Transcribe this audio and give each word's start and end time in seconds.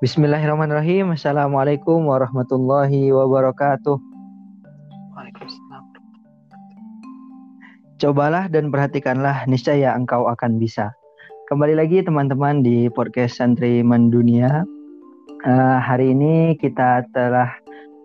Bismillahirrahmanirrahim. 0.00 1.12
Assalamualaikum 1.12 2.08
warahmatullahi 2.08 3.12
wabarakatuh. 3.12 4.00
Waalaikumsalam. 5.12 5.84
Cobalah 8.00 8.48
dan 8.48 8.72
perhatikanlah, 8.72 9.44
niscaya 9.44 9.92
engkau 9.92 10.24
akan 10.24 10.56
bisa. 10.56 10.88
Kembali 11.52 11.76
lagi 11.76 12.00
teman-teman 12.00 12.64
di 12.64 12.88
podcast 12.88 13.44
Santri 13.44 13.84
Mendunia. 13.84 14.64
Uh, 15.44 15.76
hari 15.76 16.16
ini 16.16 16.56
kita 16.56 17.04
telah 17.12 17.52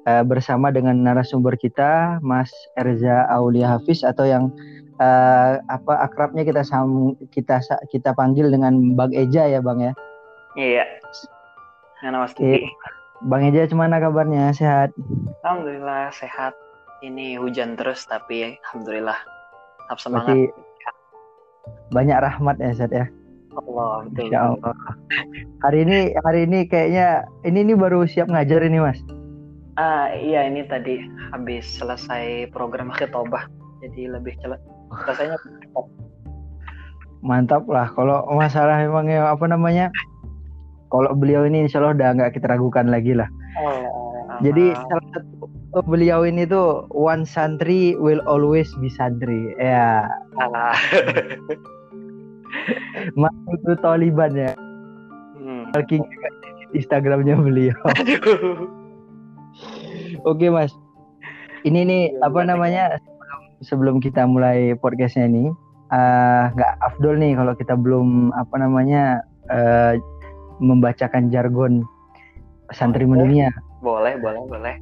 uh, 0.04 0.27
bersama 0.27 0.75
dengan 0.75 1.00
narasumber 1.00 1.55
kita, 1.55 2.20
Mas 2.20 2.52
Erza 2.75 3.23
Aulia 3.32 3.71
Hafiz 3.80 4.04
atau 4.04 4.27
yang 4.27 4.52
uh, 5.00 5.64
apa 5.71 6.12
akrabnya 6.12 6.43
kita 6.43 6.59
sam 6.68 7.16
kita 7.32 7.64
kita 7.88 8.12
panggil 8.20 8.52
dengan 8.52 9.00
Bang 9.00 9.16
Eja 9.16 9.48
ya, 9.48 9.64
Bang 9.64 9.80
ya. 9.80 9.96
Iya. 10.60 10.84
Mana 12.05 12.21
Mas 12.21 12.37
Oke. 12.37 12.61
Bang 13.25 13.41
Eja 13.41 13.65
gimana 13.65 13.97
kabarnya? 13.97 14.54
Sehat? 14.54 14.93
Alhamdulillah 15.41 16.14
sehat. 16.14 16.54
Ini 17.01 17.41
hujan 17.41 17.73
terus 17.73 18.05
tapi 18.05 18.61
alhamdulillah 18.61 19.18
tetap 19.81 19.97
semangat. 19.97 20.37
Berarti 20.37 20.54
banyak 21.89 22.18
rahmat 22.21 22.55
ya, 22.61 22.71
Set 22.78 22.93
ya. 22.93 23.09
Allah, 23.57 24.05
betul. 24.05 24.29
Insya 24.29 24.39
Allah. 24.54 24.75
Hari 25.65 25.79
ini 25.81 25.97
hari 26.21 26.39
ini 26.45 26.59
kayaknya 26.69 27.25
ini 27.41 27.65
ini 27.65 27.73
baru 27.73 28.06
siap 28.06 28.29
ngajar 28.29 28.61
ini, 28.61 28.78
Mas. 28.78 29.01
Ah, 29.81 30.14
iya 30.14 30.45
ini 30.45 30.61
tadi 30.69 31.01
habis 31.33 31.65
selesai 31.65 32.53
program 32.53 32.94
khitobah. 32.94 33.50
Jadi 33.81 34.14
lebih 34.14 34.38
cepat. 34.45 34.61
Selesainya 35.09 35.42
Mantap 37.25 37.66
lah. 37.66 37.89
Kalau 37.97 38.30
masalah 38.30 38.86
memang 38.86 39.09
yang 39.09 39.25
apa 39.25 39.50
namanya? 39.50 39.89
Kalau 40.94 41.12
beliau 41.17 41.50
ini 41.50 41.66
insya 41.66 41.82
Allah 41.82 41.98
udah 41.98 42.09
nggak 42.16 42.32
kita 42.38 42.48
ragukan 42.52 42.88
lagi 42.88 43.18
lah. 43.18 43.28
Oh, 43.62 43.73
Jadi 44.44 44.76
salah 44.76 45.08
satu 45.16 45.82
beliau 45.84 46.23
ini 46.23 46.48
tuh 46.48 46.88
one 46.94 47.28
santri 47.28 47.98
will 48.00 48.22
always 48.30 48.70
be 48.80 48.88
santri. 48.94 49.52
Ya. 49.59 50.08
ah. 50.40 50.76
Mas 53.20 53.36
itu 53.52 53.74
Taliban 53.84 54.32
ya. 54.38 54.54
Hmm. 55.36 55.68
Instagramnya 56.76 57.40
beliau. 57.40 57.76
Oke 60.30 60.52
mas. 60.52 60.72
Ini 61.66 61.81
nih 61.88 62.04
apa 62.22 62.46
namanya 62.46 63.02
sebelum, 63.02 63.42
sebelum 63.64 63.96
kita 64.04 64.28
mulai 64.30 64.78
podcastnya 64.78 65.26
ini 65.26 65.50
eh, 65.90 66.44
nggak 66.54 66.74
afdol 66.81 67.18
nih 67.18 67.34
kalau 67.34 67.54
kita 67.58 67.74
belum 67.74 68.30
apa 68.36 68.56
namanya 68.62 69.26
eh, 69.50 69.98
membacakan 70.59 71.30
jargon 71.34 71.84
santri 72.73 73.06
mendunia. 73.06 73.52
Boleh, 73.84 74.17
boleh, 74.17 74.42
boleh. 74.50 74.75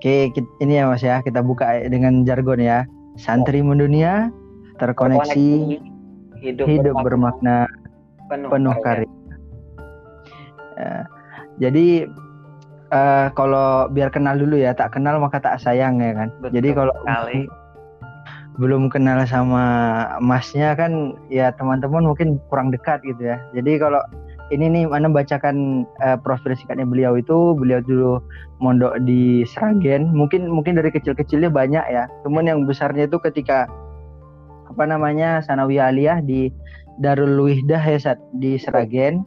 Oke, 0.00 0.32
kit- 0.32 0.54
ini 0.64 0.80
ya 0.80 0.88
Mas 0.88 1.04
ya, 1.04 1.20
kita 1.20 1.44
buka 1.44 1.84
dengan 1.92 2.24
jargon 2.24 2.56
ya. 2.56 2.88
Santri 3.20 3.60
mendunia, 3.60 4.32
terkoneksi, 4.80 5.76
hidup, 6.40 6.64
hidup 6.64 6.96
bermakna, 7.04 7.68
penuh, 8.32 8.48
penuh 8.48 8.74
karya. 8.80 9.10
Ya, 10.80 11.04
jadi 11.60 12.08
eh, 12.88 13.26
kalau 13.36 13.92
biar 13.92 14.08
kenal 14.08 14.40
dulu 14.40 14.56
ya, 14.56 14.72
tak 14.72 14.96
kenal 14.96 15.20
maka 15.20 15.36
tak 15.36 15.60
sayang 15.60 16.00
ya 16.00 16.16
kan. 16.16 16.32
Betul 16.40 16.56
jadi 16.56 16.68
kalau 16.72 16.94
sekali. 17.04 17.44
belum 18.56 18.88
kenal 18.88 19.20
sama 19.28 19.64
Masnya 20.24 20.72
kan, 20.80 21.12
ya 21.28 21.52
teman-teman 21.60 22.08
mungkin 22.08 22.40
kurang 22.48 22.72
dekat 22.72 23.04
gitu 23.04 23.36
ya. 23.36 23.36
Jadi 23.52 23.76
kalau 23.76 24.00
ini 24.50 24.66
nih 24.66 24.84
mana 24.90 25.06
bacakan 25.06 25.86
eh, 26.02 26.18
profil 26.20 26.58
singkatnya 26.58 26.86
beliau 26.86 27.14
itu. 27.14 27.54
Beliau 27.54 27.78
dulu 27.82 28.18
mondok 28.58 28.98
di 29.06 29.46
Sragen. 29.46 30.10
Mungkin 30.10 30.50
mungkin 30.50 30.76
dari 30.78 30.90
kecil-kecilnya 30.90 31.50
banyak 31.50 31.84
ya. 31.86 32.10
Cuman 32.26 32.50
yang 32.50 32.66
besarnya 32.66 33.06
itu 33.06 33.18
ketika 33.22 33.70
apa 34.70 34.84
namanya 34.86 35.42
Sanawi 35.42 35.78
Aliyah 35.78 36.22
di 36.22 36.50
Darul 36.98 37.38
Wihdah 37.40 37.80
ya 37.80 37.98
Sat, 37.98 38.18
di 38.36 38.58
Sragen. 38.58 39.22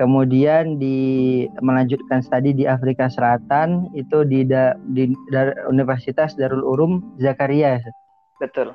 Kemudian 0.00 0.80
di 0.80 1.44
melanjutkan 1.60 2.24
studi 2.24 2.56
di 2.56 2.64
Afrika 2.64 3.12
Selatan. 3.12 3.92
Itu 3.92 4.24
di 4.24 4.48
da- 4.48 4.78
di 4.96 5.12
Dar- 5.28 5.68
Universitas 5.68 6.32
Darul 6.38 6.64
Urum 6.64 7.20
Zakaria 7.20 7.82
ya. 7.82 7.90
Betul. 8.40 8.72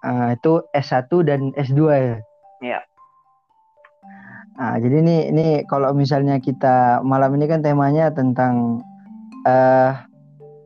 Ah, 0.00 0.32
itu 0.36 0.64
S1 0.72 1.08
dan 1.24 1.52
S2 1.56 1.80
ya. 1.92 2.16
Iya. 2.64 2.80
Nah, 4.54 4.78
jadi 4.78 4.96
ini 5.02 5.16
ini 5.34 5.46
kalau 5.66 5.90
misalnya 5.90 6.38
kita 6.38 7.02
malam 7.02 7.34
ini 7.34 7.50
kan 7.50 7.60
temanya 7.60 8.14
tentang 8.14 8.78
eh 9.44 9.92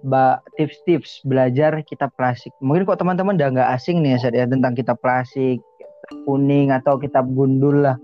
ba 0.07 0.39
tips-tips 0.55 1.25
belajar 1.27 1.83
kitab 1.83 2.15
klasik. 2.15 2.55
Mungkin 2.63 2.87
kok 2.87 3.03
teman-teman 3.03 3.35
udah 3.35 3.49
nggak 3.51 3.71
asing 3.75 4.05
nih 4.05 4.21
ya, 4.21 4.47
tentang 4.47 4.77
kitab 4.79 5.01
klasik, 5.03 5.59
kuning 6.29 6.71
atau 6.71 7.01
kitab 7.01 7.27
gundul 7.33 7.83
lah 7.83 7.97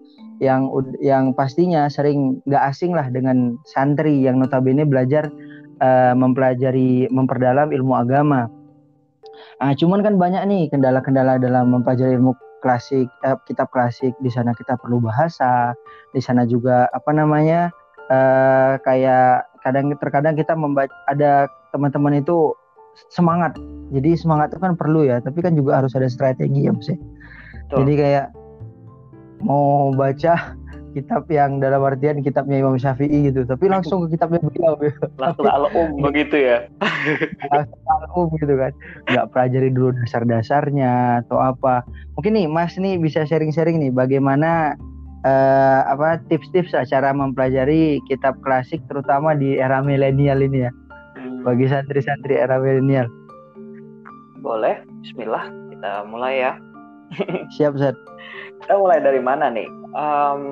yang 0.42 0.66
yang 0.98 1.30
pastinya 1.36 1.86
sering 1.86 2.42
nggak 2.48 2.64
asing 2.66 2.90
lah 2.90 3.06
dengan 3.12 3.54
santri 3.70 4.26
yang 4.26 4.42
notabene 4.42 4.82
belajar 4.82 5.30
eh, 5.78 6.14
mempelajari 6.16 7.06
memperdalam 7.12 7.70
ilmu 7.70 7.94
agama. 7.94 8.50
Nah, 9.62 9.72
cuman 9.74 10.02
kan 10.02 10.14
banyak 10.18 10.42
nih 10.50 10.62
kendala-kendala 10.70 11.38
dalam 11.38 11.70
mempelajari 11.70 12.18
ilmu 12.18 12.34
klasik, 12.64 13.12
eh, 13.28 13.36
kitab 13.44 13.68
klasik. 13.68 14.16
Di 14.24 14.32
sana 14.32 14.56
kita 14.56 14.80
perlu 14.80 15.04
bahasa, 15.04 15.76
di 16.16 16.24
sana 16.24 16.48
juga 16.48 16.88
apa 16.96 17.12
namanya 17.12 17.68
eh, 18.08 18.80
kayak 18.80 19.52
kadang 19.60 19.92
terkadang 20.00 20.34
kita 20.36 20.56
membaca 20.56 20.92
ada 21.12 21.52
teman-teman 21.76 22.24
itu 22.24 22.56
semangat. 23.12 23.52
Jadi 23.92 24.16
semangat 24.16 24.56
itu 24.56 24.60
kan 24.64 24.72
perlu 24.80 25.04
ya, 25.04 25.20
tapi 25.20 25.44
kan 25.44 25.52
juga 25.52 25.84
harus 25.84 25.92
ada 25.92 26.08
strategi 26.08 26.64
ya, 26.64 26.72
Mas. 26.72 26.88
ya. 26.88 26.96
Jadi 27.74 27.92
kayak 28.00 28.26
mau 29.44 29.92
baca 29.92 30.56
kitab 30.94 31.26
yang 31.26 31.58
dalam 31.58 31.82
artian 31.82 32.22
kitabnya 32.22 32.62
Imam 32.62 32.78
Syafi'i 32.78 33.28
gitu, 33.28 33.42
tapi 33.42 33.66
langsung 33.66 34.06
ke 34.06 34.14
kitabnya 34.14 34.38
beliau 34.40 34.78
Langsung 35.18 35.44
al-um 35.50 35.98
begitu 36.06 36.38
ya. 36.38 36.70
umum 38.14 38.30
gitu 38.38 38.54
kan 38.54 38.70
nggak 39.10 39.26
pelajari 39.34 39.68
dulu 39.74 39.90
dasar-dasarnya 40.06 41.26
atau 41.26 41.42
apa 41.42 41.82
mungkin 42.14 42.38
nih 42.38 42.46
Mas 42.46 42.78
nih 42.78 42.94
bisa 42.96 43.26
sharing-sharing 43.26 43.82
nih 43.82 43.90
bagaimana 43.90 44.78
eh, 45.26 45.80
apa 45.90 46.22
tips-tips 46.30 46.70
lah 46.70 46.86
cara 46.86 47.10
mempelajari 47.10 47.98
kitab 48.06 48.38
klasik 48.46 48.78
terutama 48.86 49.34
di 49.34 49.58
era 49.58 49.82
milenial 49.82 50.38
ini 50.40 50.70
ya 50.70 50.72
Hmm. 51.14 51.46
bagi 51.46 51.70
santri-santri 51.70 52.34
era 52.34 52.58
milenial 52.58 53.06
Boleh. 54.44 54.76
Bismillah. 55.00 55.48
Kita 55.72 56.04
mulai 56.04 56.44
ya. 56.44 56.52
siap 57.56 57.80
Zat 57.80 57.96
Kita 58.60 58.76
mulai 58.76 59.00
dari 59.00 59.20
mana 59.20 59.48
nih? 59.48 59.64
Em, 59.94 60.42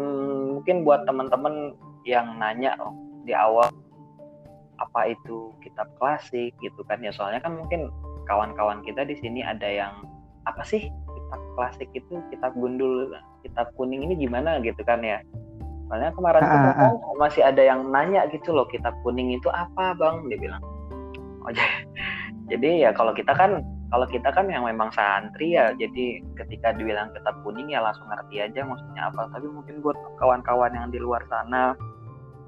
mungkin 0.59 0.87
buat 0.87 1.03
teman-teman 1.03 1.75
yang 2.07 2.39
nanya 2.39 2.79
oh, 2.79 2.95
di 3.27 3.35
awal 3.35 3.71
apa 4.79 5.15
itu 5.15 5.51
kitab 5.63 5.91
klasik 5.99 6.55
gitu 6.63 6.81
kan 6.87 7.03
ya. 7.03 7.11
Soalnya 7.11 7.43
kan 7.43 7.59
mungkin 7.59 7.91
kawan-kawan 8.31 8.87
kita 8.87 9.03
di 9.03 9.19
sini 9.19 9.43
ada 9.43 9.67
yang 9.67 10.07
apa 10.47 10.63
sih 10.63 10.91
kitab 10.91 11.41
klasik 11.59 11.91
itu? 11.95 12.23
Kitab 12.31 12.55
gundul 12.55 13.11
kitab 13.43 13.71
kuning 13.75 14.07
ini 14.07 14.15
gimana? 14.15 14.63
gitu 14.63 14.79
kan 14.87 15.03
ya. 15.03 15.19
Soalnya 15.91 16.15
kemarin 16.15 16.43
tuh 16.47 16.57
Ah, 16.57 16.71
ah, 16.73 16.75
kan 16.95 16.95
masih 17.19 17.43
ada 17.43 17.63
yang 17.63 17.91
nanya 17.91 18.31
gitu 18.31 18.55
loh 18.55 18.65
kitab 18.71 18.95
kuning 19.03 19.35
itu 19.35 19.51
apa 19.51 19.95
bang? 19.99 20.31
Dia 20.31 20.39
bilang 20.39 20.63
oh 21.43 21.51
jadi 22.51 22.89
ya 22.89 22.91
kalau 22.95 23.11
kita 23.11 23.35
kan 23.35 23.67
kalau 23.93 24.09
kita 24.09 24.33
kan 24.33 24.49
yang 24.49 24.65
memang 24.65 24.89
santri 24.97 25.53
ya 25.53 25.77
jadi 25.77 26.25
ketika 26.41 26.73
dibilang 26.73 27.13
kitab 27.13 27.37
kuning 27.45 27.69
ya 27.69 27.85
langsung 27.85 28.09
ngerti 28.09 28.41
aja 28.41 28.65
maksudnya 28.65 29.13
apa. 29.13 29.29
Tapi 29.29 29.45
mungkin 29.53 29.85
buat 29.85 30.01
kawan-kawan 30.17 30.73
yang 30.73 30.89
di 30.89 30.97
luar 30.97 31.21
sana 31.29 31.77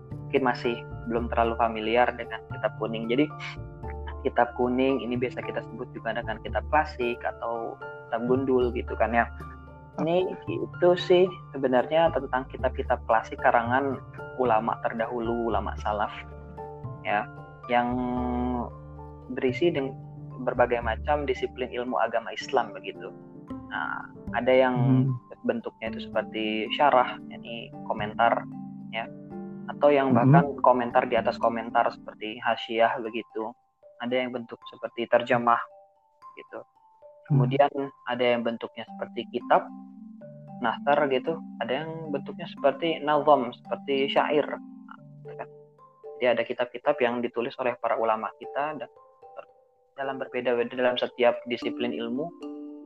mungkin 0.09 0.41
masih 0.41 0.81
belum 1.13 1.29
terlalu 1.29 1.53
familiar 1.61 2.09
dengan 2.17 2.41
kitab 2.49 2.73
kuning. 2.81 3.13
Jadi 3.13 3.29
kitab 4.25 4.57
kuning 4.57 5.05
ini 5.05 5.21
biasa 5.21 5.45
kita 5.45 5.61
sebut 5.69 5.85
juga 5.93 6.17
dengan 6.17 6.41
kitab 6.41 6.65
klasik 6.73 7.21
atau 7.21 7.77
kitab 8.09 8.25
gundul 8.25 8.73
gitu 8.73 8.97
kan 8.97 9.13
ya. 9.13 9.29
Ini 10.01 10.25
itu 10.49 10.89
sih 10.97 11.29
sebenarnya 11.53 12.09
tentang 12.17 12.49
kitab-kitab 12.51 13.05
klasik 13.05 13.37
karangan 13.45 14.01
ulama 14.41 14.81
terdahulu 14.83 15.53
ulama 15.53 15.77
salaf 15.79 16.11
ya 17.07 17.29
yang 17.71 17.95
berisi 19.31 19.71
dengan 19.71 20.04
berbagai 20.43 20.83
macam 20.83 21.29
disiplin 21.29 21.71
ilmu 21.71 22.01
agama 22.01 22.35
Islam 22.35 22.75
begitu. 22.75 23.13
Nah, 23.71 24.11
ada 24.35 24.53
yang 24.53 25.07
Hmm. 25.07 25.39
bentuknya 25.45 25.93
itu 25.93 26.09
seperti 26.09 26.67
syarah, 26.75 27.21
ini 27.31 27.69
komentar 27.85 28.47
ya, 28.91 29.05
atau 29.71 29.89
yang 29.93 30.11
Mhm. 30.11 30.17
bahkan 30.17 30.47
komentar 30.65 31.05
di 31.07 31.17
atas 31.21 31.37
komentar 31.37 31.93
seperti 31.93 32.41
hasyiah 32.41 32.97
begitu. 32.99 33.53
Ada 34.03 34.25
yang 34.25 34.35
bentuk 34.35 34.59
seperti 34.69 35.07
terjemah 35.07 35.61
gitu. 36.35 36.61
Kemudian 37.25 37.71
ada 38.05 38.25
yang 38.25 38.45
bentuknya 38.45 38.85
seperti 38.85 39.25
kitab, 39.33 39.65
nastar 40.65 40.99
gitu 41.13 41.37
ada 41.61 41.85
yang 41.85 41.91
bentuknya 42.09 42.49
seperti 42.49 43.03
nazom 43.05 43.53
seperti 43.53 44.09
syair 44.09 44.47
nah, 44.49 44.99
kan. 45.37 45.49
jadi 46.21 46.39
ada 46.39 46.43
kitab-kitab 46.47 46.97
yang 47.05 47.21
ditulis 47.21 47.53
oleh 47.59 47.75
para 47.77 47.99
ulama 47.99 48.31
kita 48.39 48.81
dan 48.81 48.91
dalam 49.95 50.19
berbeda-beda 50.19 50.75
dalam 50.75 50.99
setiap 50.99 51.39
disiplin 51.47 51.95
ilmu 51.95 52.27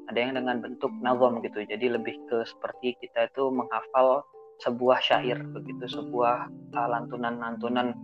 ada 0.09 0.19
yang 0.19 0.41
dengan 0.41 0.65
bentuk 0.65 0.93
nazom 1.05 1.41
gitu. 1.45 1.65
Jadi 1.69 1.93
lebih 1.93 2.17
ke 2.33 2.45
seperti 2.49 2.97
kita 3.01 3.29
itu 3.29 3.53
menghafal 3.53 4.25
sebuah 4.65 4.99
syair 5.05 5.39
begitu 5.55 5.87
sebuah 5.87 6.49
uh, 6.75 6.89
lantunan-lantunan 6.89 7.95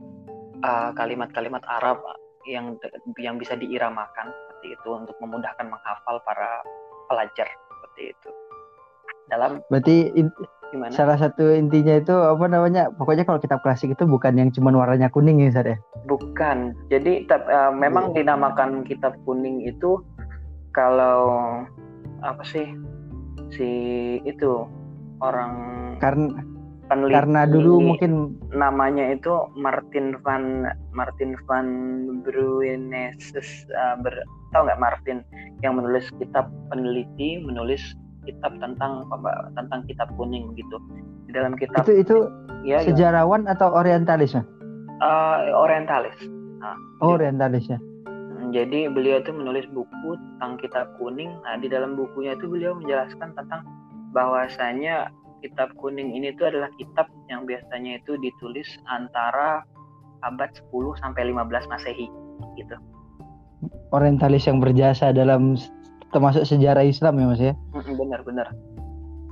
uh, 0.62 0.92
kalimat-kalimat 0.94 1.64
Arab 1.66 1.98
yang 2.44 2.76
yang 3.16 3.40
bisa 3.40 3.56
diiramakan 3.56 4.30
seperti 4.30 4.76
itu 4.76 4.88
untuk 4.92 5.16
memudahkan 5.18 5.66
menghafal 5.66 6.20
para 6.28 6.60
pelajar 7.08 7.48
seperti 7.48 8.12
itu. 8.12 8.30
Dalam 9.32 9.64
berarti 9.72 10.12
gimana? 10.74 10.90
salah 10.90 11.14
satu 11.14 11.54
intinya 11.54 11.94
itu 11.94 12.10
apa 12.10 12.44
namanya 12.50 12.90
pokoknya 12.98 13.22
kalau 13.22 13.38
kitab 13.38 13.62
klasik 13.62 13.94
itu 13.94 14.02
bukan 14.02 14.34
yang 14.34 14.50
cuma 14.50 14.74
warnanya 14.74 15.06
kuning 15.14 15.38
ya 15.38 15.54
Ustaz 15.54 15.70
ya 15.70 15.76
bukan 16.10 16.74
jadi 16.90 17.22
uh, 17.30 17.70
memang 17.70 18.10
iya. 18.10 18.26
dinamakan 18.26 18.82
kitab 18.82 19.14
kuning 19.22 19.62
itu 19.62 20.02
kalau 20.74 21.62
apa 22.26 22.42
sih 22.42 22.66
si 23.54 23.70
itu 24.26 24.66
orang 25.22 25.54
karena 26.02 26.34
peneliti 26.90 27.16
karena 27.16 27.40
dulu 27.48 27.72
mungkin 27.80 28.36
namanya 28.52 29.14
itu 29.14 29.48
Martin 29.56 30.18
van 30.20 30.68
Martin 30.92 31.38
van 31.48 31.68
Bruineses 32.26 33.64
uh, 33.72 33.96
ber, 34.02 34.12
tahu 34.52 34.68
nggak 34.68 34.82
Martin 34.82 35.18
yang 35.64 35.80
menulis 35.80 36.08
kitab 36.20 36.52
peneliti 36.68 37.40
menulis 37.40 37.80
kitab 38.24 38.52
tentang 38.60 39.04
tentang 39.54 39.80
kitab 39.88 40.08
kuning 40.16 40.52
gitu 40.56 40.76
di 41.28 41.32
dalam 41.32 41.54
kitab 41.56 41.84
itu 41.86 42.02
itu 42.02 42.16
ya, 42.64 42.80
ya. 42.80 42.88
sejarawan 42.90 43.44
ya. 43.46 43.56
atau 43.56 43.72
orientalis 43.72 44.36
ya 44.36 44.42
uh, 45.00 45.52
orientalis 45.54 46.16
nah, 46.60 46.76
oh, 47.04 47.16
orientalis 47.16 47.68
ya 47.68 47.78
hmm, 47.78 48.52
jadi 48.52 48.90
beliau 48.92 49.20
itu 49.20 49.32
menulis 49.32 49.64
buku 49.72 50.16
tentang 50.36 50.60
kitab 50.60 50.86
kuning 50.96 51.32
nah 51.44 51.56
di 51.60 51.68
dalam 51.68 51.96
bukunya 51.96 52.36
itu 52.36 52.48
beliau 52.48 52.76
menjelaskan 52.76 53.32
tentang 53.36 53.62
bahwasanya 54.14 55.10
kitab 55.44 55.68
kuning 55.76 56.16
ini 56.16 56.32
itu 56.32 56.48
adalah 56.48 56.72
kitab 56.80 57.10
yang 57.28 57.44
biasanya 57.44 58.00
itu 58.00 58.16
ditulis 58.16 58.64
antara 58.88 59.60
abad 60.24 60.48
10 60.72 60.72
sampai 61.04 61.28
15 61.28 61.68
Masehi 61.68 62.08
gitu. 62.56 62.76
Orientalis 63.92 64.48
yang 64.48 64.64
berjasa 64.64 65.12
dalam 65.12 65.60
termasuk 66.14 66.46
sejarah 66.46 66.86
Islam 66.86 67.18
ya 67.18 67.26
Mas 67.26 67.42
ya. 67.42 67.52
Benar-benar. 67.74 68.54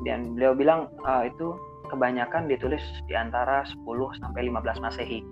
Dan 0.02 0.34
beliau 0.34 0.58
bilang 0.58 0.90
uh, 1.06 1.22
itu 1.22 1.54
kebanyakan 1.86 2.50
ditulis 2.50 2.82
di 3.06 3.14
antara 3.14 3.62
10 3.62 3.86
sampai 4.18 4.50
15 4.50 4.82
Masehi. 4.82 5.22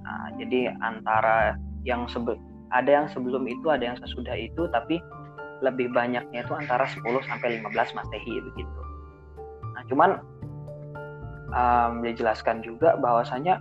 Nah, 0.00 0.32
jadi 0.40 0.72
antara 0.80 1.60
yang 1.84 2.08
sebel 2.08 2.40
ada 2.70 2.86
yang 2.86 3.06
sebelum 3.10 3.50
itu, 3.50 3.66
ada 3.66 3.82
yang 3.82 3.98
sesudah 3.98 4.38
itu, 4.38 4.70
tapi 4.70 5.02
lebih 5.60 5.90
banyaknya 5.92 6.46
itu 6.46 6.54
antara 6.54 6.86
10 6.86 7.02
sampai 7.26 7.60
15 7.60 7.98
Masehi 7.98 8.34
begitu. 8.40 8.80
Nah, 9.74 9.82
cuman 9.90 10.10
um, 11.52 11.92
dia 12.06 12.14
jelaskan 12.14 12.62
juga 12.62 12.94
bahwasanya 12.96 13.58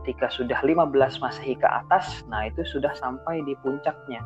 ketika 0.00 0.32
sudah 0.32 0.58
15 0.64 0.90
Masehi 1.22 1.54
ke 1.54 1.68
atas, 1.68 2.24
nah 2.26 2.48
itu 2.48 2.64
sudah 2.66 2.90
sampai 2.98 3.44
di 3.46 3.54
puncaknya 3.62 4.24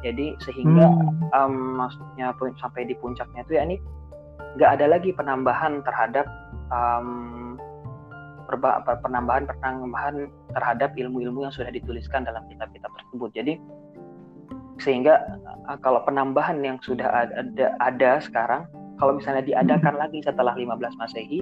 jadi 0.00 0.36
sehingga 0.40 0.88
hmm. 0.88 1.30
um, 1.36 1.54
maksudnya 1.76 2.32
sampai 2.56 2.88
di 2.88 2.94
puncaknya 2.96 3.44
itu 3.44 3.52
ya 3.56 3.62
ini 3.68 3.76
nggak 4.56 4.70
ada 4.80 4.86
lagi 4.96 5.14
penambahan 5.14 5.84
terhadap 5.86 6.26
um, 6.72 7.54
perba, 8.48 8.82
penambahan 8.82 9.46
penambahan 9.46 10.26
terhadap 10.56 10.90
ilmu-ilmu 10.98 11.46
yang 11.46 11.54
sudah 11.54 11.70
dituliskan 11.70 12.26
dalam 12.26 12.42
kitab-kitab 12.50 12.90
tersebut 12.90 13.30
jadi 13.36 13.54
sehingga 14.80 15.20
uh, 15.68 15.78
kalau 15.84 16.02
penambahan 16.02 16.58
yang 16.64 16.80
sudah 16.82 17.06
ada 17.30 17.76
ada 17.78 18.18
sekarang 18.24 18.64
kalau 18.96 19.16
misalnya 19.16 19.44
diadakan 19.44 19.94
hmm. 19.96 20.02
lagi 20.02 20.18
setelah 20.24 20.56
15 20.56 20.98
Masehi 20.98 21.40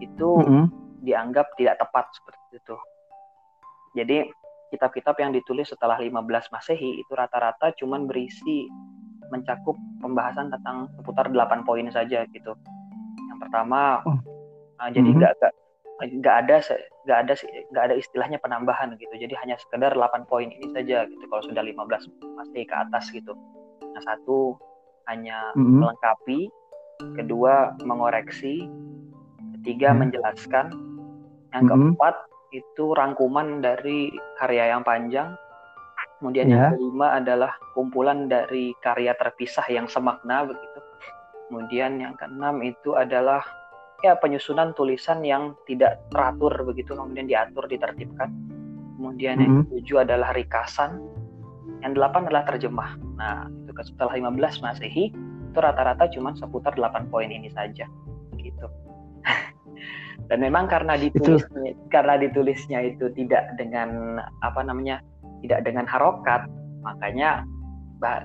itu 0.00 0.28
hmm. 0.40 0.66
dianggap 1.04 1.52
tidak 1.60 1.76
tepat 1.78 2.08
seperti 2.16 2.58
itu 2.58 2.76
jadi 3.94 4.32
kitab-kitab 4.70 5.18
yang 5.18 5.34
ditulis 5.34 5.68
setelah 5.68 5.98
15 5.98 6.54
Masehi 6.54 7.02
itu 7.02 7.12
rata-rata 7.12 7.74
cuman 7.76 8.06
berisi 8.06 8.70
mencakup 9.30 9.78
pembahasan 10.02 10.50
tentang 10.50 10.90
seputar 10.98 11.30
8 11.30 11.66
poin 11.66 11.86
saja 11.90 12.26
gitu. 12.30 12.52
Yang 13.30 13.38
pertama, 13.46 14.02
oh. 14.06 14.18
uh, 14.82 14.90
jadi 14.90 15.06
nggak 15.06 15.32
mm-hmm. 15.38 16.18
nggak 16.22 16.36
ada 16.46 16.56
nggak 17.06 17.18
ada 17.22 17.34
nggak 17.70 17.84
ada 17.90 17.94
istilahnya 17.94 18.38
penambahan 18.42 18.94
gitu. 18.98 19.14
Jadi 19.14 19.34
hanya 19.38 19.58
sekedar 19.58 19.94
8 19.94 20.26
poin 20.26 20.50
ini 20.50 20.70
saja 20.74 21.06
gitu. 21.06 21.24
Kalau 21.30 21.42
sudah 21.46 21.62
15 21.62 22.10
Masehi 22.38 22.64
ke 22.66 22.74
atas 22.74 23.10
gitu. 23.14 23.34
Nah, 23.90 24.02
satu 24.02 24.58
hanya 25.10 25.54
mm-hmm. 25.54 25.78
melengkapi, 25.82 26.40
kedua 27.18 27.74
mengoreksi, 27.86 28.66
ketiga 29.60 29.94
mm-hmm. 29.94 30.00
menjelaskan, 30.06 30.66
yang 31.54 31.66
mm-hmm. 31.66 31.94
keempat 31.94 32.14
itu 32.50 32.84
rangkuman 32.94 33.62
dari 33.62 34.10
karya 34.38 34.74
yang 34.76 34.82
panjang. 34.82 35.34
Kemudian 36.20 36.52
yeah. 36.52 36.68
yang 36.68 36.76
kelima 36.76 37.16
adalah 37.16 37.52
kumpulan 37.72 38.28
dari 38.28 38.76
karya 38.84 39.16
terpisah 39.16 39.64
yang 39.72 39.88
semakna 39.88 40.44
begitu. 40.44 40.78
Kemudian 41.48 41.98
yang 41.98 42.14
keenam 42.20 42.60
itu 42.60 42.94
adalah 42.94 43.42
ya 44.04 44.16
penyusunan 44.20 44.76
tulisan 44.76 45.24
yang 45.24 45.56
tidak 45.64 46.00
teratur 46.12 46.52
begitu, 46.62 46.92
kemudian 46.92 47.26
diatur, 47.26 47.64
ditertibkan. 47.66 48.28
Kemudian 49.00 49.34
mm 49.34 49.40
-hmm. 49.40 49.40
yang 49.40 49.52
mm-hmm. 49.64 49.70
ketujuh 49.72 49.98
adalah 50.04 50.30
rikasan. 50.36 51.00
Yang 51.80 51.92
delapan 51.96 52.28
adalah 52.28 52.44
terjemah. 52.44 52.90
Nah, 53.16 53.48
itu 53.64 53.72
setelah 53.88 54.12
15 54.12 54.60
Masehi 54.60 55.16
itu 55.50 55.58
rata-rata 55.58 56.04
cuma 56.12 56.36
seputar 56.36 56.76
8 56.76 57.08
poin 57.08 57.32
ini 57.32 57.48
saja. 57.56 57.88
Gitu. 58.36 58.66
dan 60.30 60.38
memang 60.40 60.70
karena 60.70 60.94
ditulisnya 60.94 61.74
itu. 61.74 61.82
karena 61.90 62.14
ditulisnya 62.20 62.78
itu 62.86 63.10
tidak 63.18 63.50
dengan 63.58 64.20
apa 64.44 64.60
namanya 64.62 65.02
tidak 65.42 65.66
dengan 65.66 65.88
harokat 65.88 66.46
makanya 66.80 67.44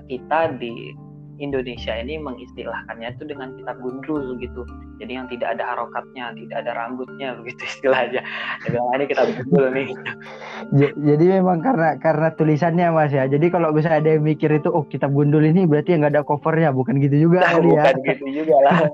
kita 0.08 0.56
di 0.56 0.96
Indonesia 1.36 1.92
ini 1.92 2.16
mengistilahkannya 2.16 3.12
itu 3.16 3.24
dengan 3.28 3.52
kitab 3.60 3.76
gundul 3.80 4.40
gitu. 4.40 4.64
Jadi 4.96 5.12
yang 5.12 5.28
tidak 5.28 5.56
ada 5.56 5.76
harokatnya 5.76 6.32
tidak 6.32 6.56
ada 6.64 6.72
rambutnya 6.72 7.36
begitu 7.36 7.62
istilahnya. 7.76 8.24
Jadi 8.64 8.76
ini 8.76 9.04
kitab 9.04 9.26
gundul 9.36 9.66
nih. 9.72 9.88
Jadi 11.12 11.24
memang 11.36 11.60
karena 11.60 12.00
karena 12.00 12.28
tulisannya 12.32 12.86
mas 12.92 13.12
ya. 13.12 13.28
Jadi 13.28 13.52
kalau 13.52 13.72
bisa 13.76 13.92
ada 13.92 14.08
yang 14.16 14.24
mikir 14.24 14.48
itu 14.48 14.72
oh 14.72 14.88
kitab 14.88 15.12
gundul 15.12 15.44
ini 15.44 15.68
berarti 15.68 15.96
yang 15.96 16.08
nggak 16.08 16.14
ada 16.16 16.24
covernya. 16.24 16.72
Bukan 16.72 16.98
gitu 17.04 17.28
juga 17.28 17.44
nah, 17.44 17.60
bukan 17.60 17.94
ya. 18.00 18.08
gitu 18.16 18.26
juga 18.32 18.56
lah 18.64 18.78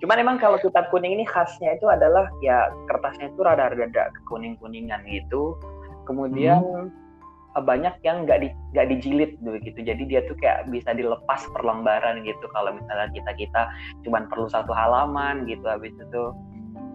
Cuman 0.00 0.16
emang 0.16 0.36
kalau 0.40 0.56
kitab 0.56 0.88
kuning 0.88 1.12
ini 1.20 1.28
khasnya 1.28 1.76
itu 1.76 1.84
adalah 1.84 2.24
ya 2.40 2.72
kertasnya 2.88 3.28
itu 3.28 3.40
rada-rada 3.44 4.08
kuning-kuningan 4.24 5.04
gitu. 5.04 5.60
Kemudian 6.08 6.64
hmm. 6.64 7.60
banyak 7.60 7.92
yang 8.00 8.24
nggak 8.24 8.40
di 8.40 8.48
nggak 8.72 8.88
dijilid 8.88 9.32
gitu. 9.60 9.78
Jadi 9.84 10.02
dia 10.08 10.24
tuh 10.24 10.36
kayak 10.40 10.72
bisa 10.72 10.96
dilepas 10.96 11.44
per 11.52 11.60
lembaran 11.60 12.24
gitu. 12.24 12.44
Kalau 12.56 12.72
misalnya 12.72 13.12
kita 13.12 13.32
kita 13.36 13.62
cuman 14.08 14.24
perlu 14.32 14.48
satu 14.48 14.72
halaman 14.72 15.44
gitu 15.44 15.68
habis 15.68 15.92
itu 15.92 16.22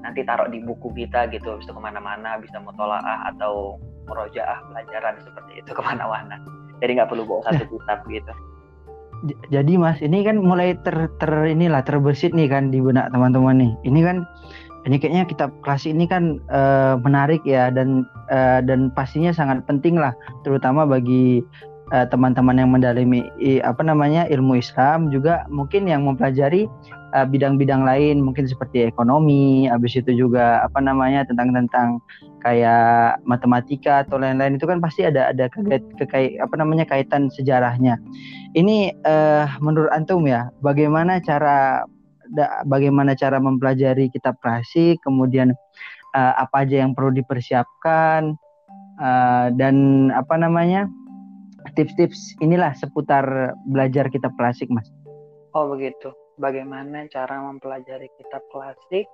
nanti 0.02 0.26
taruh 0.26 0.50
di 0.50 0.62
buku 0.66 0.90
kita 0.98 1.30
gitu 1.30 1.58
habis 1.58 1.66
itu 1.66 1.74
ke 1.74 1.82
mana-mana 1.82 2.38
bisa 2.42 2.58
mutolaah 2.62 3.30
atau 3.34 3.78
merojaah 4.06 4.62
pelajaran 4.70 5.22
seperti 5.22 5.62
itu 5.62 5.70
ke 5.78 5.82
mana-mana. 5.86 6.42
Jadi 6.82 6.98
nggak 6.98 7.14
perlu 7.14 7.22
bawa 7.30 7.54
satu 7.54 7.70
kitab 7.78 8.02
gitu 8.10 8.34
jadi 9.50 9.74
mas 9.78 9.98
ini 10.02 10.22
kan 10.22 10.38
mulai 10.38 10.78
ter, 10.86 11.10
ter 11.18 11.32
inilah 11.46 11.82
terbesit 11.82 12.32
nih 12.34 12.50
kan 12.50 12.70
di 12.70 12.80
benak 12.82 13.10
teman-teman 13.10 13.58
nih. 13.58 13.72
Ini 13.86 14.00
kan 14.06 14.18
ini 14.86 15.02
kayaknya 15.02 15.26
kitab 15.26 15.50
klasik 15.66 15.98
ini 15.98 16.06
kan 16.06 16.38
uh, 16.54 16.96
menarik 17.02 17.42
ya 17.44 17.74
dan 17.74 18.06
uh, 18.30 18.62
dan 18.62 18.94
pastinya 18.94 19.34
sangat 19.34 19.66
penting 19.66 19.98
lah 19.98 20.14
terutama 20.46 20.86
bagi 20.86 21.42
uh, 21.90 22.06
teman-teman 22.06 22.62
yang 22.62 22.70
mendalami 22.70 23.26
apa 23.66 23.82
namanya 23.82 24.30
ilmu 24.30 24.62
Islam 24.62 25.10
juga 25.10 25.50
mungkin 25.50 25.90
yang 25.90 26.06
mempelajari 26.06 26.70
bidang-bidang 27.24 27.86
uh, 27.86 27.88
lain 27.96 28.20
mungkin 28.20 28.44
seperti 28.44 28.84
ekonomi 28.84 29.72
habis 29.72 29.96
itu 29.96 30.12
juga 30.12 30.60
apa 30.68 30.84
namanya 30.84 31.24
tentang 31.24 31.56
tentang 31.56 32.04
kayak 32.44 33.18
matematika 33.26 34.04
atau 34.04 34.22
lain-lain 34.22 34.60
itu 34.60 34.70
kan 34.70 34.78
pasti 34.78 35.08
ada 35.08 35.32
ada 35.32 35.48
kekait, 35.50 35.82
kekait 35.98 36.32
apa 36.38 36.54
namanya 36.60 36.84
kaitan 36.86 37.32
sejarahnya. 37.32 37.98
Ini 38.54 38.94
uh, 39.02 39.50
menurut 39.64 39.90
antum 39.90 40.30
ya, 40.30 40.54
bagaimana 40.62 41.18
cara 41.24 41.82
da, 42.38 42.62
bagaimana 42.70 43.18
cara 43.18 43.42
mempelajari 43.42 44.14
kitab 44.14 44.38
klasik, 44.46 45.02
kemudian 45.02 45.58
uh, 46.14 46.34
apa 46.38 46.68
aja 46.68 46.86
yang 46.86 46.94
perlu 46.94 47.18
dipersiapkan 47.18 48.38
uh, 49.02 49.48
dan 49.58 50.08
apa 50.14 50.38
namanya 50.38 50.86
tips-tips 51.74 52.38
inilah 52.46 52.78
seputar 52.78 53.58
belajar 53.66 54.06
kitab 54.14 54.38
klasik, 54.38 54.70
Mas. 54.70 54.86
Oh 55.58 55.72
begitu. 55.74 56.14
Bagaimana 56.40 57.08
cara 57.12 57.40
mempelajari 57.42 58.08
kitab 58.20 58.44
klasik. 58.52 59.08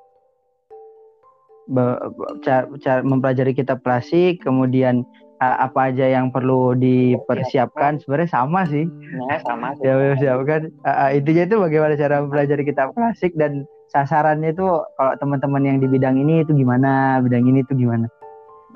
Cara, 2.41 2.67
cara 2.81 2.99
mempelajari 3.05 3.53
kitab 3.53 3.79
klasik 3.85 4.41
kemudian 4.43 5.05
apa 5.41 5.89
aja 5.89 6.05
yang 6.05 6.29
perlu 6.29 6.77
dipersiapkan 6.77 7.97
sebenarnya 7.97 8.29
sama 8.29 8.61
sih. 8.69 8.85
Ya 9.29 9.41
sama 9.41 9.73
sih. 9.77 9.89
ya 9.89 10.13
siapkan 10.21 10.69
uh, 10.85 11.09
intinya 11.09 11.43
itu 11.49 11.57
bagaimana 11.57 11.93
cara 11.97 12.21
mempelajari 12.21 12.61
kitab 12.61 12.93
klasik 12.93 13.33
dan 13.33 13.65
sasarannya 13.89 14.53
itu 14.53 14.65
kalau 14.95 15.13
teman-teman 15.17 15.65
yang 15.65 15.77
di 15.81 15.89
bidang 15.89 16.21
ini 16.21 16.45
itu 16.45 16.53
gimana 16.53 17.17
bidang 17.25 17.49
ini 17.49 17.65
itu 17.65 17.73
gimana? 17.73 18.05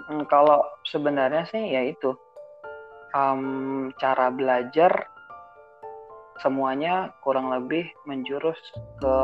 Hmm, 0.10 0.26
kalau 0.26 0.66
sebenarnya 0.90 1.46
sih 1.46 1.62
ya 1.70 1.86
itu 1.86 2.18
um, 3.14 3.94
cara 4.02 4.34
belajar 4.34 4.92
semuanya 6.44 7.14
kurang 7.24 7.52
lebih 7.52 7.88
menjurus 8.10 8.58
ke 9.00 9.16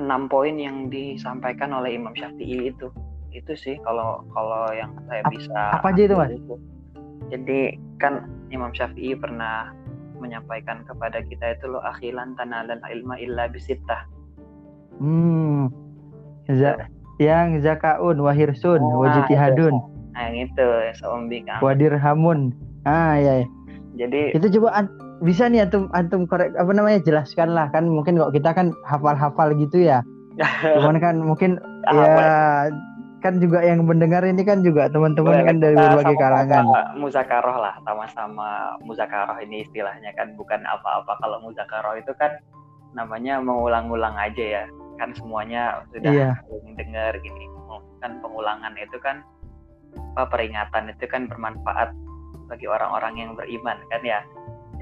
enam 0.00 0.28
poin 0.30 0.56
yang 0.56 0.88
disampaikan 0.88 1.72
oleh 1.76 1.96
Imam 1.96 2.12
Syafi'i 2.16 2.72
itu. 2.72 2.88
Itu 3.32 3.52
sih 3.56 3.80
kalau 3.84 4.24
kalau 4.36 4.68
yang 4.76 4.92
saya 5.08 5.24
bisa 5.32 5.60
apa 5.76 5.92
aja 5.92 6.02
itu 6.04 6.16
mas? 6.16 6.32
jadi 7.32 7.80
kan 7.96 8.28
Imam 8.52 8.68
Syafi'i 8.76 9.16
pernah 9.16 9.72
menyampaikan 10.20 10.84
kepada 10.84 11.24
kita 11.24 11.56
itu 11.56 11.64
lo 11.66 11.80
akhilan 11.82 12.36
dan 12.36 12.52
ilma 12.92 13.16
illa 13.18 13.48
bisittah 13.48 14.06
hmm. 15.00 15.72
Z 16.52 16.86
yang 17.16 17.58
zakaun 17.64 18.20
wahirsun 18.20 18.78
oh, 18.78 19.02
wajitihadun 19.02 19.74
nah 20.12 20.28
yang 20.28 20.46
itu 20.46 20.66
seombi 21.00 21.40
kan 21.42 21.58
wadirhamun 21.64 22.52
ah 22.84 23.16
ya, 23.16 23.42
ya. 23.42 23.46
jadi 23.96 24.36
itu 24.36 24.60
coba 24.60 24.84
an 24.84 24.86
bisa 25.22 25.46
nih 25.46 25.62
antum 25.64 25.86
antum 25.94 26.26
korek 26.26 26.50
apa 26.58 26.70
namanya 26.74 26.98
jelaskan 27.02 27.54
lah 27.54 27.70
kan 27.70 27.86
mungkin 27.86 28.18
kok 28.18 28.34
kita 28.34 28.50
kan 28.50 28.74
hafal-hafal 28.86 29.54
gitu 29.54 29.86
ya 29.86 30.02
cuman 30.76 30.98
kan 30.98 31.16
mungkin 31.22 31.62
ya 31.88 32.66
kan 33.22 33.38
juga 33.38 33.62
yang 33.62 33.86
mendengar 33.86 34.26
ini 34.26 34.42
kan 34.42 34.66
juga 34.66 34.90
teman-teman 34.90 35.46
kan 35.46 35.56
dari 35.62 35.78
berbagai 35.78 36.18
kalangan. 36.18 36.64
Muzakaroh 36.98 37.56
lah, 37.62 37.78
sama-sama 37.86 38.74
muzakaroh 38.82 39.38
ini 39.38 39.62
istilahnya 39.62 40.10
kan 40.18 40.34
bukan 40.34 40.66
apa-apa. 40.66 41.22
Kalau 41.22 41.38
muzakaroh 41.46 41.94
itu 41.94 42.10
kan 42.18 42.34
namanya 42.98 43.38
mengulang-ulang 43.38 44.18
aja 44.18 44.44
ya, 44.60 44.64
kan 44.98 45.14
semuanya 45.14 45.86
sudah 45.94 46.12
iya. 46.12 46.30
dengar 46.74 47.14
gini. 47.22 47.46
Kan 48.02 48.18
pengulangan 48.18 48.74
itu 48.74 48.98
kan 48.98 49.22
apa 50.18 50.26
peringatan 50.28 50.90
itu 50.90 51.06
kan 51.06 51.30
bermanfaat 51.30 51.94
bagi 52.50 52.66
orang-orang 52.66 53.14
yang 53.22 53.30
beriman 53.38 53.78
kan 53.86 54.02
ya. 54.02 54.20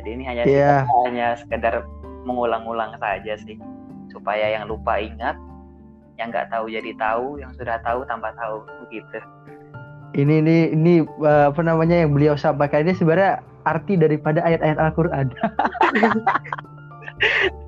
Jadi 0.00 0.08
ini 0.16 0.24
hanya 0.24 0.42
yeah. 0.48 0.80
hanya 1.04 1.36
sekedar 1.36 1.84
mengulang-ulang 2.24 2.96
saja 2.96 3.36
sih 3.40 3.60
supaya 4.08 4.56
yang 4.56 4.66
lupa 4.66 4.96
ingat 4.96 5.36
yang 6.16 6.28
nggak 6.28 6.52
tahu 6.52 6.68
jadi 6.68 6.92
tahu 7.00 7.40
yang 7.40 7.52
sudah 7.56 7.80
tahu 7.80 8.04
tambah 8.04 8.28
tahu 8.36 8.60
begitu 8.84 9.20
ini 10.18 10.42
ini 10.42 10.56
ini 10.74 10.94
uh, 11.22 11.48
apa 11.54 11.62
namanya 11.62 11.94
yang 12.02 12.10
beliau 12.10 12.34
sampaikan 12.34 12.82
ini 12.82 12.98
sebenarnya 12.98 13.40
arti 13.62 13.94
daripada 13.94 14.42
ayat-ayat 14.42 14.78
Al-Qur'an. 14.80 15.30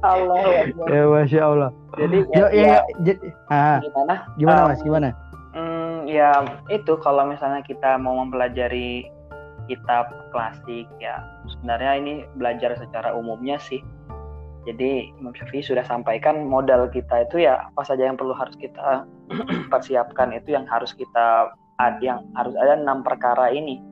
Allah 0.02 0.72
ya 0.88 1.02
masya 1.06 1.40
Allah. 1.44 1.70
Jadi 2.00 2.18
ya, 2.32 2.48
ya, 2.50 2.80
ya, 3.04 3.14
ah, 3.52 3.78
gimana? 3.84 4.14
Gimana 4.40 4.60
um, 4.64 4.68
mas? 4.72 4.80
Gimana? 4.80 5.08
Hmm, 5.52 5.96
ya 6.08 6.32
itu 6.72 6.96
kalau 7.04 7.28
misalnya 7.28 7.60
kita 7.62 8.00
mau 8.00 8.16
mempelajari 8.24 9.06
kitab 9.66 10.10
klasik 10.34 10.86
ya. 10.98 11.22
Sebenarnya 11.48 11.92
ini 11.98 12.12
belajar 12.36 12.74
secara 12.78 13.14
umumnya 13.14 13.58
sih. 13.58 13.82
Jadi 14.62 15.10
Imam 15.18 15.34
Syafi'i 15.34 15.62
sudah 15.62 15.82
sampaikan 15.82 16.46
modal 16.46 16.86
kita 16.86 17.26
itu 17.26 17.42
ya 17.42 17.66
apa 17.66 17.82
saja 17.82 18.06
yang 18.06 18.14
perlu 18.14 18.30
harus 18.30 18.54
kita 18.54 19.02
persiapkan 19.72 20.30
itu 20.30 20.54
yang 20.54 20.66
harus 20.70 20.94
kita 20.94 21.50
yang 21.98 22.22
harus 22.38 22.54
ada 22.54 22.78
enam 22.78 23.02
perkara 23.02 23.50
ini. 23.50 23.82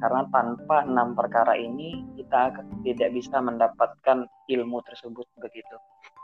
Karena 0.00 0.24
tanpa 0.32 0.84
enam 0.84 1.12
perkara 1.12 1.56
ini 1.56 2.04
kita 2.16 2.56
tidak 2.84 3.10
bisa 3.12 3.36
mendapatkan 3.40 4.24
ilmu 4.48 4.80
tersebut 4.88 5.28
begitu. 5.40 5.76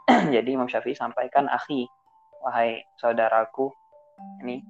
Jadi 0.35 0.49
Imam 0.57 0.69
Syafi'i 0.69 0.97
sampaikan 0.97 1.45
akhi 1.53 1.85
wahai 2.41 2.81
saudaraku 2.97 3.69
ini 4.41 4.65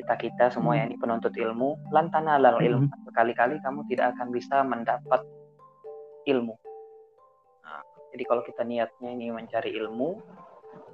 kita 0.00 0.16
kita 0.16 0.44
semua 0.48 0.80
yang 0.80 0.88
ini 0.88 0.96
penuntut 0.96 1.36
ilmu. 1.36 1.76
Lantana 1.92 2.40
lal 2.40 2.56
ilmu. 2.58 2.88
Mm-hmm. 2.88 3.06
sekali-kali 3.12 3.60
kamu 3.60 3.84
tidak 3.92 4.16
akan 4.16 4.28
bisa 4.32 4.64
mendapat 4.64 5.20
ilmu. 6.24 6.56
Jadi 8.10 8.22
kalau 8.26 8.42
kita 8.42 8.62
niatnya 8.66 9.10
ini 9.14 9.30
mencari 9.30 9.70
ilmu, 9.78 10.18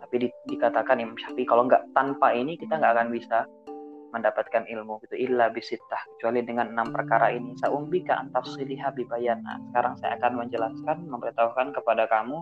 tapi 0.04 0.16
di, 0.20 0.28
dikatakan 0.52 1.00
Imam 1.00 1.16
Syafi'i 1.16 1.48
kalau 1.48 1.64
nggak 1.64 1.96
tanpa 1.96 2.36
ini 2.36 2.60
kita 2.60 2.76
nggak 2.76 2.92
akan 2.92 3.08
bisa 3.08 3.48
mendapatkan 4.12 4.64
ilmu 4.68 5.00
gitu. 5.04 5.16
Illa 5.16 5.48
bisitah 5.48 6.00
kecuali 6.16 6.44
dengan 6.44 6.72
enam 6.76 6.92
perkara 6.92 7.32
ini. 7.32 7.56
Saumbika 7.58 8.20
antafsiliha 8.20 8.92
bibayana 8.92 9.60
sekarang 9.72 9.96
saya 10.00 10.20
akan 10.20 10.32
menjelaskan 10.46 10.98
memberitahukan 11.08 11.66
kepada 11.72 12.04
kamu 12.08 12.38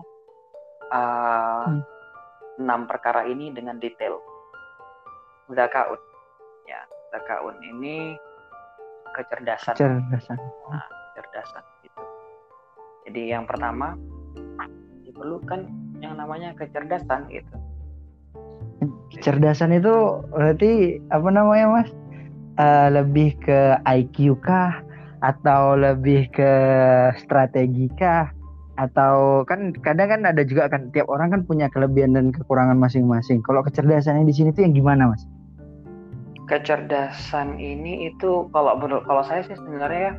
uh, 0.91 1.67
hmm. 1.71 1.79
enam 2.63 2.81
perkara 2.87 3.27
ini 3.27 3.51
dengan 3.55 3.79
detail. 3.79 4.19
Zakaun 5.51 6.14
zakaun 7.13 7.57
ini 7.61 8.15
kecerdasan. 9.15 9.73
Kecerdasan. 9.75 10.37
Nah, 10.69 10.85
kecerdasan 11.13 11.63
gitu. 11.85 12.03
Jadi 13.07 13.21
yang 13.31 13.45
pertama 13.47 13.95
diperlukan 15.05 15.69
yang 16.03 16.19
namanya 16.19 16.51
kecerdasan 16.59 17.31
gitu. 17.31 17.55
Kecerdasan 19.15 19.71
itu 19.79 20.25
berarti 20.33 20.99
apa 21.13 21.29
namanya 21.31 21.65
mas? 21.71 21.89
Uh, 22.55 22.87
lebih 22.91 23.35
ke 23.39 23.79
IQ 23.87 24.39
kah? 24.43 24.83
Atau 25.23 25.79
lebih 25.79 26.27
ke 26.35 26.51
strategi 27.23 27.87
kah? 27.95 28.29
Atau 28.75 29.47
kan 29.47 29.71
kadang 29.79 30.11
kan 30.11 30.21
ada 30.27 30.43
juga 30.43 30.67
kan 30.67 30.91
tiap 30.91 31.07
orang 31.07 31.31
kan 31.31 31.41
punya 31.47 31.71
kelebihan 31.71 32.11
dan 32.11 32.35
kekurangan 32.35 32.75
masing-masing. 32.75 33.39
Kalau 33.39 33.63
kecerdasannya 33.63 34.27
di 34.27 34.35
sini 34.35 34.51
tuh 34.51 34.67
yang 34.67 34.75
gimana, 34.75 35.15
Mas? 35.15 35.23
Kecerdasan 36.45 37.57
ini 37.57 38.13
itu 38.13 38.45
kalau 38.53 38.77
menurut 38.77 39.01
kalau 39.09 39.25
saya 39.25 39.41
sih 39.45 39.57
sebenarnya 39.57 40.13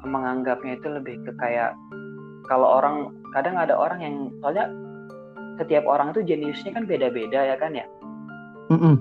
menganggapnya 0.00 0.80
itu 0.80 0.88
lebih 0.88 1.20
ke 1.28 1.32
kayak 1.36 1.76
kalau 2.48 2.80
orang 2.80 3.12
kadang 3.36 3.60
ada 3.60 3.76
orang 3.76 4.00
yang 4.00 4.14
soalnya 4.40 4.72
setiap 5.60 5.84
orang 5.84 6.16
itu 6.16 6.24
jeniusnya 6.24 6.72
kan 6.72 6.88
beda-beda 6.88 7.44
ya 7.44 7.56
kan 7.60 7.76
ya? 7.76 7.84
Mm 8.72 8.78
-mm. 8.80 8.94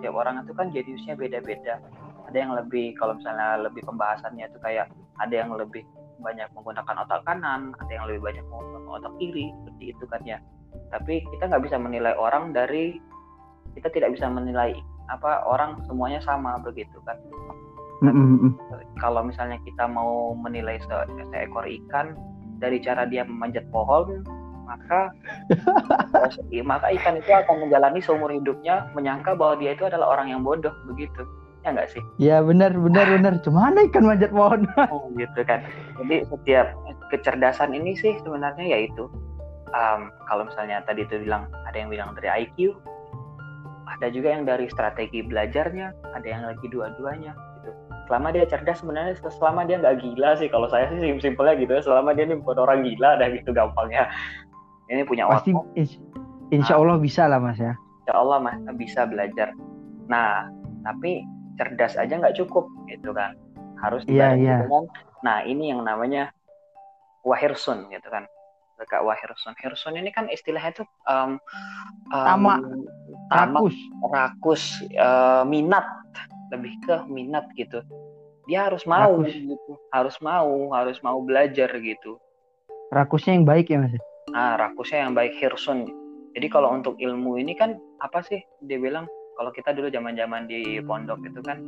setiap 0.00 0.14
orang 0.18 0.42
itu 0.42 0.52
kan 0.56 0.66
jeniusnya 0.74 1.14
beda-beda. 1.14 1.78
Ada 2.26 2.36
yang 2.36 2.52
lebih 2.58 2.98
kalau 2.98 3.14
misalnya 3.14 3.62
lebih 3.62 3.86
pembahasannya 3.86 4.50
itu 4.50 4.58
kayak 4.58 4.90
ada 5.22 5.34
yang 5.34 5.54
lebih 5.54 5.86
banyak 6.20 6.50
menggunakan 6.52 7.06
otak 7.06 7.24
kanan 7.24 7.72
ada 7.80 7.92
yang 7.92 8.04
lebih 8.04 8.20
banyak 8.20 8.44
menggunakan 8.50 8.90
otak 9.00 9.12
kiri 9.22 9.54
seperti 9.62 9.84
itu 9.94 10.04
kan 10.10 10.20
ya. 10.26 10.38
Tapi 10.90 11.22
kita 11.30 11.46
nggak 11.46 11.62
bisa 11.70 11.78
menilai 11.78 12.14
orang 12.18 12.50
dari 12.50 12.98
kita 13.78 13.88
tidak 13.94 14.18
bisa 14.18 14.26
menilai 14.26 14.74
apa 15.10 15.42
orang 15.44 15.82
semuanya 15.90 16.22
sama 16.22 16.56
begitu 16.62 16.96
kan. 17.04 17.18
Kalau 18.96 19.20
misalnya 19.26 19.60
kita 19.66 19.84
mau 19.84 20.32
menilai 20.32 20.80
se 20.80 20.96
seekor 21.34 21.68
ikan 21.68 22.16
dari 22.62 22.80
cara 22.80 23.04
dia 23.04 23.26
memanjat 23.28 23.68
pohon 23.68 24.24
maka 24.70 25.10
maka 26.70 26.86
ikan 26.94 27.18
itu 27.18 27.30
akan 27.34 27.66
menjalani 27.66 27.98
seumur 27.98 28.30
hidupnya 28.30 28.86
menyangka 28.94 29.34
bahwa 29.34 29.58
dia 29.58 29.74
itu 29.74 29.84
adalah 29.90 30.14
orang 30.14 30.30
yang 30.30 30.46
bodoh 30.46 30.72
begitu. 30.86 31.26
Ya 31.60 31.76
enggak 31.76 31.92
sih? 31.92 32.02
Ya 32.16 32.40
benar 32.40 32.72
benar 32.72 33.04
benar. 33.10 33.34
Cuma 33.44 33.68
ada 33.68 33.84
ikan 33.84 34.06
manjat 34.08 34.32
pohon. 34.32 34.64
Oh, 34.94 35.12
gitu 35.18 35.44
kan. 35.44 35.60
Jadi 36.00 36.24
setiap 36.24 36.72
kecerdasan 37.12 37.76
ini 37.76 37.98
sih 37.98 38.16
sebenarnya 38.22 38.78
yaitu 38.78 39.10
um, 39.74 40.08
kalau 40.30 40.46
misalnya 40.46 40.80
tadi 40.86 41.04
itu 41.04 41.20
bilang 41.20 41.50
ada 41.66 41.76
yang 41.76 41.90
bilang 41.90 42.14
dari 42.16 42.46
IQ 42.46 42.78
ada 43.90 44.06
juga 44.12 44.30
yang 44.30 44.46
dari 44.46 44.70
strategi 44.70 45.26
belajarnya 45.26 46.14
ada 46.14 46.26
yang 46.26 46.42
lagi 46.46 46.66
dua-duanya 46.70 47.34
selama 48.10 48.34
dia 48.34 48.42
cerdas 48.50 48.82
sebenarnya 48.82 49.14
selama 49.38 49.62
dia 49.70 49.78
nggak 49.78 50.02
gila 50.02 50.34
sih. 50.34 50.50
Kalau 50.50 50.66
saya 50.66 50.90
sih 50.90 50.98
simpelnya 51.22 51.54
gitu 51.54 51.78
ya 51.78 51.82
selama 51.86 52.10
dia 52.10 52.26
ini 52.26 52.42
bukan 52.42 52.58
orang 52.58 52.82
gila 52.82 53.14
dah 53.22 53.28
gitu 53.30 53.54
gampangnya. 53.54 54.10
Ini 54.90 55.06
punya 55.06 55.30
pasti 55.30 55.54
insya 56.50 56.74
Allah 56.74 56.98
nah, 56.98 57.02
bisa 57.06 57.30
lah 57.30 57.38
mas 57.38 57.58
ya. 57.62 57.78
Insya 58.02 58.14
Allah 58.18 58.38
mas 58.42 58.58
bisa 58.74 59.06
belajar. 59.06 59.54
Nah 60.10 60.50
tapi 60.82 61.22
cerdas 61.54 61.94
aja 61.94 62.10
nggak 62.18 62.34
cukup 62.34 62.66
gitu 62.90 63.14
kan. 63.14 63.38
Harus 63.78 64.02
yeah, 64.10 64.34
yeah. 64.34 64.66
dengan 64.66 64.90
nah 65.22 65.46
ini 65.46 65.70
yang 65.70 65.86
namanya 65.86 66.34
wahirsun 67.22 67.86
gitu 67.94 68.08
kan 68.10 68.26
Kak 68.86 69.02
Wahirsun. 69.04 69.56
Hirsun 69.58 69.98
ini 69.98 70.12
kan 70.12 70.28
istilahnya 70.28 70.80
itu 70.80 70.84
um, 71.08 71.36
um, 72.12 72.24
tama, 72.24 72.60
rakus, 73.32 73.76
rakus 74.12 74.62
uh, 75.00 75.42
minat. 75.44 75.84
Lebih 76.50 76.74
ke 76.82 76.94
minat 77.06 77.46
gitu. 77.54 77.80
Dia 78.50 78.66
harus 78.66 78.82
mau 78.88 79.22
Rakus. 79.22 79.34
gitu. 79.34 79.72
Harus 79.94 80.16
mau 80.18 80.74
harus 80.74 80.98
mau 81.06 81.18
belajar 81.22 81.70
gitu. 81.78 82.18
Rakusnya 82.90 83.38
yang 83.38 83.46
baik 83.46 83.70
ya 83.70 83.78
mas? 83.78 83.94
Ah 84.34 84.58
rakusnya 84.58 85.06
yang 85.06 85.14
baik 85.14 85.38
hirsun 85.38 85.86
jadi 86.34 86.46
kalau 86.46 86.70
untuk 86.70 86.94
ilmu 86.98 87.42
ini 87.42 87.58
kan 87.58 87.78
apa 87.98 88.22
sih 88.22 88.38
dia 88.62 88.78
bilang? 88.78 89.06
Kalau 89.34 89.50
kita 89.50 89.72
dulu 89.72 89.88
zaman-zaman 89.88 90.46
di 90.46 90.78
pondok 90.84 91.24
itu 91.24 91.40
kan 91.40 91.58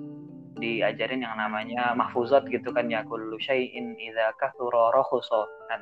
diajarin 0.61 1.25
yang 1.25 1.35
namanya 1.35 1.97
mahfuzat 1.97 2.47
gitu 2.52 2.71
kan 2.71 2.87
ya 2.87 3.02
kullu 3.09 3.40
syai'in 3.40 3.97
idza 3.97 4.37
kathura 4.37 4.92
rakhusa 4.92 5.49
kan 5.66 5.81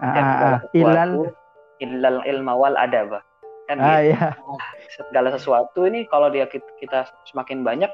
ah, 0.00 0.16
ah, 0.16 0.36
ah. 0.56 0.58
ilal 0.72 1.28
illal 1.82 2.18
ilma 2.24 2.52
wal 2.56 2.76
adab 2.78 3.20
kan 3.68 3.76
ah, 3.78 4.00
gitu. 4.00 4.16
iya. 4.16 4.32
segala 4.94 5.28
sesuatu 5.34 5.84
ini 5.84 6.06
kalau 6.08 6.30
dia 6.30 6.46
kita 6.80 7.06
semakin 7.28 7.62
banyak 7.66 7.90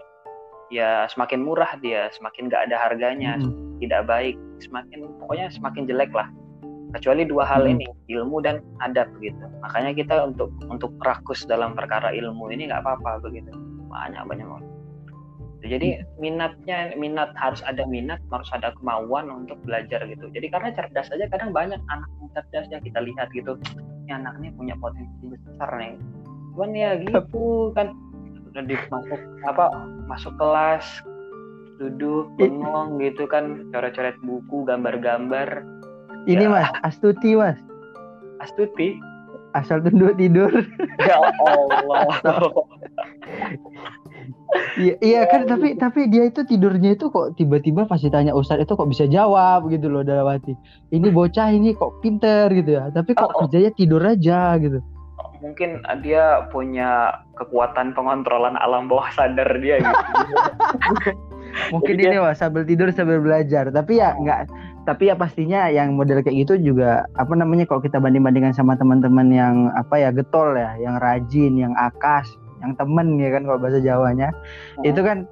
ya 0.68 1.08
semakin 1.08 1.40
murah 1.44 1.72
dia 1.80 2.12
semakin 2.12 2.52
gak 2.52 2.68
ada 2.68 2.76
harganya 2.76 3.40
Mm. 3.40 3.80
tidak 3.80 4.04
baik 4.04 4.36
semakin 4.60 5.08
pokoknya 5.16 5.48
semakin 5.48 5.88
jelek 5.88 6.12
lah 6.12 6.28
kecuali 6.92 7.24
dua 7.28 7.44
hal 7.44 7.68
Hmm. 7.68 7.76
ini 7.76 7.86
ilmu 8.08 8.40
dan 8.40 8.64
adab 8.80 9.12
begitu 9.20 9.44
makanya 9.60 9.92
kita 9.92 10.14
untuk 10.24 10.48
untuk 10.72 10.92
rakus 11.04 11.44
dalam 11.44 11.76
perkara 11.76 12.12
ilmu 12.16 12.48
ini 12.48 12.68
nggak 12.72 12.80
apa-apa 12.80 13.20
begitu 13.28 13.52
banyak 13.92 14.24
banyak 14.24 14.46
banget 14.48 14.68
jadi 15.60 16.06
minatnya 16.16 16.94
minat 16.94 17.34
harus 17.34 17.58
ada 17.66 17.82
minat 17.82 18.22
harus 18.30 18.46
ada 18.54 18.70
kemauan 18.78 19.26
untuk 19.26 19.58
belajar 19.66 20.06
gitu. 20.06 20.30
Jadi 20.30 20.46
karena 20.48 20.70
cerdas 20.70 21.10
aja 21.10 21.26
kadang 21.26 21.50
banyak 21.50 21.82
anak 21.90 22.06
yang 22.20 22.30
cerdas 22.30 22.66
ya 22.70 22.78
kita 22.78 23.02
lihat 23.02 23.26
gitu. 23.34 23.58
Ini 24.06 24.22
anak 24.22 24.38
ini 24.38 24.54
punya 24.54 24.78
potensi 24.78 25.18
besar 25.26 25.70
nih. 25.74 25.98
Cuman 26.54 26.70
ya 26.72 26.90
gitu 27.02 27.42
kan. 27.74 27.90
Udah 28.48 28.62
di 28.64 28.76
masuk 28.86 29.20
apa 29.44 29.64
masuk 30.06 30.32
kelas 30.38 30.86
duduk 31.76 32.30
bengong 32.38 33.02
gitu 33.02 33.26
kan. 33.26 33.66
Coret-coret 33.74 34.14
buku 34.22 34.62
gambar-gambar. 34.62 35.66
Ini 36.24 36.44
Ya. 36.44 36.50
mas, 36.50 36.70
Astuti 36.84 37.34
mas, 37.34 37.58
Astuti? 38.38 38.94
Asal 39.56 39.80
tunduk 39.80 40.12
tidur. 40.14 40.52
ya 41.00 41.16
Allah 41.18 42.04
Iya, 44.78 44.94
iya 45.02 45.20
kan 45.26 45.50
tapi 45.50 45.74
tapi 45.74 46.06
dia 46.06 46.30
itu 46.30 46.46
tidurnya 46.46 46.94
itu 46.94 47.10
kok 47.10 47.34
tiba-tiba 47.34 47.82
pas 47.84 47.98
ditanya 47.98 48.30
Ustadz 48.30 48.62
itu 48.62 48.72
kok 48.78 48.86
bisa 48.86 49.10
jawab 49.10 49.66
gitu 49.68 49.90
loh 49.90 50.06
dalam 50.06 50.26
hati. 50.28 50.54
Ini 50.94 51.10
bocah 51.10 51.50
ini 51.50 51.74
kok 51.74 51.98
pinter 51.98 52.46
gitu 52.54 52.78
ya. 52.78 52.90
Tapi 52.94 53.12
kok 53.14 53.26
Oh. 53.28 53.44
kerjanya 53.44 53.70
tidur 53.74 54.00
aja 54.02 54.56
gitu. 54.56 54.80
mungkin 55.38 55.78
dia 56.02 56.50
punya 56.50 57.14
kekuatan 57.38 57.94
pengontrolan 57.94 58.58
alam 58.58 58.90
bawah 58.90 59.06
sadar 59.14 59.46
dia 59.62 59.78
gitu 59.78 59.94
Mungkin 61.70 61.94
Jadi 61.94 62.10
ini 62.10 62.18
mas 62.18 62.42
sambil 62.42 62.66
tidur 62.66 62.90
sambil 62.90 63.22
belajar. 63.22 63.70
Tapi 63.70 64.02
ya 64.02 64.18
nggak. 64.18 64.50
Tapi 64.82 65.12
ya 65.12 65.14
pastinya 65.14 65.68
yang 65.70 65.94
model 65.94 66.24
kayak 66.26 66.48
gitu 66.48 66.72
juga 66.72 67.06
apa 67.14 67.36
namanya 67.38 67.68
kalau 67.68 67.78
kita 67.78 68.00
banding-bandingkan 68.00 68.56
sama 68.56 68.74
teman-teman 68.74 69.28
yang 69.30 69.54
apa 69.76 70.00
ya 70.00 70.10
getol 70.10 70.56
ya, 70.56 70.74
yang 70.80 70.96
rajin, 70.98 71.54
yang 71.60 71.74
akas, 71.76 72.24
yang 72.60 72.72
temen 72.74 73.16
ya 73.16 73.30
kan 73.30 73.42
kalau 73.44 73.58
bahasa 73.58 73.78
Jawanya. 73.78 74.28
Hmm. 74.78 74.84
Itu 74.86 75.00
kan 75.02 75.24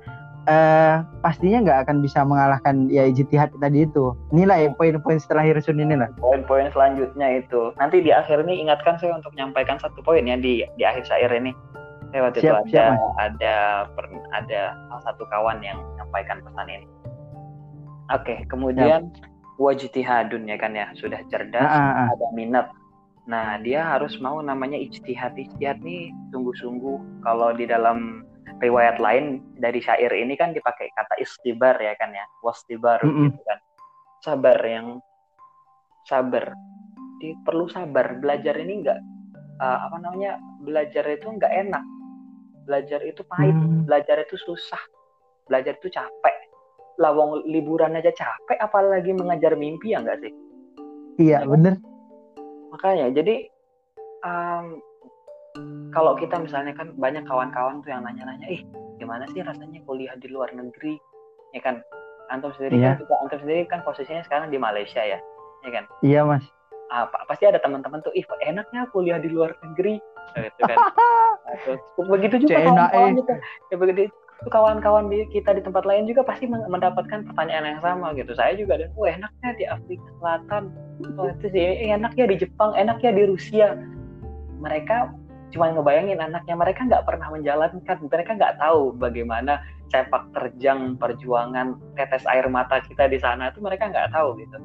eh 0.47 1.03
pastinya 1.27 1.59
nggak 1.67 1.79
akan 1.87 1.97
bisa 2.01 2.23
mengalahkan 2.23 2.87
ya 2.87 3.03
ijtihad 3.05 3.51
tadi 3.59 3.83
itu. 3.83 4.15
Inilah 4.31 4.57
ya 4.63 4.69
poin-poin 4.73 5.19
setelah 5.19 5.43
Hirsun 5.43 5.83
inilah. 5.83 6.07
poin-poin 6.23 6.71
selanjutnya 6.71 7.43
itu 7.43 7.75
nanti 7.77 7.99
di 7.99 8.15
akhir 8.15 8.47
ini 8.47 8.63
ingatkan 8.63 8.95
saya 8.97 9.19
untuk 9.19 9.35
menyampaikan 9.35 9.75
satu 9.83 9.99
poin 10.07 10.23
ya 10.23 10.39
di 10.39 10.63
di 10.79 10.83
akhir 10.87 11.03
syair 11.03 11.35
ini 11.35 11.51
saya 12.15 12.31
waktu 12.31 12.39
Siap, 12.39 12.63
itu 12.63 12.79
siap, 12.79 12.87
ada 12.87 12.95
Mas. 12.95 13.03
ada 13.19 13.55
per- 13.99 14.27
ada 14.31 14.61
salah 14.87 15.03
satu 15.11 15.27
kawan 15.27 15.59
yang 15.59 15.75
menyampaikan 15.99 16.39
pesan 16.39 16.67
ini 16.71 16.87
oke 18.09 18.35
kemudian 18.47 19.11
wajtihadun 19.59 20.47
ya 20.47 20.55
kan 20.55 20.71
ya 20.71 20.87
sudah 20.95 21.19
cerdas 21.27 21.67
Ah, 21.67 21.75
ah, 21.75 21.93
ah. 22.07 22.09
ada 22.15 22.27
minat. 22.39 22.71
Nah, 23.27 23.59
dia 23.59 23.83
harus 23.83 24.15
mau 24.23 24.39
namanya 24.39 24.79
ijtihad. 24.79 25.35
Ijtihad 25.35 25.83
nih 25.83 26.15
sungguh-sungguh 26.31 27.27
kalau 27.27 27.51
di 27.59 27.67
dalam 27.67 28.23
riwayat 28.63 29.03
lain 29.03 29.43
dari 29.59 29.83
syair 29.83 30.15
ini 30.15 30.39
kan 30.39 30.55
dipakai 30.55 30.89
kata 30.95 31.19
istibar 31.19 31.75
ya 31.83 31.99
kan 31.99 32.15
ya. 32.15 32.23
Wastibar 32.47 33.03
Mm-mm. 33.03 33.35
gitu 33.35 33.43
kan. 33.43 33.59
Sabar 34.23 34.59
yang 34.63 35.03
sabar. 36.07 36.55
Di, 37.19 37.35
perlu 37.43 37.67
sabar. 37.67 38.15
Belajar 38.23 38.55
ini 38.63 38.87
enggak 38.87 39.03
apa 39.59 39.97
namanya? 39.99 40.39
Belajar 40.63 41.05
itu 41.11 41.27
enggak 41.27 41.51
enak. 41.51 41.85
Belajar 42.67 43.01
itu 43.07 43.23
pahit, 43.27 43.55
Hmm. 43.55 43.87
belajar 43.87 44.23
itu 44.23 44.39
susah. 44.39 44.83
Belajar 45.51 45.79
itu 45.79 45.91
capek. 45.91 46.37
Lawang 46.99 47.43
liburan 47.47 47.99
aja 47.99 48.11
capek 48.15 48.59
apalagi 48.63 49.11
mengejar 49.15 49.59
mimpi 49.59 49.95
ya 49.95 50.03
enggak 50.03 50.23
sih? 50.23 50.33
Iya 51.19 51.43
bener. 51.43 51.75
Makanya 52.73 53.11
jadi 53.15 53.47
um, 54.27 54.81
kalau 55.93 56.13
kita 56.21 56.37
misalnya 56.37 56.77
kan 56.77 56.93
banyak 57.01 57.25
kawan-kawan 57.25 57.81
tuh 57.81 57.89
yang 57.89 58.05
nanya-nanya 58.05 58.47
ih 58.53 58.61
gimana 59.01 59.25
sih 59.33 59.41
rasanya 59.41 59.81
kuliah 59.89 60.13
di 60.21 60.29
luar 60.29 60.53
negeri? 60.53 60.97
Ya 61.57 61.61
kan? 61.65 61.81
Antum 62.29 62.53
sendiri 62.57 62.81
Iya. 62.81 62.97
kan 62.97 63.07
juga 63.07 63.15
antum 63.25 63.39
sendiri 63.41 63.61
kan 63.69 63.81
posisinya 63.81 64.21
sekarang 64.27 64.53
di 64.53 64.59
Malaysia 64.61 65.01
ya? 65.01 65.17
Ya 65.65 65.71
kan? 65.73 65.85
Iya 66.05 66.23
mas. 66.27 66.45
apa 66.87 67.27
pasti 67.27 67.43
ada 67.43 67.59
teman-teman 67.59 67.99
tuh 68.07 68.15
ih 68.15 68.23
enaknya 68.47 68.87
kuliah 68.95 69.19
di 69.19 69.27
luar 69.27 69.59
negeri? 69.65 69.99
Gitu 70.37 70.63
kan. 70.65 70.79
Nah, 71.47 71.55
terus 71.63 71.79
begitu 72.11 72.43
juga 72.43 72.59
kawan-kawan 72.59 73.15
eh. 73.15 73.17
kita 73.23 73.35
ya 73.71 73.77
begitu 73.79 74.01
itu 74.11 74.49
kawan-kawan 74.51 75.05
kita 75.31 75.51
di 75.55 75.63
tempat 75.63 75.87
lain 75.87 76.11
juga 76.11 76.27
pasti 76.27 76.51
men- 76.51 76.67
mendapatkan 76.67 77.23
pertanyaan 77.23 77.79
yang 77.79 77.81
sama 77.87 78.11
gitu. 78.19 78.35
Saya 78.35 78.59
juga 78.59 78.83
ada 78.83 78.91
wah 78.99 79.07
enaknya 79.15 79.51
di 79.55 79.65
Afrika 79.71 80.11
Selatan 80.19 80.75
oh 81.13 81.29
itu 81.29 81.47
sih 81.49 81.61
eh, 81.63 81.91
enaknya 81.91 82.25
di 82.27 82.37
Jepang 82.39 82.73
enaknya 82.73 83.11
di 83.13 83.23
Rusia 83.27 83.77
mereka 84.57 85.13
cuma 85.49 85.71
ngebayangin 85.71 86.19
anaknya 86.19 86.55
mereka 86.55 86.81
nggak 86.83 87.05
pernah 87.05 87.29
menjalankan 87.29 87.81
mereka 88.03 88.31
nggak 88.33 88.57
tahu 88.57 88.93
bagaimana 88.93 89.61
sepak 89.87 90.27
terjang 90.33 90.97
perjuangan 90.97 91.79
tetes 91.95 92.27
air 92.27 92.45
mata 92.47 92.81
kita 92.81 93.07
di 93.07 93.17
sana 93.17 93.49
itu 93.49 93.61
mereka 93.61 93.87
nggak 93.87 94.11
tahu 94.11 94.35
gitu 94.37 94.59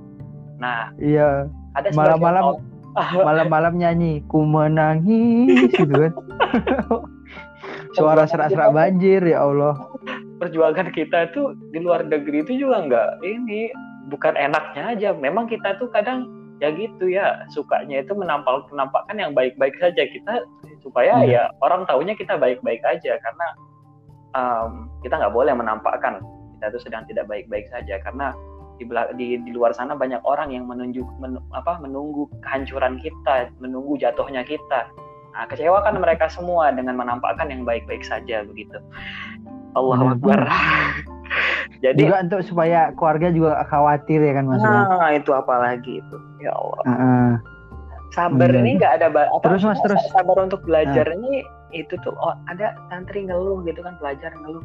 nah 0.58 0.90
Iya. 0.98 1.46
ada 1.74 1.88
Malam-malam 1.92 2.44
kawan- 2.92 3.24
malam-malam 3.24 3.74
nyanyi 3.78 4.20
ku 4.26 4.44
menangis 4.44 5.72
gitu 5.72 5.88
kan. 5.90 6.12
Suara 7.96 8.24
serak-serak 8.26 8.72
banjir 8.72 9.22
ya 9.22 9.42
Allah. 9.42 9.76
perjuangan 10.38 10.90
kita 10.90 11.30
tuh 11.32 11.54
di 11.70 11.78
luar 11.78 12.02
negeri 12.02 12.42
itu 12.42 12.58
juga 12.58 12.82
nggak 12.82 13.10
ini 13.22 13.70
bukan 14.10 14.34
enaknya 14.40 14.84
aja. 14.98 15.10
Memang 15.14 15.46
kita 15.52 15.78
tuh 15.78 15.92
kadang 15.94 16.26
ya 16.62 16.70
gitu 16.74 17.10
ya 17.10 17.42
sukanya 17.50 18.06
itu 18.06 18.14
menampal 18.14 18.66
menampakkan 18.70 19.18
yang 19.18 19.34
baik-baik 19.34 19.76
saja. 19.82 20.06
Kita 20.08 20.46
supaya 20.82 21.22
Iya. 21.22 21.30
ya 21.30 21.44
orang 21.62 21.86
tahunya 21.86 22.18
kita 22.18 22.38
baik-baik 22.38 22.82
aja 22.86 23.18
karena 23.22 23.48
um, 24.34 24.90
kita 25.06 25.18
nggak 25.18 25.34
boleh 25.34 25.54
menampakkan 25.54 26.22
kita 26.58 26.74
itu 26.74 26.80
sedang 26.86 27.04
tidak 27.10 27.26
baik-baik 27.30 27.66
saja. 27.70 27.98
Karena 28.02 28.34
di, 28.82 28.86
di 29.18 29.28
di 29.42 29.52
luar 29.54 29.74
sana 29.78 29.94
banyak 29.94 30.22
orang 30.26 30.54
yang 30.54 30.66
menunjuk 30.66 31.06
men- 31.22 31.42
apa 31.54 31.78
menunggu 31.78 32.26
kehancuran 32.42 32.98
kita 32.98 33.54
menunggu 33.62 33.98
jatuhnya 34.02 34.42
kita. 34.42 34.90
Nah, 35.32 35.48
kecewakan 35.48 36.02
mereka 36.04 36.28
semua 36.28 36.76
dengan 36.76 37.00
menampakkan 37.00 37.48
yang 37.48 37.64
baik-baik 37.64 38.04
saja 38.04 38.44
begitu. 38.44 38.76
Allah 39.78 40.12
Akbar 40.12 40.44
jadi 41.80 41.98
Juga 41.98 42.18
untuk 42.24 42.42
supaya 42.46 42.80
keluarga 42.96 43.28
juga 43.32 43.64
khawatir 43.68 44.20
ya 44.22 44.34
kan 44.38 44.46
mas. 44.46 44.62
ya? 44.62 44.70
nah 44.88 45.12
itu 45.12 45.32
apalagi 45.32 46.00
itu 46.00 46.18
ya 46.40 46.52
Allah 46.54 46.84
Heeh. 46.86 47.30
sabar 48.12 48.50
Iya. 48.52 48.60
ini 48.60 48.70
nggak 48.78 48.94
ada 49.00 49.08
apa 49.08 49.40
Terus, 49.48 49.64
Mas, 49.64 49.80
terus. 49.82 50.02
Sabar 50.12 50.38
untuk 50.44 50.60
belajar 50.68 51.08
ini 51.08 51.42
itu 51.72 51.96
tuh 52.04 52.12
oh, 52.20 52.36
ada 52.52 52.76
santri 52.92 53.24
ngeluh 53.24 53.64
gitu 53.64 53.80
kan 53.80 53.96
pelajar 54.04 54.36
ngeluh 54.44 54.64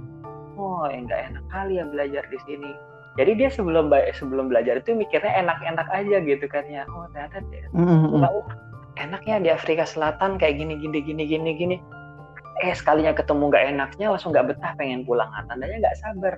oh 0.59 0.91
ya 0.91 0.99
nggak 0.99 1.21
enak 1.31 1.45
kali 1.49 1.79
ya 1.79 1.85
belajar 1.87 2.23
di 2.27 2.39
sini 2.43 2.75
jadi 3.17 3.33
dia 3.39 3.49
sebelum 3.49 3.89
sebelum 4.13 4.51
belajar 4.51 4.83
itu 4.83 4.93
mikirnya 4.93 5.31
enak-enak 5.47 5.87
aja 5.95 6.17
gitu 6.21 6.47
kan 6.51 6.67
ya 6.67 6.83
oh 6.91 7.07
ternyata 7.15 7.39
dia 7.49 7.71
Mm, 7.71 7.87
mm, 7.87 8.01
mm. 8.19 8.23
tahu 8.27 8.39
enaknya 8.99 9.37
di 9.39 9.49
Afrika 9.55 9.85
Selatan 9.87 10.37
kayak 10.37 10.59
gini 10.59 10.75
gini 10.83 10.99
gini 11.05 11.23
gini 11.25 11.51
gini 11.55 11.77
eh 12.65 12.73
sekalinya 12.73 13.13
ketemu 13.13 13.53
nggak 13.53 13.65
enaknya 13.77 14.07
langsung 14.11 14.33
nggak 14.33 14.57
betah 14.57 14.73
pengen 14.75 15.05
pulang 15.05 15.29
nah, 15.29 15.45
tandanya 15.47 15.77
nggak 15.87 15.97
sabar 16.03 16.35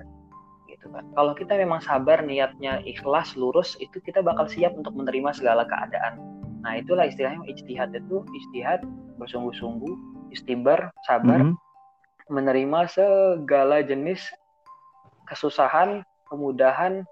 gitu 0.79 0.87
kan 0.95 1.03
kalau 1.11 1.35
kita 1.35 1.59
memang 1.59 1.83
sabar 1.83 2.23
niatnya 2.23 2.79
ikhlas 2.87 3.35
lurus 3.35 3.75
itu 3.83 3.99
kita 3.99 4.23
bakal 4.23 4.47
siap 4.47 4.71
untuk 4.79 4.95
menerima 4.95 5.35
segala 5.35 5.67
keadaan 5.67 6.15
nah 6.63 6.79
itulah 6.79 7.03
istilahnya 7.03 7.43
ijtihad 7.51 7.91
itu 7.91 8.23
ijtihad 8.23 8.87
bersungguh-sungguh 9.19 9.93
istibar 10.31 10.95
sabar 11.03 11.51
Mm, 11.51 11.55
menerima 12.29 12.85
segala 12.93 13.81
jenis 13.81 14.21
kesusahan, 15.25 16.05
kemudahan, 16.29 17.05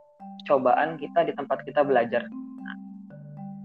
cobaan 0.45 0.97
kita 1.01 1.25
di 1.25 1.33
tempat 1.33 1.65
kita 1.65 1.81
belajar. 1.81 2.25
Nah, 2.29 2.75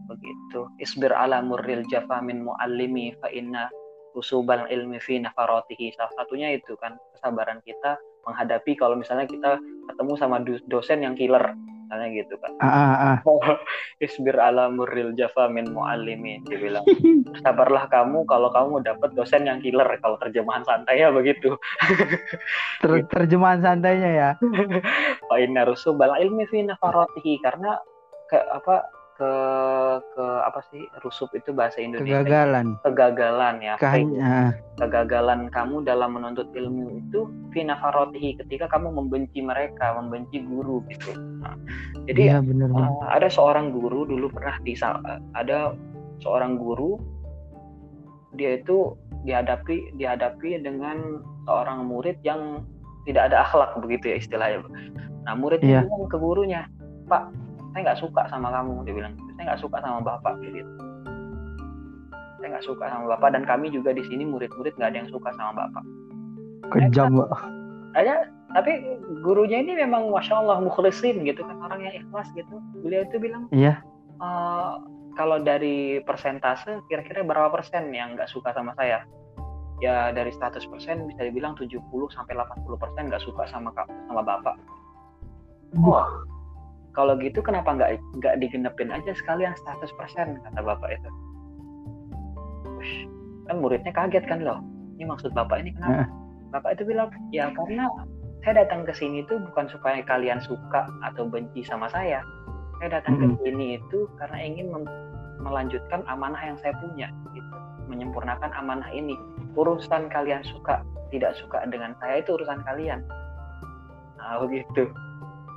begitu. 0.09 0.69
Isbir 0.81 1.13
ala 1.13 1.45
murril 1.45 1.85
jafa 1.93 2.25
min 2.25 2.45
muallimi 2.45 3.13
fa 3.21 3.29
inna 3.29 3.69
usubal 4.17 4.65
ilmi 4.69 5.01
fi 5.01 5.21
nafaratihi. 5.21 5.93
Salah 5.97 6.13
satunya 6.17 6.57
itu 6.57 6.77
kan 6.81 6.97
kesabaran 7.17 7.61
kita 7.65 7.97
menghadapi 8.23 8.73
kalau 8.75 8.95
misalnya 8.95 9.27
kita 9.27 9.59
ketemu 9.87 10.13
sama 10.15 10.39
do- 10.39 10.63
dosen 10.67 11.01
yang 11.01 11.15
killer. 11.15 11.53
misalnya 11.93 12.25
gitu 12.25 12.41
kan 12.41 12.53
Ah, 12.57 12.73
ah, 12.73 13.17
ah. 13.21 13.59
isbir 14.05 14.41
ala 14.41 14.73
murril 14.73 15.13
jafa 15.13 15.45
min 15.45 15.69
muallimin 15.69 16.41
dia 16.49 16.57
bilang 16.57 16.81
sabarlah 17.45 17.85
kamu 17.85 18.25
kalau 18.25 18.49
kamu 18.49 18.81
dapat 18.81 19.13
dosen 19.13 19.45
yang 19.45 19.61
killer 19.61 19.85
kalau 20.01 20.17
terjemahan 20.17 20.65
santai 20.65 21.05
ya 21.05 21.13
begitu 21.13 21.53
Ter- 22.81 23.05
terjemahan 23.13 23.61
santainya 23.61 24.09
ya. 24.09 24.31
wa 25.29 25.37
inna 25.37 25.69
rusubal 25.69 26.17
ilmi 26.17 26.49
fi 26.49 26.65
nafaratihi 26.65 27.45
karena 27.45 27.77
ke 28.25 28.41
apa 28.41 28.89
ke 29.23 29.35
ke 30.19 30.27
apa 30.43 30.61
sih 30.75 30.83
rusub 31.07 31.31
itu 31.31 31.55
bahasa 31.55 31.79
Indonesia 31.79 32.27
Kegagalan. 32.27 32.75
kegagalan 32.83 33.55
ya. 33.63 33.75
Kehan- 33.79 34.19
ah, 34.19 34.51
kegagalan 34.83 35.47
kamu 35.55 35.87
dalam 35.87 36.19
menuntut 36.19 36.51
ilmu 36.51 36.99
itu 36.99 37.31
fi 37.55 37.63
nafaratihi 37.63 38.43
ketika 38.43 38.67
kamu 38.67 38.91
membenci 38.91 39.39
mereka 39.39 39.95
membenci 39.95 40.43
guru 40.43 40.83
gitu 40.91 41.15
Nah, 41.43 41.55
jadi 42.11 42.35
Iya 42.35 42.39
bener. 42.43 42.71
Uh, 42.75 43.07
ada 43.07 43.31
seorang 43.31 43.71
guru 43.71 44.03
dulu 44.11 44.27
pernah 44.31 44.59
di 44.67 44.75
ada 45.39 45.79
seorang 46.19 46.59
guru 46.59 46.99
dia 48.35 48.59
itu 48.59 48.99
dihadapi 49.23 49.95
dihadapi 50.03 50.59
dengan 50.67 51.23
seorang 51.47 51.87
murid 51.87 52.19
yang 52.27 52.67
tidak 53.07 53.31
ada 53.31 53.47
akhlak 53.47 53.71
begitu 53.79 54.15
ya 54.15 54.17
istilahnya. 54.19 54.59
Nah 55.27 55.35
murid 55.39 55.63
Iya. 55.63 55.87
bilang 55.87 56.11
ke 56.11 56.17
gurunya, 56.19 56.67
Pak, 57.07 57.31
saya 57.73 57.81
nggak 57.89 58.01
suka 58.01 58.23
sama 58.29 58.49
kamu. 58.53 58.85
Dia 58.85 58.95
bilang, 58.95 59.15
saya 59.37 59.45
nggak 59.53 59.61
suka 59.65 59.77
sama 59.81 59.99
bapak 60.05 60.35
gitu. 60.45 60.61
Saya 62.39 62.49
nggak 62.59 62.67
suka 62.67 62.85
sama 62.91 63.05
bapak 63.17 63.29
dan 63.33 63.43
kami 63.49 63.73
juga 63.73 63.97
di 63.97 64.05
sini 64.07 64.29
murid-murid 64.29 64.77
nggak 64.77 64.91
ada 64.93 64.99
yang 65.05 65.11
suka 65.11 65.33
sama 65.35 65.53
bapak. 65.57 65.85
Kejam 66.73 67.17
Bang. 67.17 67.33
Ada 67.93 68.29
tapi 68.53 68.73
gurunya 69.25 69.65
ini 69.65 69.73
memang 69.77 70.13
masya 70.13 70.45
Allah 70.45 70.61
mukhlisin 70.61 71.25
gitu 71.25 71.41
kan 71.41 71.57
orang 71.65 71.89
yang 71.89 71.95
ikhlas 71.97 72.29
gitu. 72.37 72.61
Beliau 72.85 73.05
itu 73.09 73.17
bilang 73.17 73.49
Iya. 73.49 73.81
"Eh, 74.21 74.73
kalau 75.17 75.41
dari 75.41 76.01
persentase 76.05 76.85
kira-kira 76.89 77.25
berapa 77.25 77.53
persen 77.53 77.93
yang 77.93 78.17
nggak 78.17 78.29
suka 78.29 78.53
sama 78.53 78.73
saya? 78.77 79.05
Ya 79.83 80.15
dari 80.15 80.31
100% 80.31 81.11
bisa 81.11 81.21
dibilang 81.27 81.59
70 81.59 82.07
sampai 82.15 82.39
80 82.39 82.79
persen 82.79 83.09
nggak 83.11 83.25
suka 83.25 83.45
sama 83.51 83.75
sama 84.09 84.23
bapak. 84.23 84.57
Wah, 85.81 86.09
kalau 86.93 87.17
gitu 87.17 87.41
kenapa 87.41 87.73
nggak 87.73 87.91
nggak 88.21 88.35
digenepin 88.41 88.93
aja 88.93 89.17
sekalian 89.17 89.57
100% 89.57 89.89
kata 90.45 90.61
bapak 90.61 90.91
itu. 91.01 91.11
Wush, 92.69 92.95
kan 93.49 93.57
muridnya 93.61 93.93
kaget 93.97 94.25
kan 94.29 94.45
loh. 94.45 94.61
Ini 95.01 95.09
maksud 95.09 95.33
bapak 95.33 95.65
ini 95.65 95.73
kenapa? 95.73 96.05
Bapak 96.53 96.77
itu 96.77 96.93
bilang 96.93 97.09
ya 97.33 97.49
karena 97.57 97.89
saya 98.45 98.67
datang 98.67 98.85
ke 98.85 98.93
sini 98.93 99.25
tuh 99.25 99.41
bukan 99.41 99.73
supaya 99.73 100.05
kalian 100.05 100.43
suka 100.45 100.85
atau 101.01 101.25
benci 101.25 101.65
sama 101.65 101.89
saya. 101.89 102.21
Saya 102.83 103.01
datang 103.01 103.15
ke 103.17 103.27
sini 103.47 103.79
itu 103.79 104.11
karena 104.19 104.39
ingin 104.43 104.75
melanjutkan 105.41 106.03
amanah 106.11 106.43
yang 106.43 106.59
saya 106.59 106.75
punya, 106.83 107.09
gitu. 107.33 107.55
menyempurnakan 107.87 108.51
amanah 108.53 108.91
ini. 108.91 109.15
Urusan 109.55 110.11
kalian 110.11 110.43
suka 110.43 110.83
tidak 111.15 111.39
suka 111.39 111.63
dengan 111.71 111.95
saya 112.03 112.21
itu 112.21 112.35
urusan 112.35 112.61
kalian. 112.67 113.01
Nah 114.19 114.43
begitu. 114.43 114.91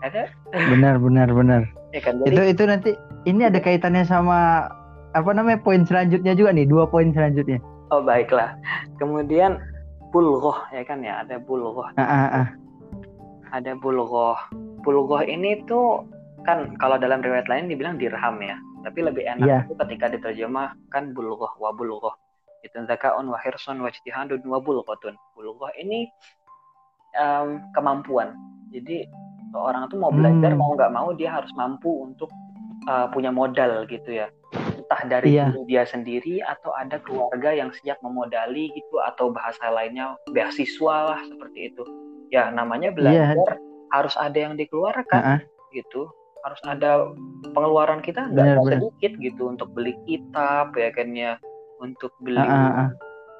Ada 0.05 0.29
Benar 0.53 1.01
benar 1.01 1.27
benar. 1.29 1.61
ya 1.89 1.99
kan 1.99 2.21
Itu 2.21 2.37
jadi 2.37 2.51
itu 2.51 2.63
nanti 2.63 2.91
ini 3.25 3.41
ada 3.43 3.57
kaitannya 3.57 4.05
sama 4.05 4.69
apa 5.11 5.31
namanya 5.31 5.57
poin 5.57 5.81
selanjutnya 5.81 6.35
juga 6.35 6.51
nih 6.51 6.67
dua 6.67 6.85
poin 6.85 7.09
selanjutnya. 7.09 7.57
oh 7.89 8.01
baiklah. 8.01 8.53
Kemudian 8.97 9.57
bulghoh 10.11 10.57
ya 10.69 10.83
kan 10.83 11.01
ya 11.01 11.23
ada 11.23 11.37
bulghoh. 11.37 11.85
Ah, 11.95 12.03
ah, 12.03 12.27
ah. 12.43 12.47
ada 13.51 13.73
bulghoh. 13.75 14.37
Bulghoh 14.81 15.21
ini 15.21 15.65
tuh 15.65 16.05
kan 16.45 16.77
kalau 16.77 16.97
dalam 16.97 17.21
riwayat 17.21 17.49
lain 17.49 17.65
dibilang 17.65 17.97
dirham 17.97 18.37
ya. 18.41 18.57
Tapi 18.85 19.01
lebih 19.01 19.25
enak 19.25 19.47
Iya. 19.49 19.59
itu 19.65 19.73
ketika 19.81 20.05
diterjemahkan 20.13 21.13
bulghoh 21.17 21.49
wa 21.57 21.73
bulghoh. 21.73 22.13
Itu 22.61 22.81
zakaun 22.85 23.29
wa 23.29 23.37
hirsun 23.41 23.81
wa 23.81 23.89
ijtihadun 23.89 24.45
wa. 24.45 24.61
Bulghoh 24.61 25.71
ini 25.77 26.09
em, 27.15 27.61
kemampuan. 27.71 28.33
Jadi 28.69 29.07
seorang 29.55 29.87
tuh 29.87 29.95
mau 29.95 30.11
belajar 30.11 30.51
Hmm. 30.51 30.59
mau 30.59 30.75
nggak 30.75 30.91
mau 30.91 31.09
dia 31.15 31.31
harus 31.31 31.47
mampu 31.55 31.87
untuk 32.03 32.27
uh, 32.91 33.07
punya 33.09 33.31
modal 33.31 33.87
gitu 33.87 34.11
ya. 34.11 34.27
Entah 34.53 35.01
dari 35.07 35.39
Iya. 35.39 35.55
diri 35.55 35.61
dia 35.65 35.83
sendiri 35.87 36.35
atau 36.43 36.75
ada 36.75 36.99
keluarga 36.99 37.55
yang 37.55 37.71
siap 37.71 37.97
memodali 38.03 38.69
gitu 38.75 38.99
atau 38.99 39.31
bahasa 39.31 39.71
lainnya 39.71 40.19
beasiswa 40.29 41.15
lah 41.15 41.19
seperti 41.23 41.71
itu. 41.71 41.83
Ya 42.29 42.51
namanya 42.51 42.91
belajar 42.91 43.57
harus 43.95 44.13
ada 44.19 44.35
yang 44.35 44.59
dikeluarkan 44.59 45.21
Ah, 45.23 45.31
ah. 45.35 45.39
gitu. 45.71 46.11
Harus 46.43 46.61
ada 46.67 47.09
pengeluaran 47.55 48.03
kita 48.03 48.29
nggak 48.29 48.59
sedikit 48.69 49.11
gitu 49.17 49.49
untuk 49.49 49.71
beli 49.73 49.95
kitab 50.05 50.75
ya 50.77 50.93
kan 50.93 51.09
ya, 51.17 51.39
untuk 51.81 52.13
beli 52.21 52.37
ah, 52.37 52.85
ah. 52.85 52.89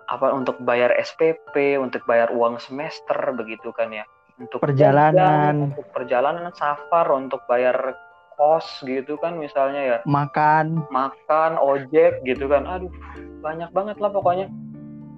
apa 0.10 0.34
untuk 0.34 0.58
bayar 0.66 0.90
SPP, 0.98 1.78
untuk 1.78 2.02
bayar 2.10 2.34
uang 2.34 2.58
semester 2.58 3.18
begitu 3.38 3.70
kan 3.78 3.94
ya. 3.94 4.06
Untuk 4.36 4.60
Perjalanan. 4.60 5.16
jajan, 5.16 5.56
untuk 5.72 5.88
perjalanan 5.96 6.52
safar, 6.52 7.08
untuk 7.16 7.40
bayar 7.48 7.96
kos 8.36 8.84
gitu 8.84 9.16
kan 9.16 9.40
misalnya 9.40 9.80
ya, 9.80 9.98
Makan. 10.04 10.84
makan, 10.92 11.56
ojek 11.56 12.20
gitu 12.28 12.52
kan. 12.52 12.68
Aduh, 12.68 12.92
banyak 13.40 13.72
banget 13.72 13.96
lah 14.04 14.12
pokoknya. 14.12 14.52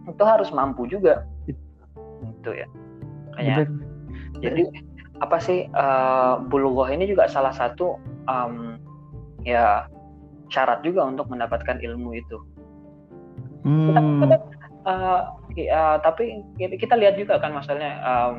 Itu 0.05 0.21
harus 0.21 0.53
mampu 0.53 0.85
juga. 0.85 1.25
Itu 2.21 2.49
ya. 2.53 2.69
Kayak 3.33 3.65
Bener. 3.65 3.69
jadi 4.37 4.63
apa 5.17 5.41
sih 5.41 5.65
eh 5.65 6.33
bulughoh 6.45 6.85
ini 6.85 7.09
juga 7.09 7.25
salah 7.25 7.49
satu 7.49 7.97
em, 8.29 8.77
ya 9.41 9.89
syarat 10.53 10.85
juga 10.85 11.09
untuk 11.09 11.25
mendapatkan 11.25 11.81
ilmu 11.81 12.13
itu. 12.13 12.37
Kita- 13.65 13.97
Hmm. 13.97 14.21
kita, 14.21 14.37
eh, 14.85 15.21
ya, 15.65 15.97
tapi 16.05 16.37
kita, 16.55 16.77
kita 16.77 16.93
lihat 17.01 17.17
juga 17.17 17.41
kan 17.41 17.57
masalahnya 17.57 17.97
em, 17.97 18.33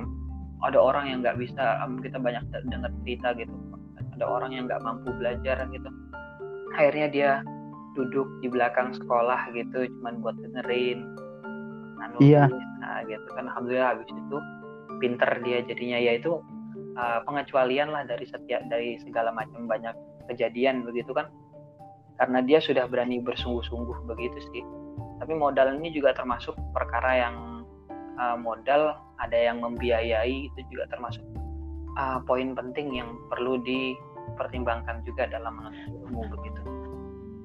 ada 0.67 0.79
orang 0.79 1.07
yang 1.07 1.19
nggak 1.23 1.39
bisa 1.39 1.79
kita 2.03 2.19
banyak 2.19 2.43
de- 2.51 2.67
dengar 2.67 2.91
cerita 3.03 3.29
gitu. 3.39 3.53
Ada 4.19 4.25
orang 4.27 4.51
yang 4.51 4.65
nggak 4.67 4.83
mampu 4.83 5.15
belajar 5.15 5.63
gitu. 5.71 5.91
Akhirnya 6.75 7.07
dia 7.11 7.31
duduk 7.95 8.27
di 8.43 8.51
belakang 8.51 8.95
sekolah 8.95 9.51
gitu 9.55 9.91
cuman 9.99 10.23
buat 10.23 10.39
dengerin 10.39 11.03
nah, 11.99 12.15
Iya. 12.23 12.47
nah 12.83 13.03
gitu 13.07 13.27
kan. 13.35 13.51
Alhamdulillah 13.51 13.99
habis 13.99 14.07
itu 14.11 14.37
pinter 14.99 15.31
dia 15.47 15.63
jadinya. 15.63 15.99
Ya 15.99 16.19
itu 16.19 16.43
eh, 16.99 17.21
pengecualian 17.23 17.95
lah 17.95 18.03
dari 18.07 18.27
setiap 18.27 18.67
dari 18.67 18.99
segala 19.03 19.31
macam 19.31 19.71
banyak 19.71 19.95
kejadian 20.27 20.83
begitu 20.83 21.15
kan. 21.15 21.31
Karena 22.19 22.43
dia 22.43 22.59
sudah 22.59 22.91
berani 22.91 23.23
bersungguh-sungguh 23.23 24.11
begitu 24.11 24.39
sih. 24.51 24.63
Tapi 25.23 25.39
modal 25.39 25.79
ini 25.79 25.95
juga 25.95 26.15
termasuk 26.15 26.59
perkara 26.75 27.15
yang 27.15 27.35
uh, 28.19 28.37
modal 28.37 28.99
ada 29.23 29.39
yang 29.39 29.63
membiayai 29.63 30.51
itu 30.51 30.61
juga 30.71 30.91
termasuk 30.91 31.23
uh, 31.99 32.19
poin 32.27 32.53
penting 32.55 32.95
yang 32.95 33.11
perlu 33.31 33.59
dipertimbangkan 33.63 35.03
juga 35.07 35.31
dalam 35.31 35.71
ilmu 35.89 36.23
begitu. 36.29 36.61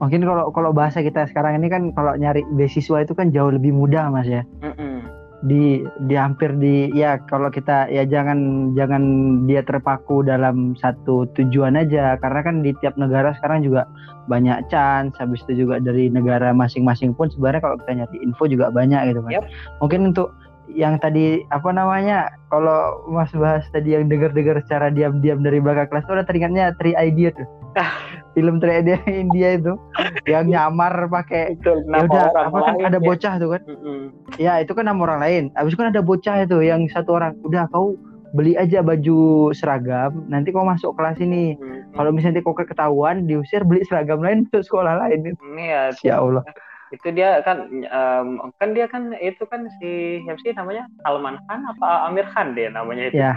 Mungkin 0.01 0.25
kalau 0.25 0.51
kalau 0.51 0.75
bahasa 0.75 0.99
kita 0.99 1.29
sekarang 1.31 1.63
ini 1.63 1.71
kan 1.71 1.93
kalau 1.95 2.17
nyari 2.17 2.43
beasiswa 2.57 3.05
itu 3.05 3.13
kan 3.15 3.31
jauh 3.31 3.53
lebih 3.53 3.71
mudah 3.71 4.11
Mas 4.11 4.27
ya. 4.27 4.43
Mm-mm. 4.59 5.05
Di 5.43 5.83
di 6.07 6.15
hampir 6.15 6.55
di 6.55 6.91
ya 6.95 7.19
kalau 7.27 7.51
kita 7.51 7.91
ya 7.91 8.03
jangan 8.07 8.71
jangan 8.75 9.03
dia 9.47 9.63
terpaku 9.63 10.23
dalam 10.23 10.75
satu 10.75 11.27
tujuan 11.35 11.75
aja 11.79 12.15
karena 12.19 12.39
kan 12.43 12.55
di 12.63 12.71
tiap 12.79 12.95
negara 12.95 13.35
sekarang 13.39 13.63
juga 13.63 13.87
banyak 14.31 14.71
chance 14.71 15.15
habis 15.19 15.43
itu 15.47 15.67
juga 15.67 15.83
dari 15.83 16.07
negara 16.07 16.55
masing-masing 16.55 17.11
pun 17.11 17.27
sebenarnya 17.27 17.59
kalau 17.59 17.75
kita 17.83 17.91
nyari 18.03 18.17
info 18.23 18.43
juga 18.47 18.71
banyak 18.71 19.11
gitu 19.11 19.19
kan. 19.23 19.31
Yap. 19.39 19.45
Mungkin 19.83 20.15
untuk 20.15 20.31
yang 20.71 20.95
tadi 20.95 21.43
apa 21.51 21.69
namanya 21.75 22.31
kalau 22.47 23.03
Mas 23.11 23.31
bahas 23.35 23.67
tadi 23.75 23.95
yang 23.99 24.07
dengar-dengar 24.07 24.63
secara 24.63 24.87
diam-diam 24.87 25.43
dari 25.43 25.59
belakang 25.59 25.91
kelas 25.91 26.07
itu 26.07 26.13
udah 26.15 26.27
teringatnya 26.27 26.71
Three 26.79 26.95
Idea 26.95 27.35
tuh. 27.35 27.47
Film 28.33 28.57
Three 28.63 28.79
Idea 28.81 28.97
India 29.23 29.59
itu 29.59 29.75
yang 30.25 30.47
nyamar 30.47 31.11
pakai 31.11 31.59
udah 31.59 32.31
apa 32.31 32.57
kan 32.57 32.75
ada 32.79 32.99
ya. 32.99 33.03
bocah 33.03 33.33
tuh 33.37 33.49
kan. 33.57 33.61
Mm-mm. 33.67 34.01
ya 34.39 34.63
itu 34.63 34.71
kan 34.71 34.87
nama 34.87 34.99
orang 35.03 35.19
lain. 35.19 35.43
Abis 35.59 35.75
itu 35.75 35.79
kan 35.83 35.91
ada 35.91 36.01
bocah 36.01 36.35
itu 36.47 36.57
yang 36.63 36.87
satu 36.89 37.19
orang 37.19 37.35
udah 37.43 37.67
kau 37.69 37.99
beli 38.33 38.57
aja 38.57 38.81
baju 38.81 39.53
seragam 39.53 40.25
nanti 40.31 40.49
kau 40.49 40.65
masuk 40.65 40.95
kelas 40.95 41.19
ini. 41.19 41.59
Kalau 41.93 42.09
misalnya 42.09 42.41
kau 42.41 42.55
ketahuan 42.55 43.27
diusir 43.29 43.61
beli 43.67 43.83
seragam 43.85 44.23
lain 44.23 44.41
untuk 44.49 44.63
sekolah 44.63 45.05
lain. 45.05 45.35
Ini 45.35 45.63
ya 45.67 45.81
ya 46.01 46.15
Allah 46.23 46.41
itu 46.93 47.07
dia 47.09 47.41
kan 47.41 47.57
em, 47.73 48.27
kan 48.53 48.69
dia 48.71 48.85
kan 48.85 49.17
itu 49.17 49.41
kan 49.43 49.65
si 49.75 49.91
siapa 50.21 50.37
sih 50.39 50.53
namanya 50.53 50.85
Salman 51.01 51.41
Khan 51.43 51.65
apa 51.67 52.05
Amir 52.05 52.29
Khan 52.29 52.53
dia 52.53 52.69
namanya 52.69 53.09
itu. 53.09 53.17
ya 53.17 53.33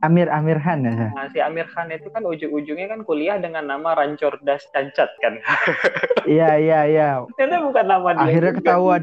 Amir 0.00 0.26
Amir 0.28 0.58
Khan 0.58 0.82
ya 0.82 1.08
Nah, 1.08 1.28
si 1.28 1.38
Amir 1.38 1.64
Khan 1.66 1.86
itu 1.88 2.08
kan 2.08 2.24
ujung-ujungnya 2.24 2.88
kan 2.88 3.00
kuliah 3.02 3.36
dengan 3.36 3.68
nama 3.68 3.94
Rancordas 3.94 4.66
Cancat 4.70 5.06
kan. 5.20 5.38
iya 6.26 6.56
iya 6.56 6.80
iya 6.84 7.08
Ternyata 7.36 7.62
bukan 7.62 7.84
nama 7.86 8.08
dia. 8.12 8.22
Akhirnya 8.26 8.50
juga. 8.50 8.60
ketahuan. 8.60 9.02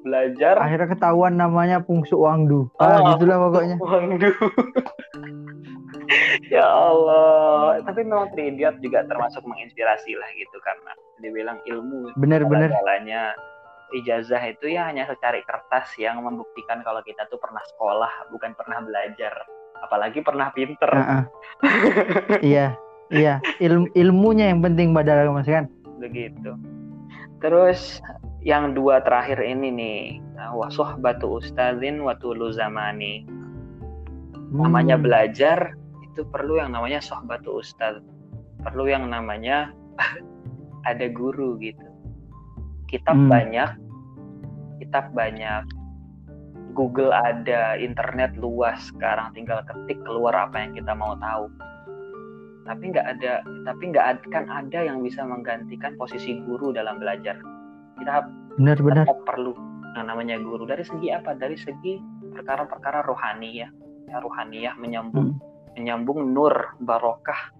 Belajar 0.00 0.54
akhirnya 0.56 0.88
ketahuan 0.90 1.34
namanya 1.36 1.76
Pungsu 1.78 2.16
Wangdu 2.18 2.72
ah 2.76 2.98
Oh. 2.98 3.14
gitulah 3.14 3.36
pokoknya 3.46 3.76
Waduh. 3.76 4.34
ya 6.54 6.66
Allah. 6.66 7.80
Tapi 7.86 8.00
memang 8.04 8.30
Three 8.34 8.54
Idiot 8.54 8.78
juga 8.82 9.06
termasuk 9.06 9.42
menginspirasi 9.46 10.12
lah 10.18 10.28
gitu 10.36 10.56
karena 10.62 10.92
dia 11.20 11.30
bilang 11.30 11.58
ilmu 11.68 12.16
bener-bener 12.16 12.72
jalannya 12.72 13.36
ijazah 13.92 14.40
itu 14.48 14.72
ya 14.72 14.88
hanya 14.88 15.04
secari 15.04 15.42
kertas 15.44 15.92
yang 16.00 16.22
membuktikan 16.22 16.80
kalau 16.86 17.02
kita 17.02 17.26
tuh 17.28 17.36
pernah 17.42 17.60
sekolah 17.74 18.30
bukan 18.30 18.54
pernah 18.54 18.82
belajar. 18.82 19.34
Apalagi 19.80 20.20
pernah 20.20 20.52
pinter. 20.52 20.90
Uh 20.92 21.00
-uh. 21.00 21.22
iya 22.44 22.76
iya. 23.10 23.40
Ilmu 23.58 23.90
ilmunya 23.96 24.52
yang 24.52 24.60
penting 24.60 24.92
padahal 24.92 25.32
mas 25.32 25.48
kan? 25.48 25.66
Begitu. 25.98 26.54
Terus 27.40 28.04
yang 28.44 28.72
dua 28.76 29.04
terakhir 29.04 29.40
ini 29.40 29.68
nih 29.72 30.00
wasuh 30.56 30.96
batu 31.00 31.40
ustazin 31.40 32.00
watulu 32.04 32.52
zamani. 32.52 33.24
Namanya 34.50 34.98
hmm. 34.98 35.04
belajar 35.04 35.58
itu 36.10 36.26
perlu 36.26 36.58
yang 36.58 36.74
namanya 36.74 36.98
sohbatu 36.98 37.62
ustaz 37.62 38.02
perlu 38.60 38.90
yang 38.90 39.08
namanya 39.08 39.70
ada 40.90 41.06
guru 41.08 41.56
gitu. 41.62 41.86
Kitab 42.90 43.14
hmm. 43.14 43.30
banyak 43.30 43.70
kitab 44.80 45.12
banyak. 45.12 45.68
Google 46.72 47.12
ada 47.12 47.76
internet 47.76 48.34
luas 48.40 48.90
sekarang. 48.90 49.36
Tinggal 49.36 49.62
ketik 49.68 50.00
keluar 50.02 50.32
apa 50.32 50.64
yang 50.64 50.72
kita 50.74 50.96
mau 50.96 51.14
tahu. 51.20 51.46
Tapi 52.64 52.82
nggak 52.90 53.06
ada 53.06 53.44
tapi 53.68 53.82
nggak 53.92 54.26
akan 54.26 54.44
ada 54.48 54.78
yang 54.82 55.04
bisa 55.04 55.22
menggantikan 55.22 55.94
posisi 56.00 56.40
guru 56.42 56.72
dalam 56.72 56.98
belajar. 56.98 57.36
Kita 58.00 58.26
benar-benar 58.56 59.06
perlu 59.28 59.52
yang 59.94 60.08
namanya 60.08 60.40
guru. 60.40 60.64
Dari 60.64 60.82
segi 60.82 61.12
apa? 61.12 61.36
Dari 61.36 61.54
segi 61.54 62.00
perkara-perkara 62.32 63.04
rohani 63.04 63.50
ya. 63.60 63.68
Ya 64.08 64.18
ruhaniyah 64.22 64.74
menyambung. 64.80 65.36
Hmm. 65.36 65.42
Menyambung 65.80 66.36
nur 66.36 66.52
barokah 66.84 67.56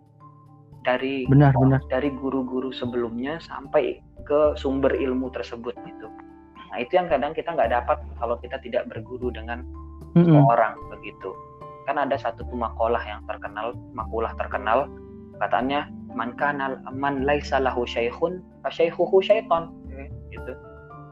dari 0.85 1.25
benar 1.25 1.57
benar 1.57 1.81
dari 1.89 2.13
guru-guru 2.13 2.69
sebelumnya 2.69 3.41
sampai 3.41 4.05
ke 4.29 4.53
sumber 4.61 4.93
ilmu 4.93 5.33
tersebut 5.33 5.73
gitu 5.89 6.09
nah 6.69 6.77
itu 6.77 7.01
yang 7.01 7.09
kadang 7.09 7.33
kita 7.33 7.57
nggak 7.57 7.73
dapat 7.73 7.99
kalau 8.21 8.37
kita 8.45 8.61
tidak 8.61 8.85
berguru 8.93 9.33
dengan 9.33 9.65
hmm. 10.13 10.37
orang 10.37 10.77
begitu 10.93 11.33
kan 11.89 11.97
ada 11.97 12.21
satu 12.21 12.45
makalah 12.53 13.01
yang 13.09 13.25
terkenal 13.25 13.73
makulah 13.97 14.37
terkenal 14.37 14.85
katanya 15.41 15.89
man 16.13 16.37
kanal 16.37 16.77
man 16.93 17.25
laisa 17.25 17.57
lahu 17.57 17.89
syaikhun 17.89 18.45
fa 18.61 18.69
syaikhuhu 18.69 19.25
syaiton 19.25 19.73
gitu 20.31 20.53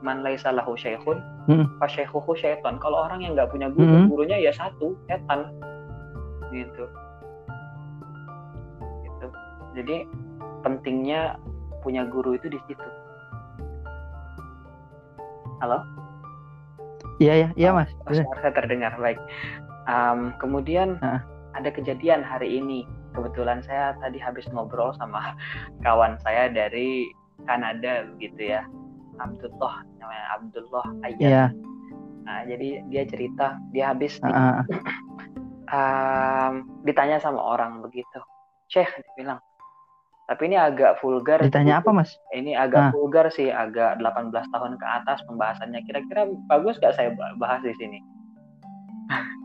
man 0.04 0.22
laisa 0.22 0.54
lahu 0.54 0.78
syaikhun 0.78 1.18
hmm. 1.48 1.66
fasyaikhuhu 1.80 2.36
syaitan. 2.36 2.76
Kalau 2.78 3.08
orang 3.08 3.24
yang 3.24 3.32
nggak 3.34 3.50
punya 3.50 3.72
guru, 3.72 3.88
hmm. 3.88 4.06
gurunya 4.12 4.38
ya 4.38 4.52
satu, 4.52 4.94
setan. 5.08 5.48
Gitu. 6.52 6.84
Gitu. 9.04 9.26
Jadi 9.76 9.96
pentingnya 10.62 11.36
punya 11.80 12.04
guru 12.08 12.34
itu 12.34 12.50
di 12.50 12.60
situ. 12.66 12.88
Halo? 15.58 15.82
Iya 17.18 17.34
ya, 17.34 17.48
iya 17.58 17.70
mas. 17.74 17.90
Oh, 18.06 18.14
saya 18.14 18.54
terdengar 18.54 18.94
baik. 18.98 19.18
Um, 19.90 20.30
kemudian 20.38 21.02
uh. 21.02 21.18
ada 21.58 21.70
kejadian 21.74 22.22
hari 22.22 22.62
ini. 22.62 22.86
Kebetulan 23.16 23.64
saya 23.66 23.98
tadi 23.98 24.20
habis 24.22 24.46
ngobrol 24.54 24.94
sama 24.94 25.34
kawan 25.84 26.14
saya 26.22 26.46
dari 26.46 27.10
Kanada 27.46 28.06
gitu 28.18 28.38
ya 28.54 28.62
Abdullah 29.18 29.82
namanya 29.98 30.24
Abdullah 30.38 30.86
Ayat. 31.02 31.18
Yeah. 31.18 31.48
Nah, 32.28 32.44
jadi 32.44 32.84
dia 32.92 33.02
cerita 33.08 33.56
dia 33.74 33.90
habis 33.90 34.20
uh 34.22 34.28
-uh. 34.28 34.62
um, 35.68 36.52
ditanya 36.84 37.20
sama 37.20 37.40
orang 37.40 37.84
begitu. 37.84 38.20
Syekh 38.68 38.90
dia 39.00 39.12
bilang. 39.16 39.40
Tapi 40.28 40.44
ini 40.44 40.60
agak 40.60 41.00
vulgar. 41.00 41.40
Ditanya 41.40 41.80
apa, 41.80 41.88
Mas? 41.88 42.12
Ini 42.36 42.52
agak 42.52 42.92
uh. 42.92 42.92
vulgar 42.92 43.32
sih, 43.32 43.48
agak 43.48 43.96
18 43.96 44.28
tahun 44.52 44.76
ke 44.76 44.86
atas 44.86 45.24
pembahasannya. 45.24 45.80
Kira-kira 45.88 46.28
bagus 46.52 46.76
gak 46.76 47.00
saya 47.00 47.16
bahas 47.40 47.64
di 47.64 47.72
sini? 47.80 47.98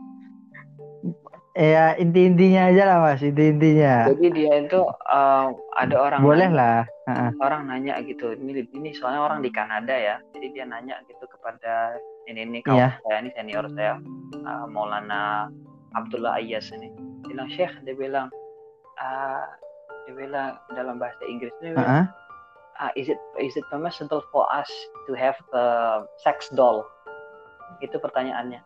ya 1.54 1.94
inti-intinya 2.02 2.74
aja 2.74 2.82
lah 2.82 2.98
mas 2.98 3.22
inti-intinya 3.22 4.10
jadi 4.10 4.26
dia 4.34 4.52
itu 4.66 4.80
uh, 4.90 5.54
ada 5.78 5.96
orang 6.02 6.20
boleh 6.26 6.50
nanya, 6.50 6.82
lah 7.06 7.30
orang 7.38 7.70
nanya 7.70 8.02
gitu 8.02 8.34
ini 8.34 8.66
ini 8.74 8.90
soalnya 8.90 9.22
orang 9.22 9.38
di 9.38 9.54
Kanada 9.54 9.94
ya 9.94 10.18
jadi 10.34 10.46
dia 10.50 10.64
nanya 10.66 10.98
gitu 11.06 11.22
kepada 11.30 11.94
ini 12.26 12.42
ini 12.42 12.58
kawan 12.66 12.90
yeah. 12.90 12.92
saya 13.06 13.16
ini 13.22 13.30
senior 13.38 13.70
saya 13.70 14.02
uh, 14.42 14.66
Maulana 14.66 15.46
Abdullah 15.96 16.38
Ayas 16.38 16.70
ini. 16.74 16.90
Dia 17.24 17.26
bilang 17.34 17.48
Syekh 17.50 17.74
dia 17.86 17.94
bilang 17.96 18.28
uh, 19.00 19.46
dia 20.04 20.14
bilang 20.14 20.60
dalam 20.76 21.00
bahasa 21.00 21.22
Inggris 21.26 21.54
dia 21.62 21.72
bilang, 21.74 22.06
uh-huh. 22.06 22.06
uh, 22.84 22.92
is 22.94 23.08
it 23.08 23.18
is 23.40 23.54
it 23.56 23.64
permissible 23.72 24.22
for 24.30 24.44
us 24.52 24.68
to 25.08 25.16
have 25.16 25.36
a 25.56 25.64
sex 26.20 26.50
doll? 26.52 26.84
Itu 27.82 27.98
pertanyaannya. 27.98 28.60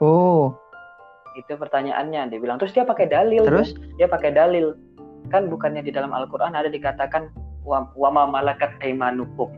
Oh. 0.00 0.54
Itu 1.36 1.58
pertanyaannya. 1.58 2.32
Dia 2.32 2.38
bilang 2.40 2.56
terus 2.62 2.72
dia 2.72 2.86
pakai 2.86 3.10
dalil. 3.10 3.44
Terus? 3.44 3.74
Kan? 3.74 3.98
dia 3.98 4.08
pakai 4.08 4.30
dalil. 4.32 4.74
Kan 5.28 5.52
bukannya 5.52 5.84
di 5.84 5.92
dalam 5.92 6.14
Al-Qur'an 6.16 6.56
ada 6.56 6.72
dikatakan 6.72 7.28
wa 7.68 8.08
ma 8.08 8.24
malakat 8.24 8.72
aimanukum 8.80 9.52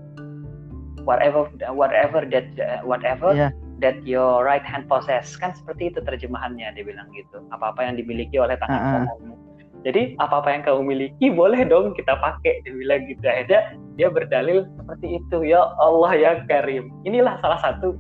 whatever 1.05 1.49
whatever 1.73 2.27
that 2.27 2.83
whatever 2.85 3.33
yeah. 3.33 3.53
That 3.81 4.01
your 4.07 4.45
right 4.45 4.65
hand 4.65 4.87
possess. 4.87 5.37
Kan 5.37 5.57
seperti 5.57 5.93
itu 5.93 6.01
terjemahannya 6.05 6.73
dia 6.77 6.85
bilang 6.85 7.09
gitu. 7.13 7.43
Apa-apa 7.53 7.85
yang 7.85 8.01
dimiliki 8.01 8.37
oleh 8.37 8.57
tangan 8.61 8.81
uh 8.81 9.09
-uh. 9.09 9.37
Jadi 9.81 10.13
apa-apa 10.21 10.53
yang 10.53 10.63
kamu 10.69 10.81
miliki 10.85 11.33
boleh 11.33 11.65
dong 11.65 11.97
kita 11.97 12.13
pakai 12.21 12.61
dia 12.69 12.73
bilang 12.77 13.09
gitu. 13.09 13.25
Aja 13.25 13.73
dia 13.97 14.09
berdalil 14.13 14.69
seperti 14.77 15.17
itu. 15.17 15.37
Ya 15.49 15.65
Allah 15.81 16.13
ya 16.17 16.31
Karim. 16.45 16.93
Inilah 17.09 17.41
salah 17.41 17.61
satu 17.65 17.97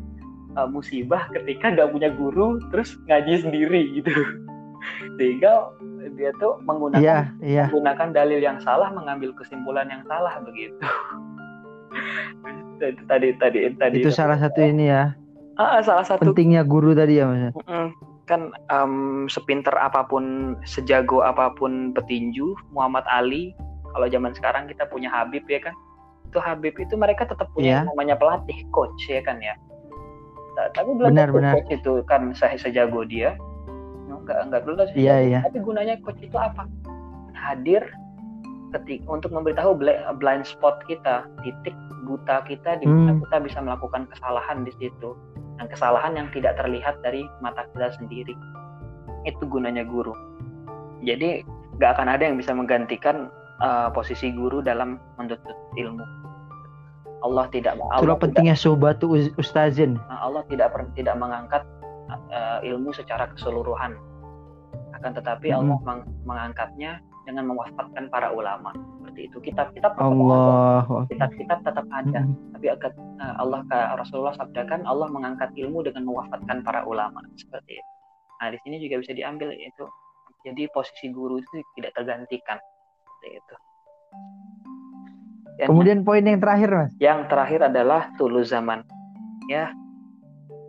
uh, 0.61 0.69
musibah 0.69 1.33
ketika 1.33 1.73
nggak 1.73 1.91
punya 1.97 2.13
guru 2.13 2.61
terus 2.69 3.01
ngaji 3.09 3.49
sendiri 3.49 3.83
gitu. 3.97 4.13
Sehingga 5.17 5.73
dia 6.17 6.33
tuh 6.41 6.61
menggunakan 6.65 7.05
yeah, 7.05 7.25
yeah. 7.41 7.67
menggunakan 7.69 8.13
dalil 8.13 8.41
yang 8.41 8.61
salah 8.61 8.93
mengambil 8.93 9.33
kesimpulan 9.37 9.89
yang 9.89 10.05
salah 10.05 10.37
begitu. 10.45 10.77
Tadi 12.81 13.37
tadi 13.37 13.77
tadi 13.77 14.01
itu. 14.01 14.09
salah 14.09 14.41
satu 14.41 14.65
ini 14.65 14.89
ya 14.89 15.13
ah, 15.61 15.81
salah 15.85 16.05
satu 16.09 16.33
pentingnya 16.33 16.65
guru 16.65 16.97
tadi 16.97 17.21
ya 17.21 17.29
mas 17.29 17.53
kan 18.25 18.55
um, 18.71 19.27
sepinter 19.27 19.75
apa 19.75 20.07
pun 20.07 20.55
sejago 20.63 21.21
apa 21.27 21.51
pun 21.59 21.91
petinju 21.91 22.55
Muhammad 22.71 23.03
Ali 23.11 23.51
kalau 23.91 24.07
zaman 24.07 24.31
sekarang 24.39 24.71
kita 24.71 24.87
punya 24.87 25.11
Habib 25.11 25.43
ya 25.51 25.59
kan 25.59 25.75
itu 26.31 26.39
Habib 26.39 26.79
itu 26.79 26.95
mereka 26.95 27.27
tetap 27.27 27.51
punya 27.51 27.83
yeah. 27.83 27.87
namanya 27.91 28.15
pelatih 28.15 28.63
coach 28.71 29.11
ya 29.11 29.19
kan 29.21 29.43
ya 29.43 29.59
tapi 30.79 30.95
belum 30.95 31.11
benar, 31.11 31.35
benar. 31.35 31.59
coach 31.59 31.71
itu 31.75 31.93
kan 32.07 32.31
saya 32.39 32.55
sejago 32.55 33.03
dia 33.03 33.35
nggak 34.31 34.47
nggak 34.47 34.63
belum 34.63 34.77
iya, 34.95 35.17
iya. 35.27 35.39
tapi 35.43 35.59
gunanya 35.59 35.99
coach 36.07 36.21
itu 36.23 36.37
apa 36.39 36.71
hadir 37.35 37.83
ketik 38.71 39.03
untuk 39.11 39.35
memberitahu 39.35 39.75
blind 40.23 40.47
spot 40.47 40.79
kita 40.87 41.27
titik 41.43 41.75
buta 42.07 42.47
kita 42.47 42.79
di 42.79 42.87
mana 42.87 43.19
hmm. 43.19 43.23
kita 43.27 43.37
bisa 43.43 43.59
melakukan 43.59 44.07
kesalahan 44.15 44.63
di 44.63 44.71
situ 44.79 45.19
dan 45.61 45.69
kesalahan 45.69 46.17
yang 46.17 46.29
tidak 46.33 46.57
terlihat 46.57 46.97
dari 47.05 47.29
mata 47.45 47.69
kita 47.77 47.93
sendiri 48.01 48.33
itu 49.29 49.45
gunanya 49.45 49.85
guru 49.85 50.17
jadi 51.05 51.45
nggak 51.77 52.01
akan 52.01 52.09
ada 52.09 52.25
yang 52.25 52.41
bisa 52.41 52.57
menggantikan 52.57 53.29
uh, 53.61 53.93
posisi 53.93 54.33
guru 54.33 54.65
dalam 54.65 54.97
menuntut 55.21 55.45
ilmu 55.77 56.01
Allah 57.21 57.45
tidak 57.53 57.77
Allah 57.77 58.01
Itulah 58.01 58.17
pentingnya 58.17 58.57
sobat 58.57 59.01
ustazin. 59.37 60.01
Nah, 60.09 60.25
Allah 60.25 60.43
tidak 60.49 60.73
tidak 60.97 61.21
mengangkat 61.21 61.63
uh, 62.09 62.65
ilmu 62.65 62.97
secara 62.97 63.29
keseluruhan. 63.37 63.93
Akan 64.97 65.13
tetapi 65.13 65.53
hmm. 65.53 65.59
Allah 65.61 65.79
meng, 65.85 66.01
mengangkatnya 66.25 67.05
dengan 67.31 67.55
mewafatkan 67.55 68.11
para 68.11 68.35
ulama. 68.35 68.75
Seperti 68.99 69.31
itu. 69.31 69.39
Kitab 69.39 69.71
kitab 69.71 69.95
Allah. 70.03 71.07
Kitab 71.07 71.31
kitab 71.39 71.63
tetap 71.63 71.87
ada. 71.95 72.21
Hmm. 72.27 72.35
Tapi 72.59 72.67
akan 72.75 72.93
uh, 73.23 73.35
Allah 73.39 73.61
Rasulullah 73.95 74.35
sabdakan 74.35 74.83
Allah 74.91 75.07
mengangkat 75.07 75.55
ilmu 75.55 75.87
dengan 75.87 76.11
mewafatkan 76.11 76.67
para 76.67 76.83
ulama. 76.83 77.23
Seperti 77.39 77.79
itu. 77.79 77.91
Nah, 78.43 78.49
di 78.51 78.59
sini 78.67 78.83
juga 78.83 78.99
bisa 78.99 79.15
diambil 79.15 79.55
itu. 79.55 79.87
Jadi 80.43 80.67
posisi 80.75 81.13
guru 81.15 81.39
itu 81.39 81.63
tidak 81.79 81.95
tergantikan. 81.95 82.59
Seperti 83.07 83.29
itu. 83.39 83.55
Ya, 85.61 85.65
Kemudian 85.69 86.03
poin 86.03 86.25
yang 86.25 86.41
terakhir, 86.41 86.71
Mas. 86.73 86.93
Yang 86.97 87.21
terakhir 87.29 87.61
adalah 87.69 88.11
tulu 88.17 88.41
zaman. 88.43 88.83
Ya. 89.47 89.71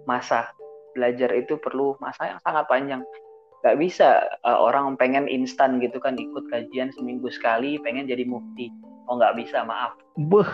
Masa 0.03 0.51
belajar 0.91 1.31
itu 1.31 1.55
perlu 1.57 1.95
masa 2.03 2.35
yang 2.35 2.39
sangat 2.43 2.67
panjang. 2.67 3.01
Gak 3.61 3.77
bisa 3.77 4.25
uh, 4.41 4.57
orang 4.57 4.97
pengen 4.97 5.29
instan 5.29 5.77
gitu 5.77 6.01
kan 6.01 6.17
ikut 6.17 6.49
kajian 6.49 6.89
seminggu 6.97 7.29
sekali 7.29 7.77
pengen 7.81 8.09
jadi 8.09 8.25
mufti. 8.25 8.73
Oh 9.09 9.19
nggak 9.19 9.43
bisa, 9.43 9.67
maaf. 9.67 9.97
Buh. 10.15 10.47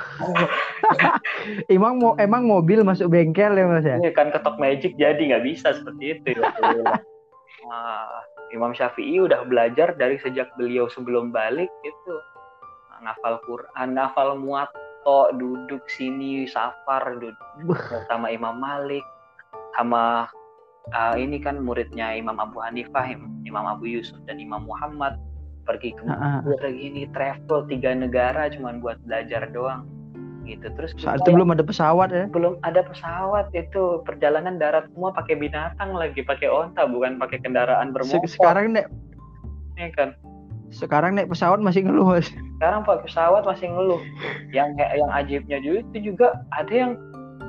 emang 1.76 2.02
mau 2.02 2.18
emang 2.18 2.48
mobil 2.48 2.82
masuk 2.82 3.14
bengkel 3.14 3.54
ya 3.54 3.66
mas 3.70 3.86
ya? 3.86 4.02
Ini 4.02 4.12
kan 4.18 4.34
ketok 4.34 4.58
magic 4.58 4.98
jadi 4.98 5.20
nggak 5.20 5.46
bisa 5.46 5.78
seperti 5.78 6.18
itu. 6.18 6.42
Ya. 6.42 6.52
nah, 7.70 8.08
Imam 8.56 8.72
Syafi'i 8.72 9.20
udah 9.20 9.44
belajar 9.46 9.94
dari 10.00 10.18
sejak 10.24 10.50
beliau 10.56 10.88
sebelum 10.88 11.30
balik 11.30 11.70
itu 11.84 12.14
ngafal 13.04 13.38
Quran, 13.46 13.94
ngafal 13.94 14.40
muato, 14.40 15.30
duduk 15.38 15.86
sini 15.92 16.50
safar 16.50 17.20
duduk 17.20 17.78
sama 18.10 18.34
Imam 18.34 18.58
Malik 18.58 19.06
sama 19.78 20.26
uh, 20.94 21.16
ini 21.16 21.42
kan 21.42 21.60
muridnya 21.64 22.16
Imam 22.16 22.38
Abu 22.40 22.62
Hanifah, 22.64 23.12
Imam 23.44 23.66
Abu 23.66 23.88
Yusuf 23.88 24.18
dan 24.28 24.40
Imam 24.40 24.68
Muhammad. 24.68 25.20
Pergi 25.68 25.92
ke 26.00 26.08
uh. 26.08 26.40
gini 26.72 27.12
travel 27.12 27.68
tiga 27.68 27.92
negara 27.92 28.48
cuman 28.48 28.80
buat 28.80 29.04
belajar 29.04 29.52
doang 29.52 29.84
gitu. 30.48 30.68
Terus 30.80 30.96
saat 30.96 31.20
itu 31.22 31.36
belum 31.36 31.52
ada 31.52 31.64
pesawat 31.64 32.10
ya? 32.10 32.26
Belum 32.32 32.56
ada 32.64 32.82
pesawat 32.88 33.52
itu 33.52 34.02
perjalanan 34.08 34.56
darat 34.56 34.88
semua 34.96 35.12
pakai 35.12 35.36
binatang 35.36 35.92
lagi 35.92 36.24
pakai 36.24 36.48
onta 36.48 36.88
bukan 36.88 37.20
pakai 37.20 37.44
kendaraan 37.44 37.92
bermotor. 37.92 38.24
sekarang 38.26 38.74
nek 38.74 38.88
ya 39.76 39.92
kan. 39.94 40.16
sekarang 40.68 41.16
naik 41.16 41.32
pesawat 41.32 41.64
masih 41.64 41.88
ngeluh 41.88 42.20
mas. 42.20 42.28
Sekarang 42.60 42.84
pakai 42.84 43.08
pesawat 43.08 43.44
masih 43.48 43.72
ngeluh. 43.72 44.02
Yang 44.52 44.70
yang 44.84 45.12
ajibnya 45.16 45.58
juga 45.64 45.80
itu 45.80 45.98
juga 46.12 46.28
ada 46.52 46.74
yang 46.76 46.92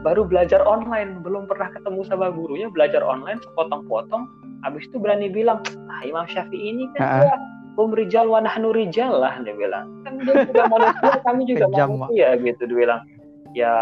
baru 0.06 0.22
belajar 0.26 0.62
online 0.62 1.20
belum 1.26 1.50
pernah 1.50 1.74
ketemu 1.74 2.06
sama 2.06 2.30
gurunya 2.30 2.70
belajar 2.70 3.02
online 3.02 3.42
sepotong-potong 3.42 4.30
habis 4.62 4.86
itu 4.86 4.98
berani 4.98 5.30
bilang 5.30 5.62
ah 5.90 6.02
Imam 6.06 6.26
Syafi'i 6.30 6.74
ini 6.74 6.90
kan 6.94 7.22
dia 7.22 7.36
hum 7.78 7.94
rijal 7.94 8.26
wa 8.26 8.42
nahnu 8.42 8.74
rijal 8.74 9.22
lah 9.22 9.38
dia 9.46 9.54
bilang. 9.54 9.86
Kan 10.02 10.18
dia 10.18 10.42
juga 10.50 10.66
manusia 10.74 11.14
kami 11.22 11.42
juga 11.46 11.64
manusia 11.70 12.28
gitu 12.42 12.62
dia 12.66 12.76
bilang. 12.76 13.00
Ya 13.54 13.72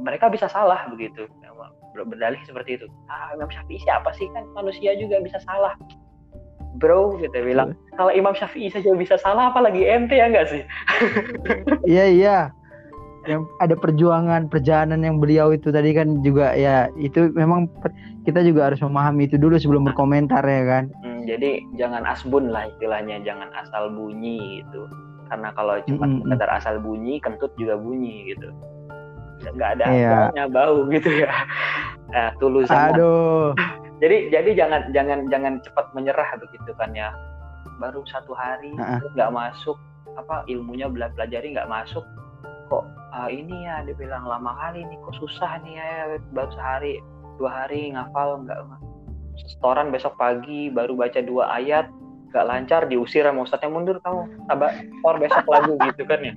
mereka 0.00 0.32
bisa 0.32 0.48
salah 0.48 0.88
begitu. 0.88 1.28
Berdalih 1.96 2.40
seperti 2.48 2.80
itu. 2.80 2.88
Ah 3.12 3.36
Imam 3.36 3.52
Syafi'i 3.52 3.80
siapa 3.84 4.16
sih? 4.16 4.24
Kan 4.32 4.48
manusia 4.56 4.96
juga 4.96 5.20
bisa 5.20 5.36
salah. 5.44 5.76
Bro 6.80 7.20
gitu 7.20 7.36
bilang. 7.44 7.76
Kalau 8.00 8.12
Imam 8.12 8.32
Syafi'i 8.32 8.72
saja 8.72 8.96
bisa 8.96 9.20
salah 9.20 9.52
apalagi 9.52 9.84
ente 9.84 10.16
ya 10.16 10.32
enggak 10.32 10.48
sih? 10.48 10.62
Iya 11.84 12.04
iya 12.08 12.38
yang 13.26 13.42
ada 13.58 13.74
perjuangan 13.74 14.46
perjalanan 14.46 15.02
yang 15.02 15.16
beliau 15.18 15.50
itu 15.50 15.74
tadi 15.74 15.92
kan 15.92 16.22
juga 16.22 16.54
ya 16.54 16.86
itu 16.98 17.30
memang 17.34 17.66
kita 18.22 18.42
juga 18.42 18.70
harus 18.70 18.80
memahami 18.82 19.26
itu 19.26 19.36
dulu 19.38 19.58
sebelum 19.58 19.86
berkomentar 19.86 20.42
ya 20.46 20.62
kan 20.66 20.84
hmm, 21.02 21.26
jadi 21.26 21.62
jangan 21.74 22.06
asbun 22.06 22.50
lah 22.54 22.70
istilahnya 22.70 23.22
jangan 23.26 23.50
asal 23.58 23.90
bunyi 23.90 24.62
gitu 24.62 24.86
karena 25.26 25.50
kalau 25.58 25.82
cuma 25.84 26.06
mm 26.06 26.10
-hmm. 26.10 26.22
sekedar 26.30 26.50
asal 26.54 26.74
bunyi 26.78 27.18
kentut 27.18 27.50
juga 27.58 27.74
bunyi 27.74 28.30
gitu 28.34 28.48
nggak 29.46 29.70
ada 29.78 29.86
yeah. 29.92 30.26
Iya. 30.32 30.46
bau 30.48 30.86
gitu 30.88 31.10
ya 31.12 31.30
eh, 32.16 32.30
tulus 32.38 32.70
aduh 32.70 33.52
jadi 34.02 34.30
jadi 34.32 34.50
jangan 34.54 34.80
jangan 34.94 35.18
jangan 35.28 35.52
cepat 35.62 35.86
menyerah 35.92 36.30
begitu 36.40 36.70
kan 36.78 36.90
ya 36.96 37.12
baru 37.76 38.00
satu 38.08 38.32
hari 38.32 38.72
nggak 39.12 39.28
uh 39.28 39.32
-uh. 39.32 39.36
masuk 39.36 39.76
apa 40.16 40.48
ilmunya 40.48 40.88
bela 40.88 41.12
pelajari 41.12 41.52
nggak 41.52 41.68
masuk 41.68 42.02
kok 42.66 42.84
uh, 43.14 43.28
ini 43.30 43.66
ya 43.66 43.82
dia 43.86 43.96
bilang 43.96 44.26
lama 44.26 44.52
kali 44.60 44.82
nih 44.86 44.98
kok 45.02 45.16
susah 45.18 45.62
nih 45.62 45.78
ya 45.78 46.18
baru 46.34 46.50
sehari 46.54 46.94
dua 47.36 47.50
hari 47.64 47.92
ngafal 47.92 48.42
nggak 48.44 48.58
setoran 49.36 49.92
besok 49.92 50.16
pagi 50.16 50.72
baru 50.72 50.96
baca 50.96 51.20
dua 51.20 51.52
ayat 51.60 51.88
nggak 52.32 52.46
lancar 52.52 52.82
diusir 52.90 53.24
sama 53.24 53.48
ustadznya 53.48 53.72
mundur 53.72 53.96
kamu 54.04 54.28
sabar 54.50 54.72
or 55.06 55.16
besok 55.16 55.46
lagi 55.48 55.72
gitu 55.92 56.02
kan 56.04 56.20
ya. 56.20 56.34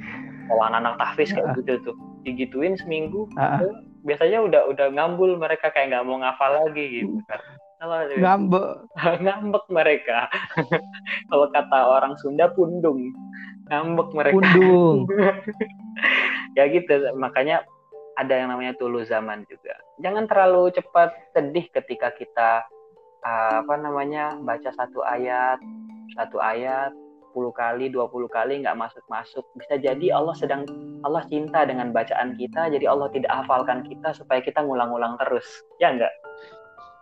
Kalau 0.50 0.64
anak-anak 0.66 0.96
tahfiz 0.98 1.30
kayak 1.36 1.60
gitu 1.62 1.92
tuh. 1.92 1.96
Digituin 2.24 2.80
seminggu 2.80 3.28
uh 3.36 3.60
-uh. 3.60 3.72
biasanya 4.08 4.44
udah 4.44 4.62
udah 4.72 4.88
ngambul 4.96 5.36
mereka 5.36 5.72
kayak 5.76 5.92
nggak 5.92 6.06
mau 6.08 6.24
ngafal 6.24 6.52
lagi 6.68 7.04
gitu 7.04 7.20
kan. 7.28 7.42
Ngambek. 8.16 8.68
Ngambek 9.24 9.66
mereka. 9.72 10.28
Kalau 11.32 11.48
kata 11.52 11.80
orang 11.80 12.16
Sunda 12.20 12.52
pundung 12.52 13.12
ngambek 13.70 14.10
mereka. 14.14 14.36
Pundung. 14.36 14.98
Ya 16.58 16.66
gitu 16.66 17.14
makanya 17.16 17.62
ada 18.18 18.36
yang 18.36 18.52
namanya 18.52 18.76
tulu 18.76 19.06
zaman 19.06 19.46
juga. 19.48 19.78
Jangan 20.02 20.28
terlalu 20.28 20.74
cepat 20.76 21.14
sedih 21.32 21.72
ketika 21.72 22.12
kita 22.18 22.66
uh, 23.24 23.64
apa 23.64 23.76
namanya 23.80 24.36
baca 24.44 24.68
satu 24.76 25.00
ayat 25.06 25.62
satu 26.18 26.42
ayat 26.42 26.92
10 27.32 27.54
kali 27.54 27.94
20 27.94 28.28
kali 28.28 28.66
nggak 28.66 28.76
masuk-masuk. 28.76 29.46
Bisa 29.56 29.78
jadi 29.78 30.12
Allah 30.12 30.36
sedang 30.36 30.66
Allah 31.06 31.24
cinta 31.30 31.64
dengan 31.64 31.94
bacaan 31.96 32.36
kita 32.36 32.74
jadi 32.74 32.90
Allah 32.90 33.08
tidak 33.14 33.32
hafalkan 33.32 33.86
kita 33.86 34.12
supaya 34.12 34.42
kita 34.42 34.60
ngulang-ulang 34.66 35.16
terus. 35.22 35.46
Ya 35.78 35.94
enggak 35.94 36.12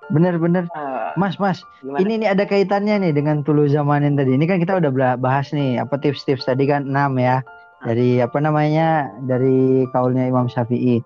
Bener-bener, 0.07 0.71
uh, 0.71 1.11
Mas, 1.19 1.35
Mas. 1.35 1.59
Gimana? 1.83 1.99
Ini 1.99 2.13
nih 2.23 2.29
ada 2.31 2.43
kaitannya 2.47 2.95
nih 3.03 3.11
dengan 3.11 3.43
tulu 3.43 3.67
zamanin 3.67 4.15
tadi. 4.15 4.35
Ini 4.35 4.45
kan 4.47 4.57
kita 4.63 4.79
udah 4.79 5.19
bahas 5.19 5.51
nih 5.51 5.83
apa 5.83 5.99
tips-tips 5.99 6.47
tadi 6.47 6.63
kan 6.67 6.87
enam 6.87 7.19
ya 7.19 7.43
dari 7.85 8.23
apa 8.23 8.39
namanya 8.41 9.11
dari 9.27 9.85
kaulnya 9.93 10.25
Imam 10.25 10.49
Syafi'i. 10.49 11.03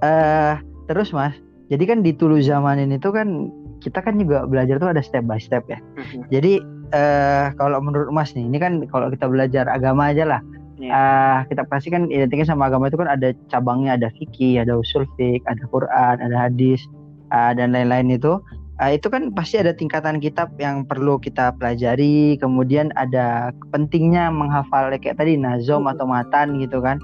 Uh, 0.00 0.56
terus 0.86 1.10
mas, 1.12 1.34
jadi 1.68 1.84
kan 1.86 1.98
di 2.00 2.14
Tulu 2.14 2.40
Zamanin 2.40 2.94
itu 2.94 3.10
kan 3.12 3.50
kita 3.78 4.00
kan 4.00 4.16
juga 4.16 4.46
belajar 4.48 4.80
tuh 4.80 4.90
ada 4.90 5.02
step 5.04 5.26
by 5.28 5.38
step 5.38 5.66
ya. 5.68 5.78
Jadi 6.32 6.62
uh, 6.94 7.52
kalau 7.58 7.78
menurut 7.82 8.10
mas 8.10 8.32
nih, 8.32 8.46
ini 8.46 8.58
kan 8.58 8.82
kalau 8.88 9.12
kita 9.12 9.28
belajar 9.28 9.68
agama 9.68 10.10
aja 10.10 10.24
lah. 10.24 10.42
Yeah. 10.80 10.96
Uh, 10.96 11.38
kita 11.52 11.68
pasti 11.68 11.92
kan 11.92 12.08
identiknya 12.08 12.48
sama 12.48 12.72
agama 12.72 12.88
itu 12.88 12.96
kan 12.96 13.12
ada 13.12 13.36
cabangnya, 13.52 14.00
ada 14.00 14.08
fikih, 14.16 14.64
ada 14.64 14.80
usul 14.80 15.04
fik, 15.20 15.44
ada 15.44 15.60
Quran, 15.68 16.16
ada 16.24 16.48
hadis, 16.48 16.80
uh, 17.30 17.52
dan 17.54 17.72
lain-lain 17.72 18.14
itu 18.14 18.38
uh, 18.80 18.90
itu 18.90 19.06
kan 19.12 19.30
pasti 19.36 19.60
ada 19.60 19.76
tingkatan 19.76 20.18
kitab 20.18 20.50
yang 20.56 20.82
perlu 20.88 21.20
kita 21.20 21.52
pelajari 21.60 22.40
kemudian 22.40 22.90
ada 22.96 23.52
pentingnya 23.70 24.32
menghafal 24.32 24.88
kayak 24.96 25.20
tadi 25.20 25.36
nazom 25.36 25.86
atau 25.86 26.08
matan 26.08 26.58
gitu 26.58 26.80
kan. 26.80 26.98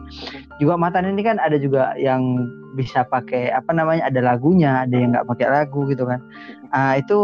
Juga 0.57 0.81
matan 0.81 1.05
ini 1.13 1.23
kan 1.23 1.37
ada 1.39 1.61
juga 1.61 1.93
yang 2.01 2.49
bisa 2.75 3.05
pakai 3.05 3.53
apa 3.53 3.73
namanya 3.73 4.09
ada 4.09 4.21
lagunya 4.25 4.85
ada 4.89 4.97
yang 4.97 5.13
nggak 5.13 5.29
pakai 5.29 5.47
lagu 5.53 5.85
gitu 5.93 6.09
kan. 6.09 6.25
Uh, 6.73 6.97
itu 6.99 7.19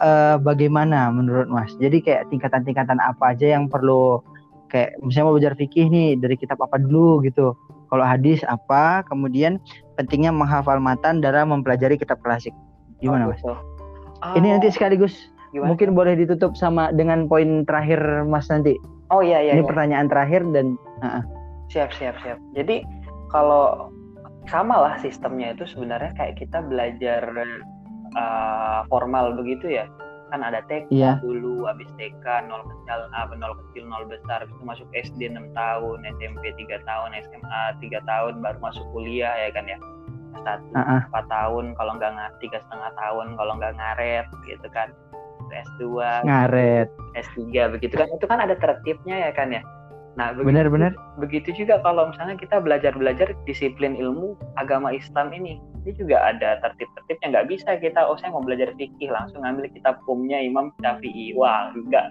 uh, 0.00 0.40
bagaimana 0.40 1.12
menurut 1.12 1.46
mas? 1.52 1.70
Jadi 1.76 2.00
kayak 2.00 2.32
tingkatan-tingkatan 2.32 2.98
apa 2.98 3.36
aja 3.36 3.60
yang 3.60 3.68
perlu 3.68 4.24
kayak 4.68 4.96
misalnya 5.00 5.26
mau 5.28 5.34
belajar 5.36 5.54
fikih 5.56 5.88
nih 5.88 6.08
dari 6.20 6.36
kitab 6.36 6.60
apa 6.60 6.76
dulu 6.76 7.24
gitu 7.24 7.56
kalau 7.88 8.04
hadis 8.04 8.44
apa 8.46 9.02
kemudian 9.08 9.58
pentingnya 9.96 10.30
menghafal 10.30 10.78
matan 10.78 11.20
dalam 11.20 11.50
mempelajari 11.50 11.96
kitab 11.98 12.20
klasik 12.22 12.54
gimana 13.02 13.28
oh, 13.28 13.32
mas? 13.34 13.42
Oh. 13.44 13.58
Ini 14.34 14.58
nanti 14.58 14.74
sekaligus 14.74 15.30
Gimana? 15.54 15.72
mungkin 15.72 15.94
boleh 15.94 16.18
ditutup 16.18 16.58
sama 16.58 16.90
dengan 16.92 17.30
poin 17.30 17.64
terakhir 17.64 18.26
Mas 18.26 18.50
nanti. 18.50 18.74
Oh 19.08 19.22
iya 19.24 19.40
iya. 19.40 19.56
Ini 19.56 19.62
iya. 19.64 19.68
pertanyaan 19.70 20.06
terakhir 20.10 20.42
dan 20.52 20.74
uh 21.00 21.06
-uh. 21.06 21.22
siap 21.70 21.94
siap 21.94 22.18
siap. 22.26 22.36
Jadi 22.58 22.82
kalau 23.30 23.94
sama 24.48 24.80
lah 24.80 24.94
sistemnya 25.00 25.54
itu 25.54 25.68
sebenarnya 25.68 26.12
kayak 26.16 26.40
kita 26.40 26.64
belajar 26.64 27.22
uh, 28.16 28.80
formal 28.88 29.36
begitu 29.36 29.78
ya 29.80 29.84
kan 30.28 30.40
ada 30.44 30.60
TK 30.68 30.88
iya. 30.92 31.12
dulu 31.20 31.64
habis 31.68 31.88
TK 31.96 32.24
nol 32.48 32.64
kecil 32.68 33.08
apa 33.12 33.32
nol 33.34 33.54
kecil 33.56 33.84
nol 33.88 34.04
besar 34.06 34.44
itu 34.44 34.62
masuk 34.62 34.88
SD 34.92 35.32
6 35.32 35.52
tahun 35.56 35.98
SMP 36.20 36.52
3 36.54 36.84
tahun 36.84 37.10
SMA 37.26 37.62
3 37.80 38.10
tahun 38.10 38.32
baru 38.44 38.58
masuk 38.60 38.84
kuliah 38.92 39.34
ya 39.36 39.50
kan 39.52 39.64
ya. 39.66 39.78
Satu 40.44 40.70
uh-uh. 40.76 41.00
empat 41.08 41.26
tahun 41.32 41.74
kalau 41.74 41.92
nggak 41.98 42.10
nggak 42.14 42.32
tiga 42.38 42.58
setengah 42.68 42.90
tahun 42.94 43.26
kalau 43.34 43.52
nggak 43.56 43.74
ngaret 43.74 44.26
gitu 44.46 44.68
kan. 44.70 44.88
S2 45.48 45.84
ngaret. 46.28 46.88
S3 47.16 47.72
begitu 47.72 47.94
kan. 47.96 48.08
Itu 48.12 48.26
kan 48.28 48.38
ada 48.44 48.54
tertibnya 48.54 49.28
ya 49.28 49.32
kan 49.32 49.50
ya. 49.50 49.64
Nah 50.18 50.34
begitu, 50.34 50.50
benar 50.50 50.66
benar. 50.66 50.92
begitu 51.22 51.48
juga 51.54 51.78
kalau 51.80 52.10
misalnya 52.10 52.34
kita 52.34 52.58
belajar 52.58 52.90
belajar 52.90 53.32
disiplin 53.46 53.94
ilmu 53.94 54.34
agama 54.58 54.90
Islam 54.90 55.30
ini 55.30 55.62
ini 55.88 55.96
juga 55.96 56.20
ada 56.20 56.60
tertib-tertibnya 56.60 57.26
nggak 57.32 57.48
bisa 57.48 57.80
kita 57.80 58.04
oh 58.04 58.20
saya 58.20 58.36
mau 58.36 58.44
belajar 58.44 58.76
fikih 58.76 59.08
langsung 59.08 59.40
ambil 59.40 59.72
kitab 59.72 59.96
hukumnya 60.04 60.36
Imam 60.36 60.68
Syafi'i. 60.84 61.32
Wah 61.32 61.72
nggak 61.72 62.06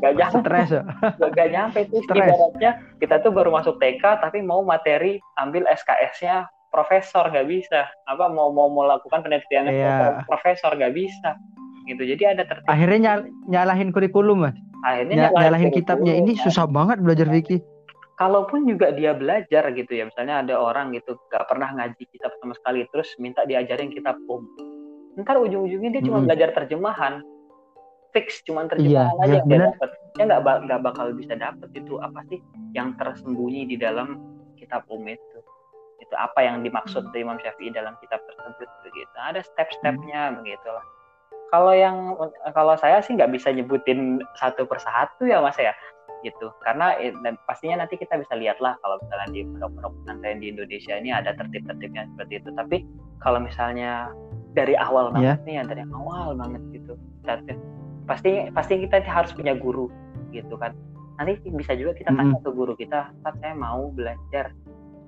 nggak 0.00 0.12
nyampe. 0.16 0.40
stres 0.40 0.68
ya? 0.72 0.82
nggak 1.20 1.48
nyampe 1.52 1.78
itu 1.84 2.00
ibaratnya 2.08 2.80
kita 3.04 3.20
tuh 3.20 3.28
baru 3.36 3.52
masuk 3.52 3.76
TK 3.76 4.24
tapi 4.24 4.40
mau 4.40 4.64
materi 4.64 5.20
ambil 5.36 5.68
SKS-nya 5.68 6.48
profesor 6.72 7.28
nggak 7.28 7.44
bisa. 7.52 7.84
Apa 8.08 8.32
mau 8.32 8.48
mau 8.48 8.72
melakukan 8.72 9.20
penelitian 9.20 9.68
yeah. 9.68 10.24
profesor 10.24 10.72
nggak 10.72 10.96
bisa. 10.96 11.36
Gitu 11.84 12.00
jadi 12.16 12.32
ada 12.32 12.48
tertib. 12.48 12.72
Akhirnya 12.72 12.98
nyal 13.04 13.20
nyalahin 13.52 13.92
kurikulum 13.92 14.48
mas? 14.48 14.56
Akhirnya 14.88 15.28
nyalahin, 15.28 15.44
nyalahin 15.44 15.70
kitabnya. 15.76 16.12
Ini 16.16 16.32
susah 16.40 16.64
banget 16.64 17.04
belajar 17.04 17.28
fikih 17.28 17.60
kalaupun 18.20 18.68
juga 18.68 18.92
dia 18.92 19.16
belajar 19.16 19.72
gitu 19.72 19.92
ya 19.92 20.04
misalnya 20.08 20.44
ada 20.44 20.54
orang 20.60 20.92
gitu 20.92 21.16
nggak 21.32 21.44
pernah 21.48 21.68
ngaji 21.74 22.02
kitab 22.12 22.32
sama 22.38 22.54
sekali 22.56 22.84
terus 22.92 23.08
minta 23.16 23.42
diajarin 23.48 23.88
kitab 23.88 24.20
um 24.28 24.44
ntar 25.20 25.36
ujung-ujungnya 25.36 26.00
dia 26.00 26.02
cuma 26.04 26.22
hmm. 26.22 26.26
belajar 26.28 26.48
terjemahan. 26.56 27.14
Fix 28.12 28.44
cuma 28.44 28.68
terjemahan 28.68 29.16
iya, 29.24 29.24
aja 29.24 29.36
iya, 29.40 29.48
dia 29.48 29.58
dapat 29.72 29.90
dia 30.12 30.24
nggak 30.28 30.40
nggak 30.68 30.80
bakal 30.84 31.06
bisa 31.16 31.32
dapat 31.32 31.68
itu 31.72 31.96
apa 31.96 32.20
sih 32.28 32.44
yang 32.76 32.92
tersembunyi 33.00 33.64
di 33.64 33.76
dalam 33.80 34.20
kitab 34.60 34.84
um 34.92 35.04
itu? 35.08 35.40
Itu 35.96 36.14
apa 36.16 36.44
yang 36.44 36.60
dimaksud 36.60 37.08
dari 37.12 37.24
Imam 37.24 37.40
Syafi'i 37.40 37.72
dalam 37.72 37.96
kitab 38.04 38.20
tersebut 38.28 38.68
begitu. 38.84 39.16
Ada 39.16 39.40
step-stepnya 39.48 40.20
hmm. 40.28 40.34
begitulah. 40.44 40.84
Kalau 41.52 41.72
yang 41.76 42.16
kalau 42.56 42.76
saya 42.80 43.04
sih 43.04 43.12
nggak 43.16 43.32
bisa 43.32 43.52
nyebutin 43.52 44.20
satu 44.40 44.64
persatu 44.64 45.28
ya 45.28 45.40
mas 45.44 45.56
ya 45.60 45.72
gitu. 46.22 46.50
Karena 46.62 46.96
dan 47.22 47.34
pastinya 47.46 47.84
nanti 47.84 47.98
kita 47.98 48.18
bisa 48.18 48.34
lihat 48.38 48.58
lah 48.58 48.78
kalau 48.80 48.96
misalnya 49.02 49.28
di 49.34 49.40
pondok-pondok 49.46 49.92
pesantren 50.02 50.38
di 50.40 50.46
Indonesia 50.50 50.94
ini 50.96 51.10
ada 51.10 51.30
tertib-tertibnya 51.36 52.08
seperti 52.14 52.32
itu. 52.42 52.48
Tapi 52.54 52.76
kalau 53.22 53.38
misalnya 53.42 54.10
dari 54.52 54.74
awal 54.78 55.12
yeah. 55.12 55.36
banget 55.36 55.38
nih 55.48 55.54
ya 55.58 55.62
dari 55.64 55.82
awal 55.92 56.36
banget 56.36 56.62
gitu 56.76 56.92
pasti 58.04 58.50
pasti 58.52 58.82
kita 58.82 59.00
harus 59.06 59.30
punya 59.32 59.54
guru 59.54 59.88
gitu 60.34 60.54
kan. 60.58 60.74
Nanti 61.20 61.38
bisa 61.54 61.76
juga 61.76 61.94
kita 61.94 62.10
tanya 62.10 62.38
ke 62.40 62.50
guru 62.50 62.74
kita 62.74 63.14
saat 63.22 63.36
saya 63.38 63.54
mau 63.54 63.92
belajar 63.94 64.50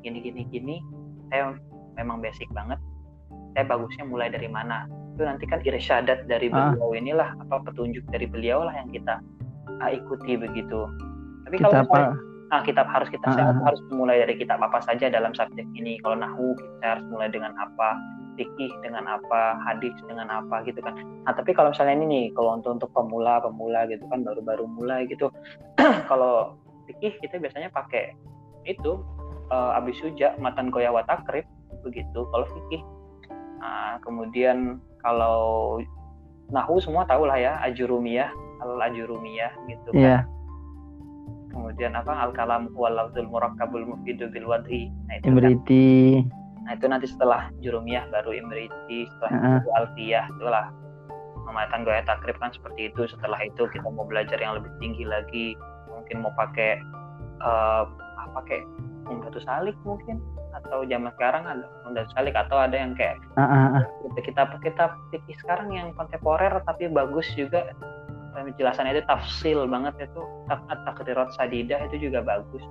gini 0.05 0.21
gini 0.21 0.43
gini 0.53 0.77
saya 1.33 1.57
memang 1.97 2.21
basic 2.21 2.47
banget 2.53 2.77
saya 3.55 3.65
bagusnya 3.71 4.05
mulai 4.05 4.29
dari 4.29 4.51
mana? 4.51 4.91
Itu 5.15 5.23
nanti 5.23 5.47
kan 5.47 5.63
irsyadat 5.63 6.27
dari 6.27 6.51
ah. 6.51 6.75
beliau 6.75 6.91
inilah 6.95 7.29
apa 7.47 7.63
petunjuk 7.71 8.03
dari 8.11 8.27
beliau 8.27 8.67
lah 8.67 8.75
yang 8.75 8.91
kita 8.91 9.23
uh, 9.81 9.91
ikuti 9.91 10.39
begitu. 10.39 10.89
Tapi 11.45 11.57
kalau 11.61 11.85
misalnya, 11.85 12.17
nah, 12.51 12.63
kitab 12.65 12.87
harus 12.89 13.09
kita 13.13 13.27
uh, 13.29 13.57
harus 13.65 13.81
mulai 13.93 14.25
dari 14.25 14.35
kitab 14.41 14.61
apa 14.63 14.81
saja 14.85 15.13
dalam 15.13 15.33
subjek 15.37 15.67
ini. 15.77 16.01
Kalau 16.01 16.17
nahu 16.19 16.57
kita 16.57 16.99
harus 16.99 17.05
mulai 17.09 17.29
dengan 17.29 17.53
apa? 17.61 17.99
Fikih 18.35 18.73
dengan 18.83 19.07
apa? 19.07 19.63
Hadis 19.63 19.95
dengan 20.11 20.27
apa 20.33 20.67
gitu 20.67 20.83
kan. 20.83 20.99
Nah 21.23 21.33
tapi 21.33 21.55
kalau 21.55 21.71
misalnya 21.71 21.95
ini 22.03 22.07
nih 22.07 22.25
kalau 22.35 22.59
untuk 22.59 22.83
untuk 22.83 22.91
pemula 22.91 23.39
pemula 23.39 23.87
gitu 23.87 24.03
kan 24.11 24.27
baru-baru 24.27 24.67
mulai 24.67 25.07
gitu. 25.07 25.31
Kalau 26.11 26.59
fikih 26.85 27.17
kita 27.23 27.41
biasanya 27.41 27.73
pakai 27.73 28.13
itu 28.69 29.01
uh, 29.53 29.79
abis 29.79 30.01
suja 30.01 30.37
matan 30.41 30.69
koya 30.73 30.93
watakrib 30.93 31.45
begitu 31.85 32.25
kalau 32.33 32.49
fikih. 32.49 32.83
Nah, 33.61 33.97
kemudian 34.01 34.81
kalau 35.01 35.81
nahu 36.53 36.77
semua 36.81 37.09
tahu 37.09 37.25
lah 37.29 37.41
ya 37.41 37.53
ajurumiyah 37.65 38.33
al 38.65 38.81
ajurumiyah 38.91 39.53
gitu 39.69 39.89
kan 39.93 40.01
yeah. 40.01 40.21
kemudian 41.53 41.93
apa 41.95 42.13
al 42.17 42.33
kalam 42.33 42.73
wal 42.73 42.91
lafzul 42.91 43.29
murakkabul 43.29 43.85
mufidu 43.85 44.33
bil 44.33 44.49
wad'i 44.49 44.89
nah 45.07 45.21
itu 45.21 45.29
Imriti. 45.29 46.25
Kan. 46.25 46.65
nah 46.65 46.73
itu 46.75 46.87
nanti 46.89 47.07
setelah 47.07 47.53
jurumiyah 47.61 48.09
baru 48.09 48.33
imriti 48.33 49.05
setelah 49.13 49.33
uh 49.37 49.45
-huh. 49.61 49.79
alfiyah 49.85 50.25
itulah 50.33 50.73
mematan 51.45 51.85
gaya 51.85 52.01
takrib 52.09 52.41
kan 52.41 52.51
seperti 52.51 52.89
itu 52.89 53.05
setelah 53.05 53.37
itu 53.45 53.69
kita 53.69 53.85
mau 53.85 54.09
belajar 54.09 54.41
yang 54.41 54.57
lebih 54.57 54.73
tinggi 54.81 55.05
lagi 55.05 55.53
mungkin 55.93 56.25
mau 56.25 56.33
pakai 56.35 56.81
uh, 57.45 57.85
pakai 58.35 58.65
umdatus 59.07 59.45
salik 59.45 59.77
mungkin 59.85 60.19
atau 60.55 60.87
zaman 60.87 61.13
sekarang 61.19 61.45
ada 61.45 61.67
udah 61.85 62.05
sekali 62.09 62.31
atau 62.33 62.57
ada 62.57 62.77
yang 62.79 62.97
kayak 62.97 63.21
uh, 63.37 63.43
uh, 63.43 63.67
uh. 63.79 63.85
kita 64.23 64.43
kita 64.65 64.85
pikir 65.13 65.37
sekarang 65.45 65.71
yang 65.75 65.93
kontemporer 65.99 66.63
tapi 66.65 66.89
bagus 66.89 67.27
juga 67.37 67.75
penjelasannya 68.35 68.99
itu 68.99 69.05
tafsil 69.07 69.59
banget 69.71 69.95
itu 70.11 70.23
tak 70.51 70.61
takdirat 70.67 71.31
sadidah 71.39 71.79
itu 71.87 72.11
juga 72.11 72.21
bagus 72.21 72.63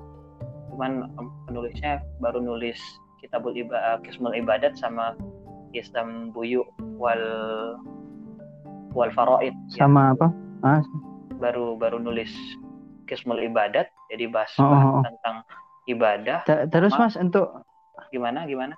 cuman 0.74 1.08
penulisnya 1.48 2.04
baru 2.20 2.44
nulis 2.44 2.78
kitabul 3.24 3.56
ibadah 3.56 4.04
kismul 4.04 4.36
ibadat 4.36 4.76
sama 4.76 5.16
Islam 5.72 6.36
buyu 6.36 6.66
wal 7.00 7.24
wal 8.92 9.12
faraid 9.16 9.56
sama 9.72 10.12
ya. 10.12 10.14
apa 10.18 10.28
ah. 10.68 10.82
baru 11.40 11.80
baru 11.80 12.02
nulis 12.02 12.30
kismul 13.08 13.40
ibadat 13.40 13.88
jadi 14.12 14.28
bahas 14.28 14.52
oh, 14.60 14.68
oh, 14.68 15.00
oh. 15.00 15.04
tentang 15.06 15.46
ibadah 15.88 16.44
terus 16.68 16.94
mas 17.00 17.16
untuk 17.16 17.64
gimana 18.12 18.44
gimana 18.50 18.76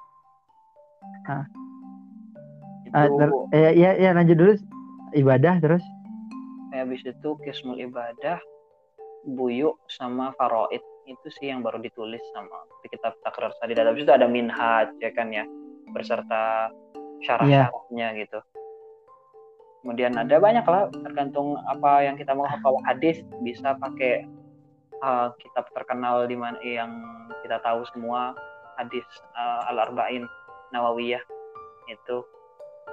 ah. 1.32 1.46
Itu, 2.86 2.96
ah, 2.96 3.08
ter, 3.12 3.30
ya, 3.52 3.70
ya 3.76 3.90
ya 3.98 4.10
lanjut 4.16 4.38
dulu 4.40 4.54
ibadah 5.16 5.60
terus 5.60 5.84
habis 6.84 7.02
itu 7.06 7.30
kismul 7.46 7.80
ibadah 7.80 8.40
buyuk 9.26 9.78
sama 9.90 10.36
faroid 10.38 10.82
itu 11.06 11.28
sih 11.38 11.54
yang 11.54 11.62
baru 11.62 11.78
ditulis 11.82 12.22
sama 12.34 12.66
di 12.82 12.90
kitab 12.90 13.14
takrar 13.22 13.54
tadi 13.62 13.78
dan 13.78 13.90
habis 13.90 14.06
itu 14.06 14.14
ada 14.14 14.26
minhaj 14.26 14.90
ya 15.02 15.14
kan 15.14 15.30
ya 15.30 15.46
beserta 15.94 16.74
syarat-syaratnya 17.26 18.08
yeah. 18.14 18.20
gitu. 18.26 18.40
Kemudian 19.86 20.18
ada 20.18 20.42
banyak 20.42 20.66
lah 20.66 20.90
tergantung 20.90 21.62
apa 21.70 22.02
yang 22.02 22.18
kita 22.18 22.34
mau 22.34 22.50
kalau 22.66 22.82
hadis 22.90 23.22
bisa 23.46 23.78
pakai 23.78 24.26
uh, 25.06 25.30
kitab 25.38 25.70
terkenal 25.78 26.26
di 26.26 26.34
mana 26.34 26.58
yang 26.66 26.90
kita 27.46 27.62
tahu 27.62 27.86
semua 27.94 28.34
hadis 28.82 29.06
uh, 29.38 29.70
al 29.70 29.78
arba'in 29.86 30.26
nawawiyah. 30.74 31.22
Itu 31.86 32.26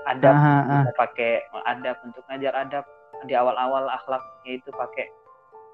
ada 0.05 0.37
uh, 0.68 0.85
pakai 1.01 1.41
adab 1.64 1.97
untuk 2.05 2.28
ngajar 2.28 2.53
adab 2.61 2.85
di 3.27 3.35
awal-awal 3.39 3.87
akhlaknya 3.91 4.59
itu 4.59 4.70
pakai 4.75 5.07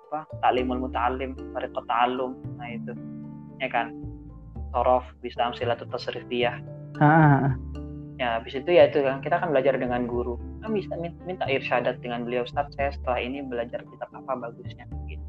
apa 0.09 0.25
taklimul 0.41 0.89
muta'alim 0.89 1.37
tariqat 1.53 1.85
ta'allum. 1.85 2.33
Nah 2.57 2.69
itu. 2.73 2.93
Ya 3.61 3.69
kan? 3.69 3.93
Sorof 4.73 5.05
bisa 5.25 5.41
amsilatut 5.45 5.89
tasrifiyah. 5.93 6.61
Uh. 6.99 7.55
ya 8.19 8.35
habis 8.41 8.59
itu 8.59 8.75
ya 8.75 8.91
itu 8.91 8.99
kan 9.07 9.23
kita 9.23 9.39
kan 9.39 9.55
belajar 9.55 9.79
dengan 9.79 10.09
guru. 10.11 10.35
Kan 10.65 10.75
bisa 10.75 10.91
minta 10.99 11.47
irsyadat 11.47 12.03
dengan 12.03 12.27
beliau 12.27 12.43
Ustaz 12.43 12.67
saya 12.75 12.91
setelah 12.91 13.23
ini 13.23 13.47
belajar 13.47 13.85
kitab 13.87 14.11
apa 14.11 14.49
bagusnya? 14.49 14.91
Gitu. 15.07 15.23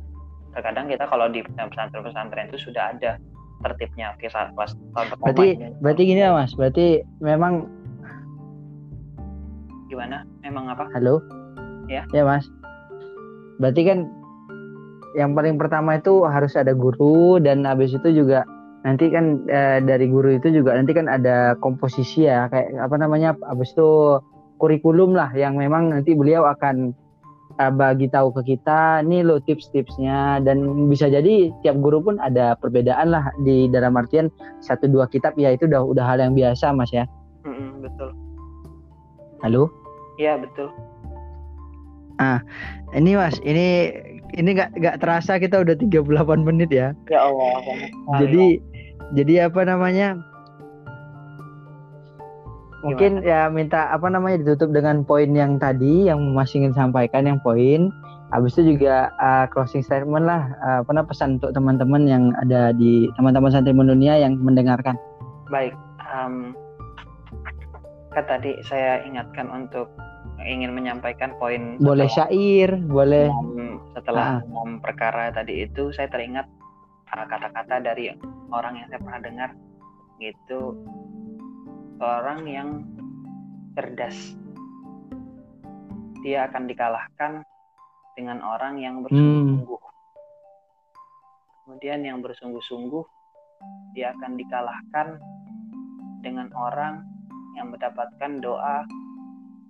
Terkadang 0.57 0.89
kita 0.89 1.05
kalau 1.05 1.29
di 1.29 1.45
pesantren-pesantren 1.45 2.49
itu 2.49 2.57
sudah 2.57 2.97
ada 2.97 3.21
tertibnya 3.61 4.15
oke 4.15 4.25
saat 4.31 4.55
kelas 4.55 4.71
pertama 4.95 5.19
berarti 5.21 5.47
berarti 5.83 6.01
gini 6.01 6.21
ya 6.25 6.31
mas. 6.33 6.51
Berarti 6.57 7.05
memang 7.21 7.69
gimana? 9.93 10.25
Memang 10.41 10.73
apa? 10.73 10.89
Halo 10.97 11.38
ya. 11.89 12.05
Ya 12.13 12.23
mas. 12.23 12.45
Berarti 13.57 13.81
kan 13.83 13.99
yang 15.17 15.33
paling 15.33 15.57
pertama 15.57 15.97
itu 15.97 16.23
harus 16.23 16.53
ada 16.53 16.71
guru 16.77 17.41
dan 17.41 17.65
habis 17.65 17.91
itu 17.91 18.13
juga 18.13 18.45
nanti 18.85 19.09
kan 19.11 19.43
e, 19.49 19.83
dari 19.83 20.07
guru 20.07 20.37
itu 20.37 20.53
juga 20.53 20.77
nanti 20.77 20.93
kan 20.93 21.09
ada 21.09 21.57
komposisi 21.59 22.29
ya. 22.29 22.47
Kayak 22.53 22.77
apa 22.87 22.95
namanya 23.01 23.35
habis 23.49 23.73
itu 23.73 24.21
kurikulum 24.61 25.17
lah 25.17 25.33
yang 25.33 25.57
memang 25.57 25.89
nanti 25.91 26.13
beliau 26.13 26.43
akan 26.43 26.91
uh, 27.59 27.71
bagi 27.73 28.07
tahu 28.07 28.31
ke 28.39 28.55
kita. 28.55 29.03
Nih 29.03 29.25
lo 29.25 29.41
tips-tipsnya. 29.43 30.45
Dan 30.45 30.87
bisa 30.87 31.09
jadi 31.09 31.51
tiap 31.65 31.79
guru 31.81 31.99
pun 32.05 32.15
ada 32.21 32.55
perbedaan 32.59 33.11
lah 33.11 33.33
di 33.43 33.67
dalam 33.71 33.97
artian 33.97 34.29
satu 34.63 34.87
dua 34.87 35.09
kitab 35.09 35.35
ya 35.35 35.55
itu 35.55 35.65
udah 35.67 35.83
udah 35.83 36.05
hal 36.05 36.19
yang 36.21 36.35
biasa 36.37 36.71
mas 36.71 36.91
ya. 36.93 37.07
Mm 37.47 37.55
-hmm, 37.55 37.69
betul. 37.87 38.09
Halo? 39.39 39.71
Iya 40.19 40.35
betul 40.35 40.67
ah 42.19 42.39
ini 42.93 43.15
mas 43.15 43.39
ini 43.41 43.95
ini 44.37 44.49
nggak 44.53 44.77
nggak 44.77 44.95
terasa 45.01 45.41
kita 45.41 45.63
udah 45.63 45.73
38 45.79 46.05
menit 46.45 46.69
ya. 46.69 46.93
Ya 47.09 47.19
Allah 47.25 47.63
jadi 48.21 48.61
jadi 49.17 49.49
apa 49.49 49.65
namanya? 49.65 50.21
Mungkin 52.79 53.27
ya 53.27 53.51
minta 53.51 53.91
apa 53.91 54.07
namanya 54.07 54.39
ditutup 54.39 54.71
dengan 54.71 55.03
poin 55.03 55.35
yang 55.35 55.59
tadi 55.59 56.07
yang 56.07 56.31
Mas 56.31 56.55
ingin 56.55 56.71
sampaikan 56.71 57.27
yang 57.27 57.39
poin. 57.43 57.91
Habis 58.29 58.61
itu 58.61 58.77
juga 58.77 59.09
uh, 59.17 59.49
closing 59.49 59.81
statement 59.81 60.29
lah, 60.29 60.53
uh, 60.61 60.85
apa 60.85 61.01
pesan 61.01 61.41
untuk 61.41 61.49
teman-teman 61.49 62.05
yang 62.05 62.23
ada 62.37 62.69
di 62.77 63.09
teman-teman 63.17 63.49
santri 63.49 63.73
dunia 63.73 64.21
yang 64.21 64.37
mendengarkan. 64.37 64.93
Baik, 65.49 65.73
um, 66.13 66.53
kan 68.13 68.23
tadi 68.29 68.53
saya 68.69 69.01
ingatkan 69.01 69.49
untuk 69.49 69.89
ingin 70.45 70.71
menyampaikan 70.71 71.35
poin. 71.39 71.75
Boleh 71.79 72.07
syair, 72.07 72.75
boleh. 72.77 73.27
setelah 73.97 74.39
uh. 74.45 74.77
perkara 74.79 75.33
tadi 75.33 75.65
itu, 75.65 75.91
saya 75.91 76.07
teringat 76.07 76.47
kata-kata 77.09 77.81
uh, 77.81 77.83
dari 77.83 78.13
orang 78.53 78.79
yang 78.79 78.87
saya 78.87 79.01
pernah 79.01 79.21
dengar, 79.21 79.49
gitu 80.21 80.77
orang 81.99 82.39
yang 82.47 82.69
cerdas. 83.75 84.17
Dia 86.23 86.51
akan 86.51 86.67
dikalahkan 86.67 87.43
dengan 88.19 88.43
orang 88.43 88.79
yang 88.83 89.03
bersungguh-sungguh. 89.03 89.79
Hmm. 89.79 89.97
Kemudian 91.63 91.99
yang 92.03 92.19
bersungguh-sungguh 92.19 93.05
dia 93.95 94.11
akan 94.15 94.35
dikalahkan 94.35 95.07
dengan 96.19 96.51
orang 96.55 97.03
yang 97.55 97.71
mendapatkan 97.71 98.39
doa 98.43 98.83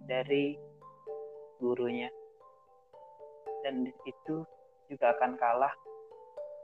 dari 0.10 0.57
gurunya. 1.62 2.10
Dan 3.62 3.86
itu 3.86 4.36
juga 4.89 5.14
akan 5.14 5.38
kalah 5.38 5.74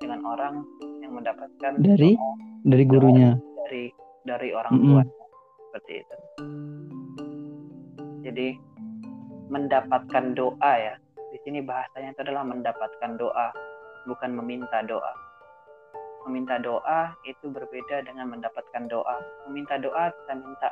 dengan 0.02 0.26
orang 0.26 0.66
yang 1.00 1.14
mendapatkan 1.14 1.80
dari 1.80 2.18
doa, 2.18 2.32
dari 2.66 2.84
gurunya 2.84 3.32
dari 3.64 3.86
dari 4.26 4.50
orang 4.52 4.74
mm 4.74 4.82
-hmm. 4.82 4.92
tuanya 4.92 5.16
seperti 5.70 5.94
itu. 6.02 6.16
Jadi 8.26 8.48
mendapatkan 9.54 10.26
doa 10.34 10.74
ya. 10.76 10.96
Di 11.36 11.38
sini 11.44 11.60
bahasanya 11.62 12.16
itu 12.16 12.22
adalah 12.26 12.44
mendapatkan 12.48 13.12
doa, 13.20 13.48
bukan 14.10 14.32
meminta 14.34 14.82
doa. 14.88 15.14
Meminta 16.26 16.58
doa 16.58 17.14
itu 17.28 17.46
berbeda 17.54 18.02
dengan 18.08 18.34
mendapatkan 18.34 18.90
doa. 18.90 19.22
Meminta 19.46 19.78
doa 19.78 20.10
kita 20.10 20.34
minta 20.42 20.70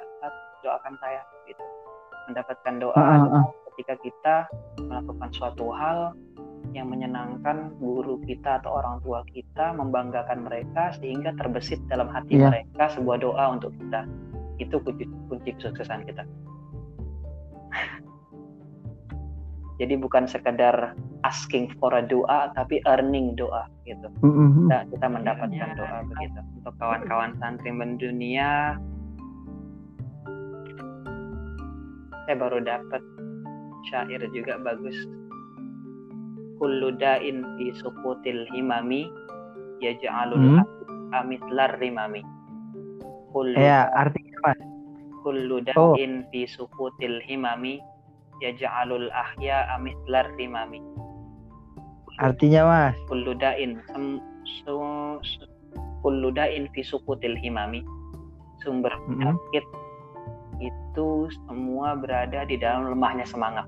doakan 0.65 0.95
saya 0.97 1.21
gitu. 1.45 1.61
Mendapatkan 2.31 2.73
doa 2.79 2.95
uh, 2.95 3.01
uh, 3.01 3.35
uh. 3.41 3.45
ketika 3.73 3.93
kita 3.99 4.35
melakukan 4.79 5.29
suatu 5.33 5.73
hal 5.75 6.15
yang 6.71 6.87
menyenangkan 6.89 7.75
guru 7.77 8.23
kita 8.23 8.63
atau 8.63 8.79
orang 8.79 9.03
tua 9.03 9.27
kita, 9.29 9.75
membanggakan 9.75 10.47
mereka 10.47 10.95
sehingga 10.97 11.35
terbesit 11.35 11.83
dalam 11.91 12.07
hati 12.07 12.39
yeah. 12.39 12.49
mereka 12.49 12.87
sebuah 12.95 13.19
doa 13.19 13.59
untuk 13.59 13.75
kita. 13.75 14.07
Itu 14.57 14.79
kunci, 14.79 15.03
kunci 15.27 15.51
kesuksesan 15.59 16.07
kita. 16.07 16.23
Jadi 19.81 19.93
bukan 19.99 20.29
sekedar 20.29 20.95
asking 21.27 21.75
for 21.77 21.91
a 21.91 22.01
doa, 22.01 22.55
tapi 22.55 22.79
earning 22.87 23.35
doa 23.35 23.67
gitu. 23.83 24.07
Mm-hmm. 24.23 24.71
Kita, 24.71 24.77
kita 24.95 25.07
mendapatkan 25.11 25.51
yeah. 25.51 25.75
doa 25.75 25.99
begitu. 26.07 26.39
Untuk 26.61 26.73
kawan-kawan 26.79 27.35
santri 27.43 27.71
mendunia, 27.75 28.79
saya 32.25 32.35
baru 32.39 32.63
dapat 32.63 33.01
syair 33.91 34.21
juga 34.31 34.55
bagus 34.63 34.95
kullu 36.61 36.95
da'in 36.95 37.43
fi 37.59 37.75
sukutil 37.75 38.47
himami 38.55 39.11
yaj'alul 39.83 40.63
hmm. 40.63 40.63
amitlar 41.11 41.75
rimami 41.83 42.23
kullu 43.35 43.59
ya 43.59 43.91
artinya 43.91 44.31
apa 44.47 44.53
kullu 45.27 45.59
da'in 45.59 46.23
oh. 46.23 46.27
fi 46.31 46.47
sukutil 46.47 47.19
himami 47.27 47.83
yaj'alul 48.39 49.11
ahya 49.11 49.67
amitlar 49.75 50.31
rimami 50.39 50.79
artinya 52.23 52.61
mas 52.63 52.95
kullu 53.11 53.35
da'in 53.35 53.83
kullu 55.99 56.29
da'in 56.31 56.71
fi 56.71 56.81
sukutil 56.85 57.35
himami 57.35 57.83
sumber 58.63 58.95
penyakit 59.03 59.65
hmm. 59.67 59.82
Itu 60.61 61.31
semua 61.47 61.97
berada 61.97 62.45
di 62.45 62.59
dalam 62.59 62.93
lemahnya 62.93 63.25
semangat 63.25 63.65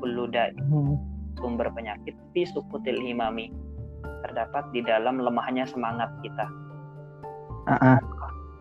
kullu 0.00 0.30
da'in 0.30 0.56
hmm 0.68 1.08
sumber 1.38 1.70
penyakit 1.70 2.18
fi 2.34 2.42
sukutil 2.44 2.98
himami 2.98 3.54
terdapat 4.26 4.66
di 4.74 4.82
dalam 4.82 5.22
lemahnya 5.22 5.64
semangat 5.64 6.10
kita. 6.20 6.46
Uh-uh. 7.70 7.98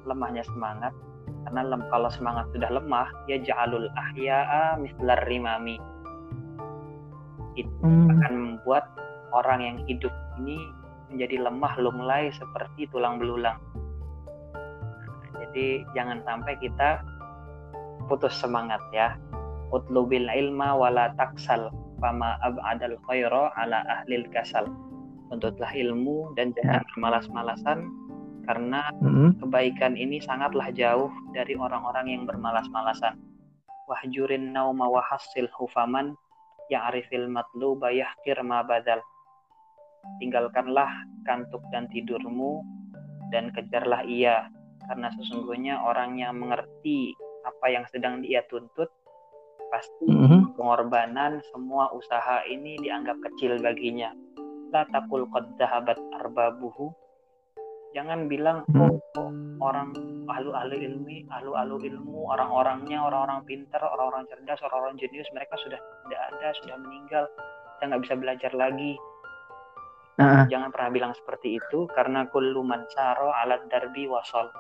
Lemahnya 0.06 0.46
semangat 0.46 0.94
karena 1.44 1.62
lem, 1.66 1.82
kalau 1.90 2.10
semangat 2.14 2.46
sudah 2.54 2.70
lemah 2.70 3.10
ya 3.26 3.42
ja'alul 3.42 3.90
ahya'a 3.98 4.78
mislar 4.78 5.20
rimami. 5.26 5.82
Itu 7.58 7.74
hmm. 7.82 8.14
akan 8.14 8.34
membuat 8.38 8.86
orang 9.34 9.60
yang 9.66 9.78
hidup 9.90 10.14
ini 10.40 10.62
menjadi 11.10 11.50
lemah 11.50 11.74
lunglai 11.82 12.30
seperti 12.32 12.86
tulang 12.94 13.18
belulang. 13.18 13.58
jadi 15.38 15.86
jangan 15.96 16.20
sampai 16.28 16.58
kita 16.60 17.00
putus 18.08 18.34
semangat 18.40 18.80
ya. 18.96 19.20
Utlubil 19.70 20.32
ilma 20.32 20.74
wala 20.74 21.12
taksal 21.20 21.70
fama 22.00 22.40
ab'adal 22.40 22.96
khaira 23.06 23.52
ala 23.60 23.84
ahlil 23.86 24.26
kasal 24.32 24.66
tuntutlah 25.28 25.70
ilmu 25.76 26.32
dan 26.40 26.56
jangan 26.56 26.82
ya. 26.82 26.86
bermalas-malasan 26.94 27.80
karena 28.48 28.88
mm-hmm. 29.04 29.44
kebaikan 29.44 29.94
ini 30.00 30.24
sangatlah 30.24 30.72
jauh 30.72 31.12
dari 31.36 31.60
orang-orang 31.60 32.16
yang 32.16 32.24
bermalas-malasan 32.24 33.20
wahjurin 33.92 34.56
nauma 34.56 34.88
wahassil 34.88 35.52
hufaman 35.52 36.16
yang 36.72 36.88
arifil 36.88 37.28
matluba 37.28 37.92
yahkir 37.92 38.40
ma 38.40 38.64
badal 38.64 39.04
tinggalkanlah 40.24 40.88
kantuk 41.28 41.60
dan 41.76 41.92
tidurmu 41.92 42.64
dan 43.36 43.52
kejarlah 43.52 44.08
ia 44.08 44.48
karena 44.88 45.12
sesungguhnya 45.20 45.84
orang 45.84 46.16
yang 46.16 46.40
mengerti 46.40 47.12
apa 47.48 47.66
yang 47.72 47.88
sedang 47.88 48.20
dia 48.20 48.44
tuntut 48.52 48.92
pasti 49.72 50.08
mm-hmm. 50.08 50.56
pengorbanan 50.60 51.40
semua 51.52 51.92
usaha 51.96 52.44
ini 52.48 52.80
dianggap 52.84 53.20
kecil 53.24 53.60
baginya 53.64 54.12
la 54.76 54.84
takul 54.92 55.24
qad 55.32 55.56
arbabuhu 56.20 56.92
jangan 57.96 58.28
bilang 58.28 58.68
mm-hmm. 58.68 59.16
oh, 59.16 59.32
orang 59.64 59.96
ahlu 60.28 60.52
ahlu 60.52 60.76
ilmi 60.76 61.24
ahlu 61.32 61.56
ahlu 61.56 61.80
ilmu 61.80 62.28
orang-orangnya 62.36 63.00
orang-orang 63.00 63.44
pintar 63.48 63.80
orang-orang 63.80 64.28
cerdas 64.28 64.60
orang-orang 64.64 65.00
jenius 65.00 65.28
mereka 65.32 65.56
sudah 65.60 65.80
tidak 65.80 66.22
ada 66.36 66.48
sudah 66.60 66.76
meninggal 66.84 67.24
kita 67.78 67.84
nggak 67.88 68.04
bisa 68.04 68.16
belajar 68.20 68.52
lagi 68.52 68.94
uh-huh. 70.20 70.46
jangan 70.52 70.70
pernah 70.74 70.92
bilang 70.92 71.14
seperti 71.16 71.58
itu 71.58 71.88
karena 71.96 72.28
kullu 72.28 72.62
man 72.62 72.84
saro 72.92 73.32
alat 73.32 73.64
darbi 73.72 74.06
wasol 74.10 74.52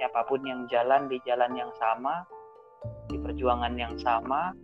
siapa 0.00 0.24
pun 0.24 0.40
yang 0.48 0.64
jalan 0.72 1.12
di 1.12 1.20
jalan 1.28 1.52
yang 1.52 1.68
sama 1.76 2.24
di 3.10 3.18
perjuangan 3.18 3.74
yang 3.74 3.94
sama, 3.98 4.54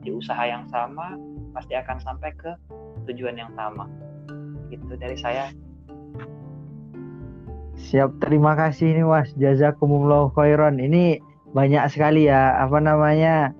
di 0.00 0.10
usaha 0.10 0.42
yang 0.42 0.64
sama, 0.72 1.14
pasti 1.52 1.76
akan 1.76 2.00
sampai 2.00 2.32
ke 2.34 2.50
tujuan 3.06 3.36
yang 3.36 3.52
sama. 3.54 3.86
Gitu 4.72 4.96
dari 4.96 5.14
saya. 5.14 5.52
Siap, 7.76 8.24
terima 8.24 8.56
kasih 8.56 8.96
nih 8.96 9.06
Mas. 9.06 9.28
Jazakumullah 9.36 10.32
khairan. 10.32 10.80
Ini 10.80 11.20
banyak 11.52 11.84
sekali 11.92 12.26
ya, 12.26 12.56
apa 12.56 12.80
namanya? 12.80 13.52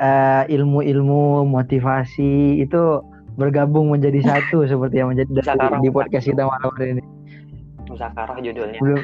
Uh, 0.00 0.48
ilmu-ilmu 0.48 1.44
motivasi 1.44 2.56
itu 2.56 3.04
bergabung 3.36 3.92
menjadi 3.92 4.24
satu 4.24 4.64
seperti 4.70 4.96
yang 4.96 5.12
menjadi 5.12 5.44
di 5.84 5.90
podcast 5.92 6.24
kita 6.24 6.48
malam 6.48 6.72
hari 6.72 6.96
ini. 6.96 7.02
Musakarah 7.84 8.38
judulnya. 8.40 8.80
Belum 8.80 9.02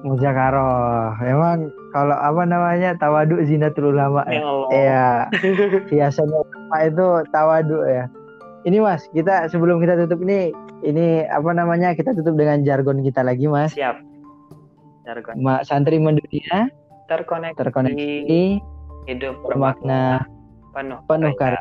Muzakaroh. 0.00 1.16
Emang 1.20 1.68
kalau 1.92 2.16
apa 2.16 2.42
namanya 2.48 2.96
tawadu 2.96 3.42
zinatul 3.44 3.92
ulama 3.92 4.24
ya. 4.30 4.40
Iya. 4.72 5.08
Biasanya 5.92 6.38
ulama 6.40 6.76
itu 6.86 7.06
tawadu 7.34 7.78
ya. 7.84 8.04
Ini 8.64 8.76
Mas, 8.84 9.08
kita 9.16 9.48
sebelum 9.48 9.80
kita 9.80 9.96
tutup 10.04 10.20
ini 10.28 10.52
ini 10.84 11.24
apa 11.28 11.52
namanya 11.52 11.96
kita 11.96 12.12
tutup 12.12 12.36
dengan 12.36 12.60
jargon 12.64 13.00
kita 13.00 13.24
lagi 13.24 13.48
Mas. 13.48 13.72
Siap. 13.76 13.96
Jargon. 15.08 15.34
Ma, 15.40 15.64
santri 15.64 15.96
mendunia 15.96 16.68
terkoneksi, 17.10 17.58
terkoneksi 17.58 18.62
hidup 19.10 19.34
bermakna 19.42 20.22
penuh 20.70 21.02
penuh 21.10 21.34
karya. 21.34 21.58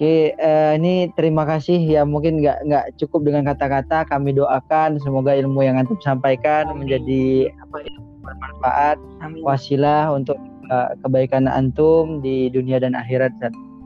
Oke, 0.00 0.32
uh, 0.32 0.80
ini 0.80 1.12
terima 1.12 1.44
kasih 1.44 1.76
ya 1.76 2.08
mungkin 2.08 2.40
nggak 2.40 2.64
nggak 2.64 2.84
cukup 2.96 3.20
dengan 3.20 3.52
kata-kata 3.52 4.08
kami 4.08 4.32
doakan 4.32 4.96
semoga 4.96 5.36
ilmu 5.36 5.60
yang 5.60 5.76
antum 5.76 6.00
sampaikan 6.00 6.72
Amin. 6.72 6.88
menjadi 6.88 7.52
apa 7.60 7.84
ya, 7.84 7.96
bermanfaat 8.24 8.96
Amin. 9.20 9.44
wasilah 9.44 10.08
untuk 10.08 10.40
uh, 10.72 10.96
kebaikan 11.04 11.44
antum 11.44 12.24
di 12.24 12.48
dunia 12.48 12.80
dan 12.80 12.96
akhirat. 12.96 13.28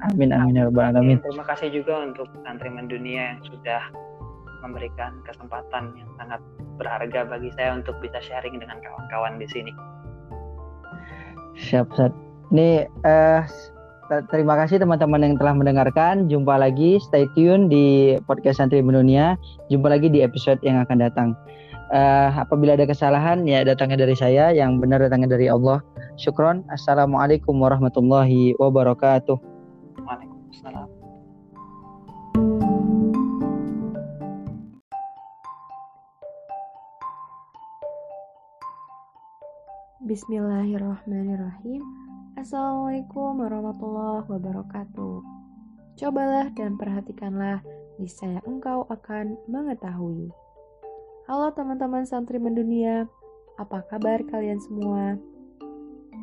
Amin 0.06 0.30
amin 0.30 0.54
ya 0.54 0.70
rabbal 0.70 0.94
alamin. 0.94 1.18
Terima 1.18 1.50
kasih 1.50 1.74
juga 1.74 2.06
untuk 2.06 2.30
santri 2.46 2.70
mendunia 2.70 3.34
yang 3.34 3.42
sudah 3.50 3.82
memberikan 4.62 5.18
kesempatan 5.26 5.98
yang 5.98 6.10
sangat 6.14 6.38
berharga 6.78 7.26
bagi 7.26 7.50
saya 7.58 7.74
untuk 7.74 7.98
bisa 7.98 8.22
sharing 8.22 8.62
dengan 8.62 8.78
kawan-kawan 8.78 9.42
di 9.42 9.50
sini. 9.50 9.74
Siap, 11.58 11.90
Sat. 11.98 12.14
Ini 12.54 12.86
uh, 13.02 13.42
Terima 14.04 14.52
kasih 14.60 14.84
teman-teman 14.84 15.24
yang 15.24 15.40
telah 15.40 15.56
mendengarkan. 15.56 16.28
Jumpa 16.28 16.60
lagi, 16.60 17.00
stay 17.00 17.24
tune 17.32 17.72
di 17.72 18.20
podcast 18.28 18.60
Santri 18.60 18.84
Mendunia. 18.84 19.40
Jumpa 19.72 19.88
lagi 19.88 20.12
di 20.12 20.20
episode 20.20 20.60
yang 20.60 20.76
akan 20.84 21.00
datang. 21.00 21.32
Uh, 21.88 22.28
apabila 22.36 22.76
ada 22.76 22.84
kesalahan, 22.84 23.48
ya 23.48 23.64
datangnya 23.64 24.04
dari 24.04 24.12
saya. 24.12 24.52
Yang 24.52 24.84
benar 24.84 25.00
datangnya 25.00 25.32
dari 25.32 25.48
Allah. 25.48 25.80
Syukron. 26.20 26.68
Assalamualaikum 26.68 27.56
warahmatullahi 27.56 28.52
wabarakatuh. 28.60 29.40
Waalaikumsalam. 30.04 30.88
Bismillahirrahmanirrahim. 40.04 42.03
Assalamualaikum 42.34 43.46
warahmatullahi 43.46 44.26
wabarakatuh. 44.26 45.22
Cobalah 45.94 46.50
dan 46.58 46.74
perhatikanlah, 46.74 47.62
niscaya 48.02 48.42
engkau 48.42 48.90
akan 48.90 49.38
mengetahui. 49.46 50.34
Halo 51.30 51.54
teman-teman 51.54 52.02
santri 52.02 52.42
mendunia, 52.42 53.06
apa 53.54 53.86
kabar 53.86 54.18
kalian 54.26 54.58
semua? 54.58 55.14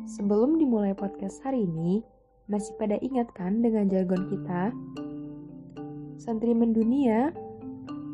Sebelum 0.04 0.60
dimulai 0.60 0.92
podcast 0.92 1.40
hari 1.48 1.64
ini, 1.64 2.04
masih 2.44 2.76
pada 2.76 3.00
ingat 3.00 3.32
kan 3.32 3.64
dengan 3.64 3.88
jargon 3.88 4.28
kita? 4.28 4.68
Santri 6.20 6.52
mendunia, 6.52 7.32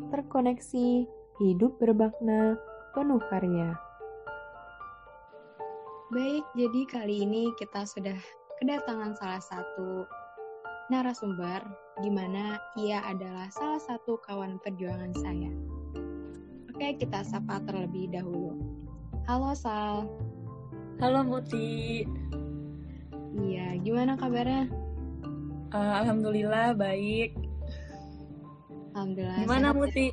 terkoneksi, 0.07 1.03
hidup 1.43 1.75
bermakna, 1.83 2.55
penuh 2.95 3.19
karya. 3.27 3.88
Baik, 6.09 6.41
jadi 6.57 6.81
kali 6.89 7.15
ini 7.21 7.53
kita 7.61 7.85
sudah 7.85 8.17
kedatangan 8.57 9.13
salah 9.21 9.37
satu 9.45 10.09
narasumber 10.89 11.61
di 12.01 12.09
mana 12.09 12.57
ia 12.81 12.97
adalah 13.05 13.45
salah 13.53 13.77
satu 13.77 14.17
kawan 14.25 14.57
perjuangan 14.65 15.13
saya. 15.21 15.53
Oke, 16.73 16.97
kita 16.97 17.21
sapa 17.21 17.61
terlebih 17.61 18.09
dahulu. 18.09 18.57
Halo 19.29 19.53
Sal. 19.53 20.09
Halo 20.97 21.21
Muti. 21.21 22.01
Iya, 23.45 23.77
gimana 23.85 24.17
kabarnya? 24.17 24.65
Uh, 25.69 25.93
Alhamdulillah 25.93 26.73
baik. 26.73 27.37
Alhamdulillah. 28.97 29.45
Gimana 29.45 29.67
sehat 29.69 29.77
ya? 29.77 29.77
Muti? 29.77 30.07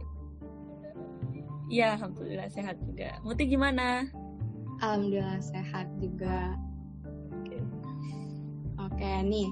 Iya, 1.73 1.87
alhamdulillah 1.97 2.49
sehat 2.53 2.77
juga. 2.85 3.17
Muti 3.25 3.49
gimana? 3.49 4.13
Alhamdulillah 4.81 5.41
sehat 5.41 5.89
juga. 6.01 6.57
Oke, 8.77 9.11
nih. 9.25 9.49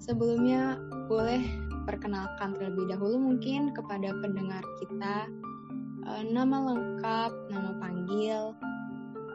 Sebelumnya 0.00 0.76
boleh 1.08 1.40
perkenalkan 1.84 2.56
terlebih 2.56 2.92
dahulu 2.92 3.16
mungkin 3.32 3.72
kepada 3.72 4.12
pendengar 4.20 4.64
kita 4.80 5.28
eh, 6.04 6.24
nama 6.28 6.72
lengkap, 6.72 7.32
nama 7.48 7.76
panggil, 7.80 8.52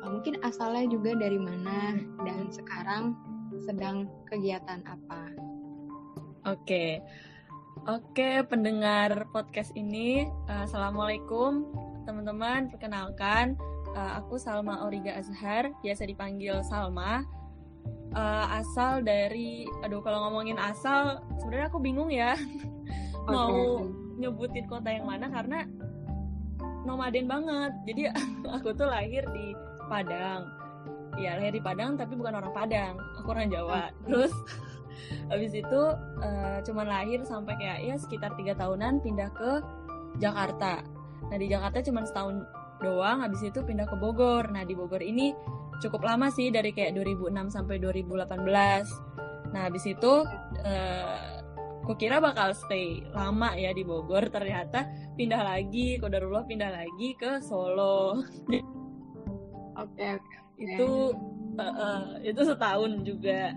eh, 0.02 0.10
mungkin 0.10 0.38
asalnya 0.46 0.86
juga 0.90 1.18
dari 1.18 1.38
mana 1.38 1.98
dan 2.26 2.50
sekarang 2.54 3.18
sedang 3.66 4.10
kegiatan 4.30 4.82
apa. 4.86 5.34
Oke. 6.46 7.02
Oke, 7.88 8.44
pendengar 8.44 9.32
podcast 9.32 9.72
ini, 9.72 10.28
uh, 10.52 10.68
Assalamualaikum 10.68 11.64
teman-teman. 12.04 12.68
Perkenalkan, 12.68 13.56
uh, 13.96 14.12
aku 14.22 14.38
Salma 14.38 14.86
Origa 14.86 15.18
Azhar, 15.18 15.74
biasa 15.82 16.06
dipanggil 16.06 16.62
Salma. 16.66 17.26
Uh, 18.10 18.46
asal 18.58 19.06
dari, 19.06 19.70
aduh 19.86 20.02
kalau 20.02 20.26
ngomongin 20.30 20.58
asal, 20.58 21.22
sebenarnya 21.38 21.70
aku 21.70 21.78
bingung 21.78 22.10
ya 22.10 22.34
mau 23.30 23.86
nyebutin 24.18 24.66
kota 24.66 24.90
yang 24.90 25.06
mana 25.06 25.30
karena 25.30 25.70
nomaden 26.84 27.30
banget. 27.30 27.72
Jadi 27.86 28.02
aku 28.58 28.74
tuh 28.74 28.90
lahir 28.90 29.24
di 29.30 29.54
Padang. 29.90 30.50
Ya 31.18 31.38
lahir 31.38 31.54
di 31.54 31.62
Padang 31.62 31.98
tapi 31.98 32.18
bukan 32.18 32.38
orang 32.42 32.54
Padang, 32.54 32.98
aku 33.22 33.28
orang 33.30 33.54
Jawa. 33.54 33.94
Terus 34.10 34.34
habis 35.32 35.54
itu 35.54 35.82
uh, 36.22 36.58
cuman 36.66 36.88
lahir 36.90 37.22
sampai 37.24 37.54
kayak 37.58 37.80
ya 37.86 37.96
sekitar 37.98 38.34
tiga 38.36 38.54
tahunan 38.58 39.02
pindah 39.02 39.30
ke 39.34 39.52
Jakarta 40.18 40.84
nah 41.30 41.38
di 41.38 41.48
Jakarta 41.52 41.84
cuman 41.86 42.04
setahun 42.08 42.36
doang 42.80 43.22
habis 43.24 43.44
itu 43.44 43.60
pindah 43.64 43.88
ke 43.88 43.96
Bogor. 43.96 44.50
Nah 44.52 44.64
di 44.64 44.74
Bogor 44.74 45.04
ini 45.04 45.36
cukup 45.80 46.04
lama 46.04 46.28
sih 46.32 46.52
dari 46.52 46.76
kayak 46.76 46.96
2006 46.96 47.56
sampai 47.56 47.80
2018 47.80 49.16
nah 49.50 49.66
habis 49.66 49.82
itu 49.90 50.14
uh, 50.62 51.42
kukira 51.88 52.22
bakal 52.22 52.54
stay 52.54 53.02
lama 53.16 53.56
ya 53.56 53.72
di 53.76 53.84
Bogor. 53.84 54.30
Ternyata 54.36 54.88
pindah 55.16 55.42
lagi 55.44 56.00
kodarullah 56.00 56.46
pindah 56.48 56.72
lagi 56.72 57.16
ke 57.20 57.40
Solo. 57.44 58.24
Oke 59.80 59.96
okay, 59.96 60.20
okay. 60.20 60.76
itu 60.76 61.16
uh, 61.56 61.64
uh, 61.64 62.04
itu 62.24 62.42
setahun 62.44 62.92
juga. 63.04 63.54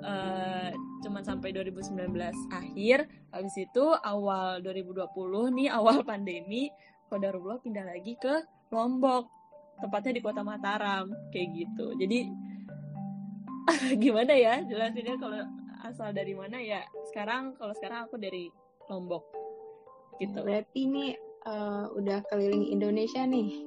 Uh, 0.00 0.72
cuman 1.00 1.24
sampai 1.24 1.52
2019 1.52 2.12
akhir. 2.52 3.08
Habis 3.32 3.56
itu 3.56 3.84
awal 4.04 4.60
2020 4.64 5.08
nih 5.56 5.68
awal 5.72 6.04
pandemi 6.08 6.68
Kodarullah 7.10 7.58
pindah 7.58 7.82
lagi 7.82 8.14
ke 8.14 8.59
Lombok 8.70 9.28
tepatnya 9.80 10.18
di 10.18 10.22
kota 10.22 10.42
Mataram 10.42 11.10
kayak 11.34 11.48
gitu 11.54 11.94
jadi 11.98 12.18
gimana 14.02 14.32
ya 14.34 14.54
jelasinnya 14.66 15.16
kalau 15.20 15.40
asal 15.86 16.12
dari 16.12 16.36
mana 16.36 16.60
ya 16.60 16.84
sekarang 17.10 17.56
kalau 17.56 17.72
sekarang 17.76 18.06
aku 18.08 18.16
dari 18.20 18.50
Lombok 18.90 19.24
gitu 20.20 20.42
berarti 20.44 20.86
ini 20.86 21.16
uh, 21.48 21.88
udah 21.96 22.22
keliling 22.28 22.68
Indonesia 22.68 23.24
nih 23.24 23.64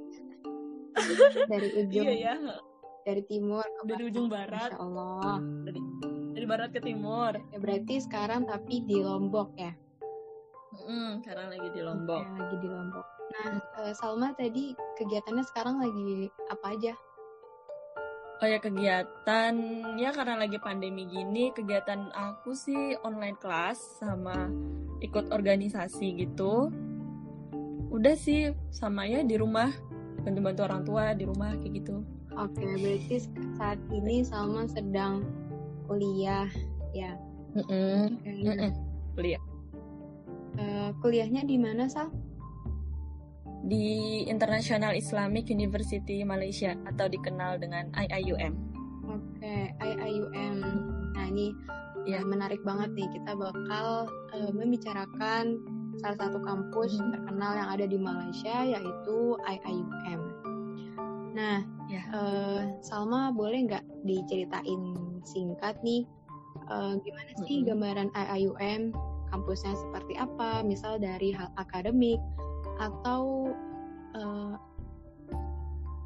dari 1.51 1.69
ujung 1.81 2.05
iya, 2.05 2.37
ya. 2.37 2.55
dari 3.01 3.25
timur 3.25 3.65
ke 3.65 3.81
dari 3.89 4.03
ujung 4.05 4.29
barat 4.29 4.69
Masya 4.69 4.77
Allah 4.77 5.41
dari 5.65 5.81
dari 6.43 6.59
barat 6.59 6.75
ke 6.75 6.83
timur. 6.83 7.39
Ya, 7.55 7.57
berarti 7.63 8.03
sekarang 8.03 8.43
tapi 8.43 8.83
di 8.83 8.99
Lombok 8.99 9.55
ya? 9.55 9.71
Mm, 10.75 11.23
sekarang 11.23 11.55
lagi 11.55 11.71
di 11.71 11.79
Lombok. 11.79 12.19
Ya, 12.19 12.35
lagi 12.35 12.57
di 12.59 12.67
Lombok. 12.67 13.05
Nah, 13.34 13.57
uh, 13.81 13.93
Salma 13.97 14.38
tadi 14.38 14.77
kegiatannya 15.01 15.43
sekarang 15.49 15.81
lagi 15.81 16.29
apa 16.53 16.65
aja? 16.77 16.93
Oh 18.43 18.47
ya 18.49 18.59
kegiatan 18.59 19.53
ya 19.95 20.09
karena 20.11 20.36
lagi 20.36 20.59
pandemi 20.59 21.07
gini 21.07 21.55
kegiatan 21.55 22.11
aku 22.11 22.51
sih 22.51 22.97
online 23.01 23.39
kelas 23.39 24.03
sama 24.03 24.51
ikut 25.01 25.31
organisasi 25.34 26.27
gitu. 26.27 26.69
Udah 27.89 28.13
sih 28.19 28.51
sama 28.69 29.07
ya 29.07 29.23
di 29.23 29.39
rumah 29.39 29.71
bantu-bantu 30.21 30.61
orang 30.65 30.81
tua 30.84 31.05
di 31.15 31.23
rumah 31.25 31.55
kayak 31.57 31.73
gitu. 31.84 32.03
Oke, 32.34 32.65
berarti 32.65 33.29
saat 33.57 33.77
ini 33.93 34.25
Salma 34.25 34.65
sedang 34.65 35.21
kuliah 35.86 36.49
ya. 36.91 37.13
Mm 37.53 37.65
-mm. 37.69 38.01
Mm 38.25 38.55
-mm. 38.57 38.71
Kuliah. 39.13 39.43
Uh, 40.57 40.89
kuliahnya 41.01 41.45
di 41.45 41.57
mana 41.61 41.86
Sal? 41.86 42.09
Di 43.64 44.28
International 44.28 44.91
Islamic 44.91 45.47
University 45.47 46.20
Malaysia 46.28 46.76
atau 46.84 47.07
dikenal 47.07 47.64
dengan 47.64 47.88
IIUM. 47.95 48.53
Oke, 49.07 49.39
okay, 49.39 49.72
IIUM. 49.80 50.57
Nah 51.16 51.26
ini 51.32 51.55
ya 52.03 52.20
menarik 52.28 52.59
banget 52.68 52.91
nih 52.91 53.07
kita 53.16 53.32
bakal 53.39 54.11
uh, 54.36 54.51
membicarakan 54.51 55.64
salah 56.03 56.18
satu 56.28 56.43
kampus 56.43 56.99
hmm. 56.99 57.11
terkenal 57.16 57.51
yang 57.55 57.70
ada 57.72 57.86
di 57.88 57.95
Malaysia 57.95 58.68
yaitu 58.68 59.39
IIUM. 59.47 60.22
Nah, 61.34 61.66
ya. 61.89 62.03
uh, 62.14 62.61
Salma 62.86 63.34
boleh 63.34 63.66
nggak 63.66 63.82
diceritain 64.05 64.93
singkat 65.26 65.80
nih 65.82 66.05
uh, 66.70 66.93
gimana 67.01 67.32
sih 67.47 67.64
-hmm. 67.64 67.68
gambaran 67.74 68.09
IIUM 68.14 68.93
kampusnya 69.34 69.74
seperti 69.74 70.14
apa 70.20 70.61
misal 70.61 71.01
dari 71.01 71.34
hal 71.34 71.49
akademik 71.57 72.22
atau 72.80 73.51
uh, 74.17 74.53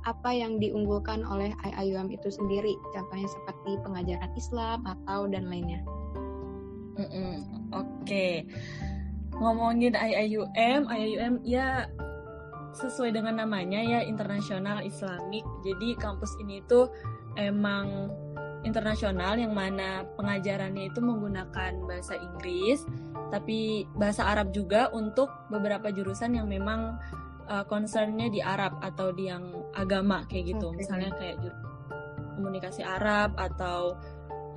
apa 0.07 0.31
yang 0.31 0.55
diunggulkan 0.55 1.27
oleh 1.27 1.51
IIUM 1.67 2.07
itu 2.15 2.31
sendiri 2.31 2.79
contohnya 2.95 3.27
seperti 3.27 3.75
pengajaran 3.83 4.31
Islam 4.39 4.79
atau 4.87 5.27
dan 5.27 5.51
lainnya 5.51 5.83
mm 6.95 7.07
-mm. 7.07 7.33
oke 7.75 7.87
okay. 8.07 8.47
ngomongin 9.35 9.99
IIUM 9.99 10.87
IIUM 10.87 11.33
ya 11.43 11.91
sesuai 12.71 13.11
dengan 13.11 13.43
namanya 13.43 13.83
ya 13.83 13.99
internasional 14.05 14.79
Islamik 14.85 15.43
jadi 15.65 15.97
kampus 15.99 16.39
ini 16.39 16.63
tuh 16.69 16.87
emang 17.35 18.13
internasional 18.63 19.37
yang 19.37 19.53
mana 19.53 20.03
pengajarannya 20.17 20.91
itu 20.91 20.99
menggunakan 20.99 21.77
bahasa 21.85 22.17
Inggris 22.17 22.83
tapi 23.27 23.83
bahasa 23.95 24.27
Arab 24.27 24.55
juga 24.55 24.87
untuk 24.95 25.27
beberapa 25.51 25.91
jurusan 25.91 26.39
yang 26.39 26.47
memang 26.47 26.95
uh, 27.47 27.65
concernnya 27.67 28.31
di 28.31 28.39
Arab 28.39 28.79
atau 28.79 29.11
di 29.11 29.27
yang 29.27 29.51
agama 29.75 30.23
kayak 30.27 30.55
gitu. 30.57 30.71
Okay. 30.71 30.77
misalnya 30.83 31.09
kayak 31.15 31.37
komunikasi 32.37 32.85
Arab 32.85 33.33
atau 33.35 33.97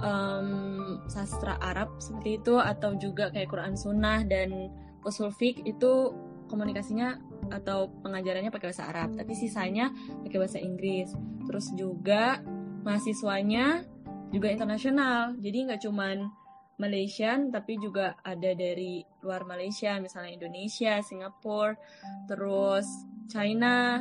um, 0.04 1.00
sastra 1.08 1.56
Arab 1.58 1.96
seperti 1.98 2.42
itu 2.42 2.60
atau 2.60 2.94
juga 3.00 3.32
kayak 3.32 3.48
Quran 3.48 3.74
Sunnah 3.74 4.22
dan 4.26 4.68
usul 5.06 5.32
fiqh 5.32 5.64
itu 5.64 6.12
komunikasinya 6.50 7.16
atau 7.54 7.88
pengajarannya 8.04 8.52
pakai 8.52 8.68
bahasa 8.74 8.90
Arab. 8.90 9.16
Tapi 9.16 9.32
sisanya 9.32 9.94
pakai 10.26 10.38
bahasa 10.38 10.58
Inggris. 10.60 11.14
Terus 11.48 11.72
juga 11.72 12.42
mahasiswanya 12.84 13.86
juga 14.30 14.52
internasional. 14.52 15.38
Jadi 15.40 15.58
nggak 15.70 15.80
cuman 15.88 16.39
Malaysian 16.80 17.52
tapi 17.52 17.76
juga 17.76 18.16
ada 18.24 18.56
dari 18.56 19.04
luar 19.20 19.44
Malaysia 19.44 20.00
misalnya 20.00 20.32
Indonesia, 20.32 21.04
Singapura, 21.04 21.76
terus 22.24 22.88
China, 23.28 24.00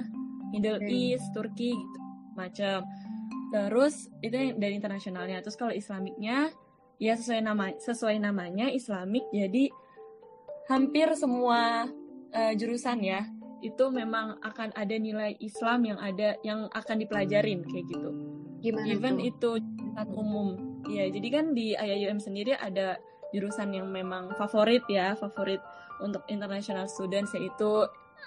Middle 0.55 0.81
East, 0.87 1.35
Turki 1.35 1.75
gitu 1.75 1.99
macam. 2.39 2.87
Terus 3.51 4.07
itu 4.23 4.55
dari 4.55 4.73
internasionalnya. 4.79 5.43
Terus 5.43 5.59
kalau 5.59 5.75
Islamiknya 5.75 6.49
ya 6.99 7.13
sesuai 7.15 7.41
nama 7.43 7.71
sesuai 7.75 8.19
namanya 8.19 8.67
Islamik 8.71 9.23
jadi 9.31 9.71
hampir 10.67 11.07
semua 11.15 11.87
uh, 12.35 12.53
jurusan 12.59 12.99
ya 13.01 13.23
itu 13.59 13.91
memang 13.91 14.39
akan 14.39 14.71
ada 14.75 14.95
nilai 14.95 15.35
Islam 15.43 15.83
yang 15.83 15.99
ada 15.99 16.39
yang 16.47 16.71
akan 16.71 16.95
dipelajarin 16.99 17.63
kayak 17.67 17.87
gitu. 17.91 18.38
Gimana 18.59 18.87
Even 18.91 19.15
tuh? 19.19 19.29
itu 19.29 19.49
jurusan 19.77 20.09
umum. 20.15 20.47
Ya, 20.89 21.05
jadi 21.07 21.27
kan 21.29 21.45
di 21.53 21.75
IIUM 21.75 22.19
sendiri 22.19 22.55
ada 22.55 22.97
jurusan 23.35 23.75
yang 23.75 23.87
memang 23.91 24.33
favorit 24.35 24.81
ya, 24.89 25.13
favorit 25.15 25.61
untuk 25.99 26.23
international 26.31 26.87
students 26.87 27.35
yaitu 27.35 27.85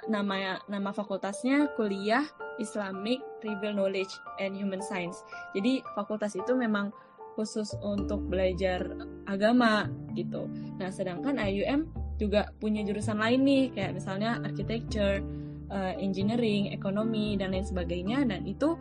nama 0.08 0.60
nama 0.68 0.90
fakultasnya 0.90 1.72
kuliah 1.76 2.24
Islamic 2.60 3.20
Trivial 3.40 3.76
Knowledge 3.76 4.12
and 4.40 4.56
Human 4.56 4.80
Science. 4.84 5.20
Jadi 5.56 5.80
fakultas 5.96 6.36
itu 6.36 6.52
memang 6.56 6.92
khusus 7.32 7.72
untuk 7.80 8.28
belajar 8.28 8.84
agama 9.24 9.88
gitu. 10.12 10.48
Nah, 10.76 10.92
sedangkan 10.92 11.40
IUM 11.40 11.88
juga 12.20 12.52
punya 12.60 12.84
jurusan 12.84 13.16
lain 13.16 13.40
nih 13.42 13.64
kayak 13.72 13.92
misalnya 13.96 14.36
architecture, 14.44 15.24
uh, 15.72 15.96
engineering, 15.96 16.70
ekonomi 16.76 17.34
dan 17.40 17.56
lain 17.56 17.64
sebagainya 17.64 18.28
dan 18.28 18.44
itu 18.44 18.76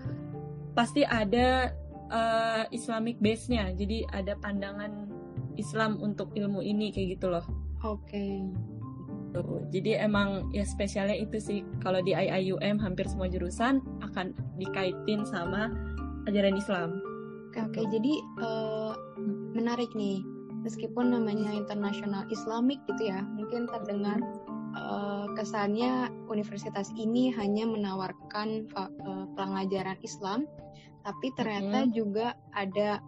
pasti 0.73 1.03
ada 1.03 1.71
uh, 2.11 2.63
Islamic 2.71 3.17
base-nya. 3.19 3.71
Jadi 3.75 4.05
ada 4.11 4.35
pandangan 4.39 5.07
Islam 5.59 5.99
untuk 5.99 6.31
ilmu 6.35 6.63
ini 6.63 6.91
kayak 6.91 7.19
gitu 7.19 7.31
loh. 7.31 7.45
Oke. 7.83 8.45
Tuh. 9.31 9.63
Jadi 9.71 9.95
emang 9.95 10.51
ya 10.51 10.67
spesialnya 10.67 11.15
itu 11.15 11.39
sih 11.39 11.59
kalau 11.79 12.03
di 12.03 12.11
IIUM 12.11 12.77
hampir 12.83 13.07
semua 13.07 13.31
jurusan 13.31 13.79
akan 14.03 14.35
dikaitin 14.59 15.23
sama 15.23 15.71
ajaran 16.27 16.59
Islam. 16.59 16.99
Oke, 17.51 17.59
oke. 17.63 17.81
Jadi 17.91 18.13
uh, 18.43 18.93
menarik 19.55 19.91
nih. 19.95 20.23
Meskipun 20.61 21.09
namanya 21.09 21.57
internasional 21.57 22.29
Islamik 22.29 22.77
gitu 22.85 23.09
ya, 23.09 23.25
mungkin 23.33 23.65
terdengar 23.65 24.21
uh, 24.75 25.25
kesannya 25.35 26.11
universitas 26.31 26.91
ini 26.95 27.31
hanya 27.35 27.67
menawarkan 27.67 28.67
uh, 28.75 29.25
pengajaran 29.35 29.97
Islam, 30.03 30.47
tapi 31.03 31.33
ternyata 31.35 31.87
mm-hmm. 31.87 31.95
juga 31.95 32.37
ada 32.53 32.99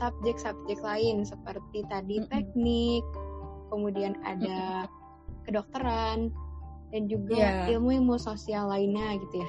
subjek-subjek 0.00 0.82
lain 0.82 1.22
seperti 1.22 1.86
tadi 1.86 2.18
mm-hmm. 2.18 2.32
teknik, 2.34 3.04
kemudian 3.70 4.18
ada 4.26 4.90
kedokteran 5.46 6.28
dan 6.92 7.02
juga 7.08 7.36
yeah. 7.36 7.72
ilmu-ilmu 7.72 8.16
sosial 8.20 8.68
lainnya 8.68 9.16
gitu 9.28 9.44
ya. 9.44 9.48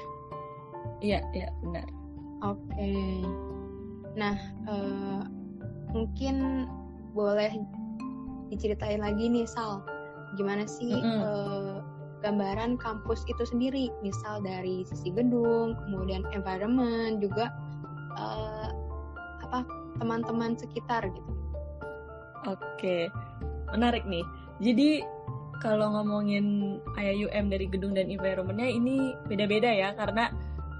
yeah, 1.00 1.22
iya 1.32 1.40
yeah, 1.48 1.50
benar. 1.64 1.86
Oke. 2.40 2.60
Okay. 2.72 3.20
Nah, 4.16 4.36
uh, 4.68 5.22
mungkin 5.92 6.66
boleh 7.12 7.52
diceritain 8.50 9.00
lagi 9.00 9.28
nih 9.30 9.46
Sal, 9.46 9.84
gimana 10.38 10.66
sih 10.66 10.92
mm 10.92 11.02
-hmm. 11.02 11.20
uh, 11.22 11.76
gambaran 12.20 12.76
kampus 12.76 13.24
itu 13.26 13.42
sendiri, 13.48 13.88
misal 14.04 14.44
dari 14.44 14.84
sisi 14.84 15.08
gedung, 15.10 15.76
kemudian 15.88 16.22
environment, 16.36 17.18
juga 17.18 17.48
uh, 18.20 18.68
apa 19.48 19.64
teman-teman 19.98 20.54
sekitar 20.56 21.08
gitu. 21.08 21.32
Oke, 22.48 23.08
menarik 23.72 24.04
nih. 24.04 24.24
Jadi 24.60 25.04
kalau 25.60 25.92
ngomongin 25.92 26.78
IUM 26.96 27.52
dari 27.52 27.68
gedung 27.68 27.92
dan 27.92 28.08
environmentnya 28.08 28.68
ini 28.68 29.12
beda-beda 29.28 29.68
ya 29.68 29.92
karena 29.92 30.32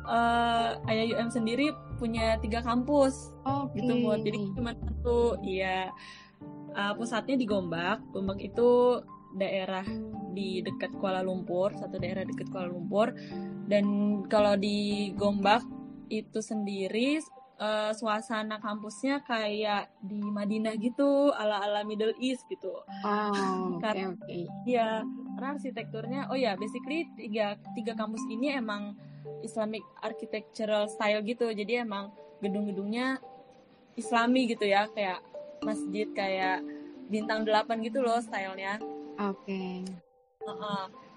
uh, 0.09 0.81
eh, 0.89 1.13
IUM 1.13 1.29
sendiri 1.29 1.77
punya 2.01 2.41
tiga 2.41 2.65
kampus 2.65 3.37
okay. 3.45 3.85
gitu 3.85 3.93
buat 4.01 4.25
jadi 4.25 4.39
cuma 4.57 4.73
satu 4.73 5.37
iya 5.45 5.93
uh, 6.73 6.97
pusatnya 6.97 7.37
di 7.37 7.45
Gombak 7.45 8.01
Gombak 8.09 8.41
itu 8.41 9.05
daerah 9.37 9.87
di 10.31 10.63
dekat 10.63 10.95
Kuala 10.99 11.23
Lumpur 11.23 11.75
satu 11.75 11.99
daerah 11.99 12.23
dekat 12.27 12.51
Kuala 12.51 12.71
Lumpur 12.71 13.15
dan 13.67 13.85
kalau 14.27 14.55
di 14.59 15.11
Gombak 15.15 15.63
itu 16.11 16.43
sendiri 16.43 17.23
uh, 17.63 17.95
suasana 17.95 18.59
kampusnya 18.59 19.23
kayak 19.23 19.95
di 20.03 20.19
Madinah 20.19 20.75
gitu 20.81 21.31
ala-ala 21.31 21.87
Middle 21.87 22.17
East 22.19 22.43
gitu. 22.51 22.75
Oh, 23.07 23.79
oke 23.79 23.85
okay. 23.85 24.11
Okay. 24.11 24.43
Ya, 24.67 25.07
karena 25.39 25.57
arsitekturnya 25.57 26.21
oh 26.29 26.37
ya 26.37 26.59
basically 26.59 27.07
tiga 27.15 27.55
tiga 27.79 27.95
kampus 27.95 28.21
ini 28.29 28.53
emang 28.59 28.99
Islamic 29.41 29.81
architectural 30.05 30.85
style 30.91 31.25
gitu 31.25 31.49
jadi 31.53 31.85
emang 31.85 32.13
gedung-gedungnya 32.45 33.21
Islami 33.97 34.49
gitu 34.49 34.69
ya 34.69 34.89
kayak 34.93 35.21
masjid 35.65 36.09
kayak 36.13 36.65
bintang 37.09 37.45
delapan 37.45 37.81
gitu 37.85 38.01
loh 38.05 38.21
stylenya 38.21 38.81
oke. 39.21 39.45
Okay. 39.45 39.85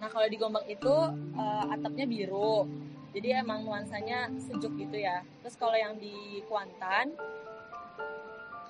nah 0.04 0.12
kalau 0.12 0.28
di 0.28 0.36
Gombak 0.36 0.68
itu 0.68 0.96
uh, 1.40 1.66
atapnya 1.72 2.04
biru. 2.04 2.68
Jadi 3.14 3.30
emang 3.40 3.64
nuansanya 3.64 4.34
sejuk 4.42 4.74
gitu 4.76 4.98
ya. 4.98 5.22
Terus 5.46 5.56
kalau 5.56 5.78
yang 5.78 5.96
di 6.02 6.42
Kuantan 6.50 7.14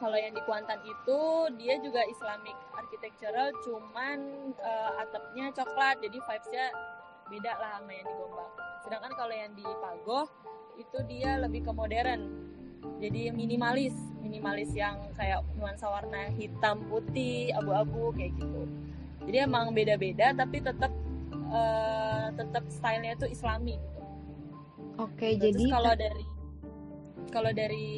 kalau 0.04 0.20
yang 0.20 0.36
di 0.36 0.44
Kuantan 0.44 0.84
itu 0.84 1.22
dia 1.56 1.80
juga 1.80 2.04
Islamic 2.04 2.60
architectural 2.76 3.56
cuman 3.64 4.52
uh, 4.60 4.92
atapnya 5.00 5.48
coklat. 5.56 6.04
Jadi 6.04 6.20
vibesnya 6.20 6.66
beda 7.32 7.52
lah 7.56 7.80
sama 7.80 7.92
yang 7.96 8.08
di 8.12 8.16
Gombak. 8.20 8.50
Sedangkan 8.84 9.14
kalau 9.16 9.32
yang 9.32 9.52
di 9.56 9.64
Pagoh 9.64 10.28
itu 10.76 10.98
dia 11.08 11.40
lebih 11.40 11.64
ke 11.64 11.72
modern. 11.72 12.22
Jadi 13.00 13.32
minimalis. 13.32 13.96
Minimalis 14.20 14.76
yang 14.76 15.08
kayak 15.16 15.40
nuansa 15.56 15.88
warna 15.88 16.28
hitam 16.36 16.84
putih 16.92 17.56
abu-abu 17.56 18.12
kayak 18.12 18.36
gitu 18.36 18.68
jadi 19.28 19.48
emang 19.48 19.72
beda-beda 19.72 20.36
tapi 20.36 20.60
tetap 20.60 20.92
uh, 21.50 22.28
tetap 22.36 22.64
stylenya 22.68 23.16
itu 23.16 23.28
islami 23.32 23.80
gitu. 23.80 24.02
Oke 25.02 25.18
okay, 25.18 25.32
jadi 25.40 25.64
kalau 25.74 25.94
dari 25.98 26.26
kalau 27.34 27.52
dari 27.52 27.90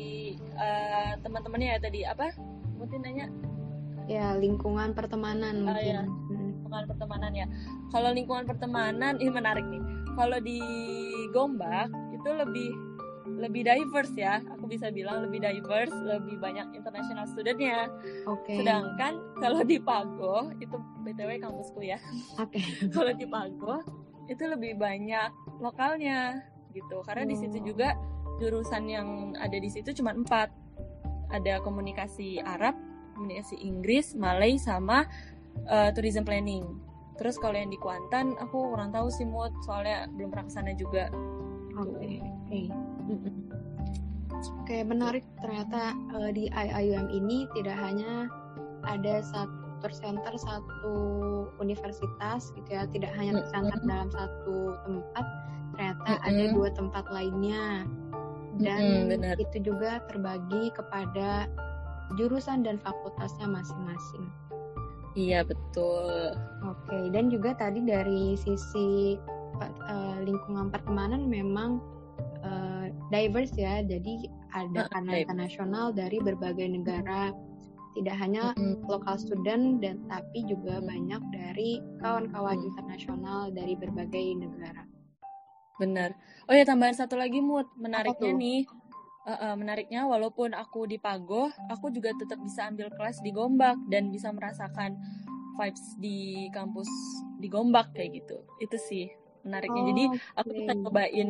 uh, 0.55 1.19
teman-temannya 1.19 1.67
ya 1.75 1.79
tadi 1.81 1.99
apa? 2.07 2.31
Mungkin 2.79 2.99
nanya. 3.03 3.27
Ya 4.05 4.37
lingkungan 4.37 4.93
pertemanan 4.93 5.65
uh, 5.65 5.81
ya 5.81 6.05
lingkungan 6.29 6.83
pertemanan 6.87 7.31
ya. 7.33 7.47
Kalau 7.91 8.09
lingkungan 8.15 8.45
pertemanan 8.47 9.19
ini 9.19 9.31
menarik 9.31 9.65
nih. 9.67 9.83
Kalau 10.15 10.39
di 10.39 10.59
Gombak 11.35 11.91
itu 12.15 12.29
lebih 12.31 12.71
lebih 13.35 13.67
diverse 13.67 14.15
ya 14.15 14.39
aku 14.39 14.65
bisa 14.65 14.89
bilang 14.89 15.27
lebih 15.27 15.43
diverse 15.43 15.93
lebih 16.03 16.39
banyak 16.39 16.71
international 16.71 17.27
studentnya 17.27 17.91
okay. 18.25 18.63
sedangkan 18.63 19.19
kalau 19.39 19.61
di 19.61 19.77
Pago 19.79 20.51
itu 20.59 20.75
btw 21.03 21.39
kampusku 21.43 21.83
ya 21.83 21.99
okay. 22.39 22.63
kalau 22.95 23.11
di 23.11 23.27
Pago 23.27 23.83
itu 24.25 24.43
lebih 24.47 24.79
banyak 24.79 25.29
lokalnya 25.61 26.41
gitu 26.73 27.03
karena 27.05 27.23
oh. 27.27 27.29
di 27.29 27.35
situ 27.37 27.57
oh. 27.61 27.63
juga 27.63 27.89
jurusan 28.39 28.83
yang 28.87 29.07
ada 29.39 29.55
di 29.55 29.69
situ 29.71 29.95
cuma 29.95 30.11
empat 30.11 30.51
ada 31.31 31.59
komunikasi 31.63 32.43
Arab 32.43 32.75
komunikasi 33.15 33.59
Inggris 33.63 34.11
Malay 34.15 34.59
sama 34.59 35.07
uh, 35.71 35.89
tourism 35.95 36.27
planning 36.27 36.85
Terus 37.15 37.39
kalau 37.39 37.55
yang 37.55 37.71
di 37.71 37.79
Kuantan 37.79 38.35
aku 38.35 38.75
kurang 38.75 38.91
tahu 38.91 39.07
sih 39.07 39.23
mood 39.23 39.55
soalnya 39.63 40.07
belum 40.11 40.35
pernah 40.35 40.45
ke 40.47 40.53
sana 40.53 40.71
juga. 40.75 41.07
Oke. 41.75 41.91
Okay. 41.91 42.15
Okay. 42.47 42.65
Oke, 44.65 44.77
menarik 44.81 45.25
ternyata 45.41 45.93
uh, 46.15 46.29
di 46.33 46.49
IIUM 46.49 47.07
ini 47.13 47.45
tidak 47.57 47.77
hanya 47.77 48.29
ada 48.85 49.21
satu 49.21 49.53
center 49.93 50.33
satu 50.33 50.95
universitas 51.61 52.49
gitu 52.57 52.69
ya, 52.73 52.89
tidak 52.89 53.13
hanya 53.13 53.45
tersantar 53.45 53.77
mm 53.77 53.85
-hmm. 53.85 53.91
dalam 53.93 54.09
satu 54.09 54.57
tempat, 54.81 55.25
ternyata 55.77 56.09
mm 56.09 56.17
-hmm. 56.17 56.27
ada 56.27 56.43
dua 56.57 56.69
tempat 56.73 57.05
lainnya. 57.13 57.65
Dan 58.55 58.81
mm 58.81 59.21
-hmm, 59.21 59.43
itu 59.45 59.57
juga 59.61 60.01
terbagi 60.09 60.73
kepada 60.73 61.45
jurusan 62.17 62.65
dan 62.65 62.81
fakultasnya 62.81 63.45
masing-masing. 63.45 64.25
Iya 65.15 65.47
betul. 65.47 66.35
Oke, 66.65 66.99
dan 67.13 67.31
juga 67.31 67.55
tadi 67.55 67.79
dari 67.85 68.35
sisi 68.35 69.15
uh, 69.61 70.17
lingkungan 70.23 70.69
pertemanan 70.71 71.27
memang 71.27 71.79
uh, 72.43 72.87
diverse 73.09 73.55
ya. 73.55 73.81
Jadi 73.83 74.29
ada 74.55 74.87
uh, 74.87 74.97
anak 74.99 75.31
nasional 75.33 75.91
dari 75.91 76.19
berbagai 76.19 76.65
negara. 76.67 77.31
Tidak 77.95 78.15
hanya 78.19 78.51
mm-hmm. 78.59 78.91
lokal 78.91 79.15
student 79.15 79.79
dan 79.79 80.03
tapi 80.11 80.43
juga 80.43 80.83
banyak 80.83 81.21
dari 81.31 81.79
kawan-kawan 82.03 82.59
internasional 82.59 83.47
dari 83.55 83.71
berbagai 83.79 84.35
negara. 84.35 84.83
Benar. 85.79 86.11
Oh 86.47 86.55
ya 86.55 86.67
tambahan 86.67 86.95
satu 86.95 87.15
lagi 87.15 87.39
mood 87.39 87.67
menariknya 87.79 88.35
nih 88.35 88.67
uh, 89.27 89.31
uh, 89.31 89.55
menariknya 89.55 90.07
walaupun 90.07 90.51
aku 90.51 90.87
di 90.87 90.99
Pagoh, 90.99 91.51
aku 91.71 91.91
juga 91.91 92.11
tetap 92.15 92.39
bisa 92.43 92.67
ambil 92.67 92.91
kelas 92.93 93.19
di 93.23 93.31
Gombak 93.31 93.79
dan 93.87 94.11
bisa 94.11 94.31
merasakan 94.31 94.95
vibes 95.55 95.85
di 95.99 96.47
kampus 96.51 96.87
di 97.39 97.47
Gombak 97.47 97.95
kayak 97.95 98.23
gitu. 98.23 98.43
Itu 98.59 98.75
sih 98.75 99.07
menariknya. 99.45 99.81
Oh, 99.81 99.87
Jadi 99.93 100.03
aku 100.35 100.49
bisa 100.51 100.73
cobain 100.81 101.29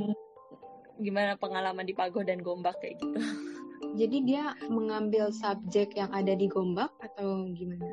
gimana 0.96 1.36
pengalaman 1.36 1.84
di 1.84 1.92
Pagoh 1.92 2.24
dan 2.24 2.40
Gombak 2.40 2.80
kayak 2.80 2.98
gitu. 3.04 3.20
Jadi 4.00 4.18
dia 4.28 4.56
mengambil 4.72 5.32
subjek 5.32 5.96
yang 6.00 6.12
ada 6.16 6.32
di 6.32 6.48
Gombak 6.48 6.92
atau 7.04 7.48
gimana? 7.52 7.92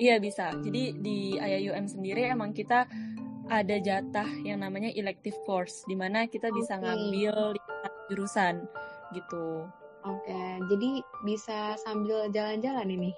Iya 0.00 0.16
bisa. 0.20 0.52
Jadi 0.56 0.96
di 1.00 1.36
IUM 1.36 1.84
sendiri 1.88 2.28
emang 2.32 2.56
kita 2.56 2.88
ada 3.48 3.76
jatah 3.80 4.28
yang 4.44 4.60
namanya 4.60 4.92
elective 4.92 5.36
course, 5.48 5.84
di 5.88 5.96
mana 5.96 6.28
kita 6.28 6.52
bisa 6.52 6.76
okay. 6.76 6.84
ngambil 6.84 7.56
jurusan 8.12 8.68
gitu. 9.16 9.64
Oke, 10.04 10.40
jadi 10.70 10.90
bisa 11.24 11.74
sambil 11.80 12.28
jalan-jalan 12.30 12.88
ini? 12.88 13.12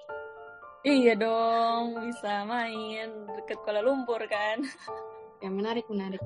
Iya 0.81 1.13
dong, 1.13 2.01
bisa 2.01 2.41
main 2.49 3.29
deket 3.37 3.61
Kuala 3.61 3.85
Lumpur 3.85 4.23
kan. 4.25 4.65
Ya 5.41 5.49
menarik, 5.49 5.89
menarik. 5.89 6.21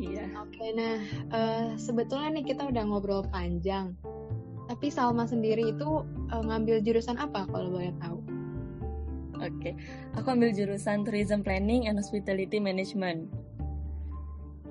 Iya. 0.00 0.28
Oke, 0.44 0.72
nah 0.76 0.96
uh, 1.32 1.66
sebetulnya 1.76 2.40
nih 2.40 2.52
kita 2.52 2.68
udah 2.68 2.84
ngobrol 2.84 3.24
panjang. 3.28 3.96
Tapi 4.68 4.86
Salma 4.92 5.26
sendiri 5.26 5.72
itu 5.72 6.04
uh, 6.32 6.42
ngambil 6.44 6.80
jurusan 6.84 7.16
apa 7.16 7.48
kalau 7.48 7.68
boleh 7.74 7.92
tahu? 8.00 8.20
Oke, 9.40 9.72
aku 10.20 10.28
ambil 10.36 10.52
jurusan 10.52 11.00
Tourism 11.04 11.40
Planning 11.40 11.88
and 11.88 11.96
Hospitality 11.96 12.60
Management. 12.60 13.32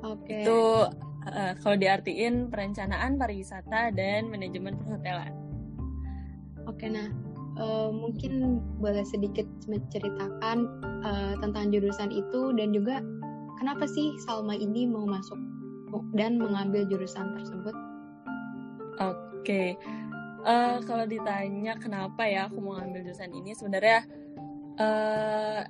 Oke. 0.06 0.46
Itu 0.46 0.88
uh, 1.26 1.54
kalau 1.60 1.76
diartiin 1.78 2.54
perencanaan 2.54 3.18
pariwisata 3.18 3.90
dan 3.98 4.30
manajemen 4.30 4.78
perhotelan. 4.78 5.34
Oke, 6.70 6.86
nah 6.86 7.10
uh, 7.58 7.90
mungkin 7.90 8.62
boleh 8.78 9.02
sedikit 9.04 9.46
menceritakan 9.66 10.58
uh, 11.02 11.34
tentang 11.42 11.74
jurusan 11.74 12.14
itu 12.14 12.54
dan 12.54 12.70
juga 12.72 13.02
kenapa 13.60 13.86
sih 13.86 14.16
Salma 14.24 14.56
ini 14.56 14.88
mau 14.88 15.04
masuk 15.04 15.38
dan 16.16 16.40
mengambil 16.40 16.88
jurusan 16.88 17.36
tersebut? 17.36 17.76
Oke, 19.00 19.16
okay. 19.44 19.68
uh, 20.48 20.80
kalau 20.84 21.08
ditanya 21.08 21.76
kenapa 21.80 22.24
ya 22.28 22.48
aku 22.48 22.60
mau 22.60 22.80
ngambil 22.80 23.12
jurusan 23.12 23.32
ini, 23.32 23.56
sebenarnya 23.56 24.04
uh, 24.80 25.62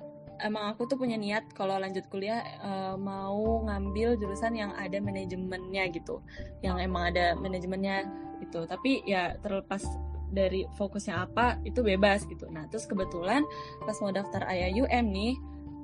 emang 0.42 0.74
aku 0.74 0.90
tuh 0.90 0.98
punya 0.98 1.14
niat 1.14 1.46
kalau 1.54 1.78
lanjut 1.78 2.06
kuliah 2.10 2.42
uh, 2.62 2.96
mau 2.98 3.62
ngambil 3.66 4.18
jurusan 4.18 4.58
yang 4.58 4.74
ada 4.74 4.98
manajemennya 4.98 5.94
gitu, 5.94 6.18
yang 6.62 6.78
emang 6.82 7.14
ada 7.14 7.38
manajemennya 7.38 8.06
itu. 8.42 8.66
Tapi 8.66 9.06
ya 9.06 9.38
terlepas 9.38 9.84
dari 10.30 10.66
fokusnya 10.78 11.26
apa 11.26 11.58
itu 11.66 11.82
bebas 11.82 12.26
gitu. 12.26 12.46
Nah 12.50 12.66
terus 12.70 12.86
kebetulan 12.86 13.42
pas 13.82 13.98
mau 13.98 14.14
daftar 14.14 14.46
IAUM 14.46 15.06
nih 15.10 15.34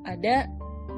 ada 0.07 0.46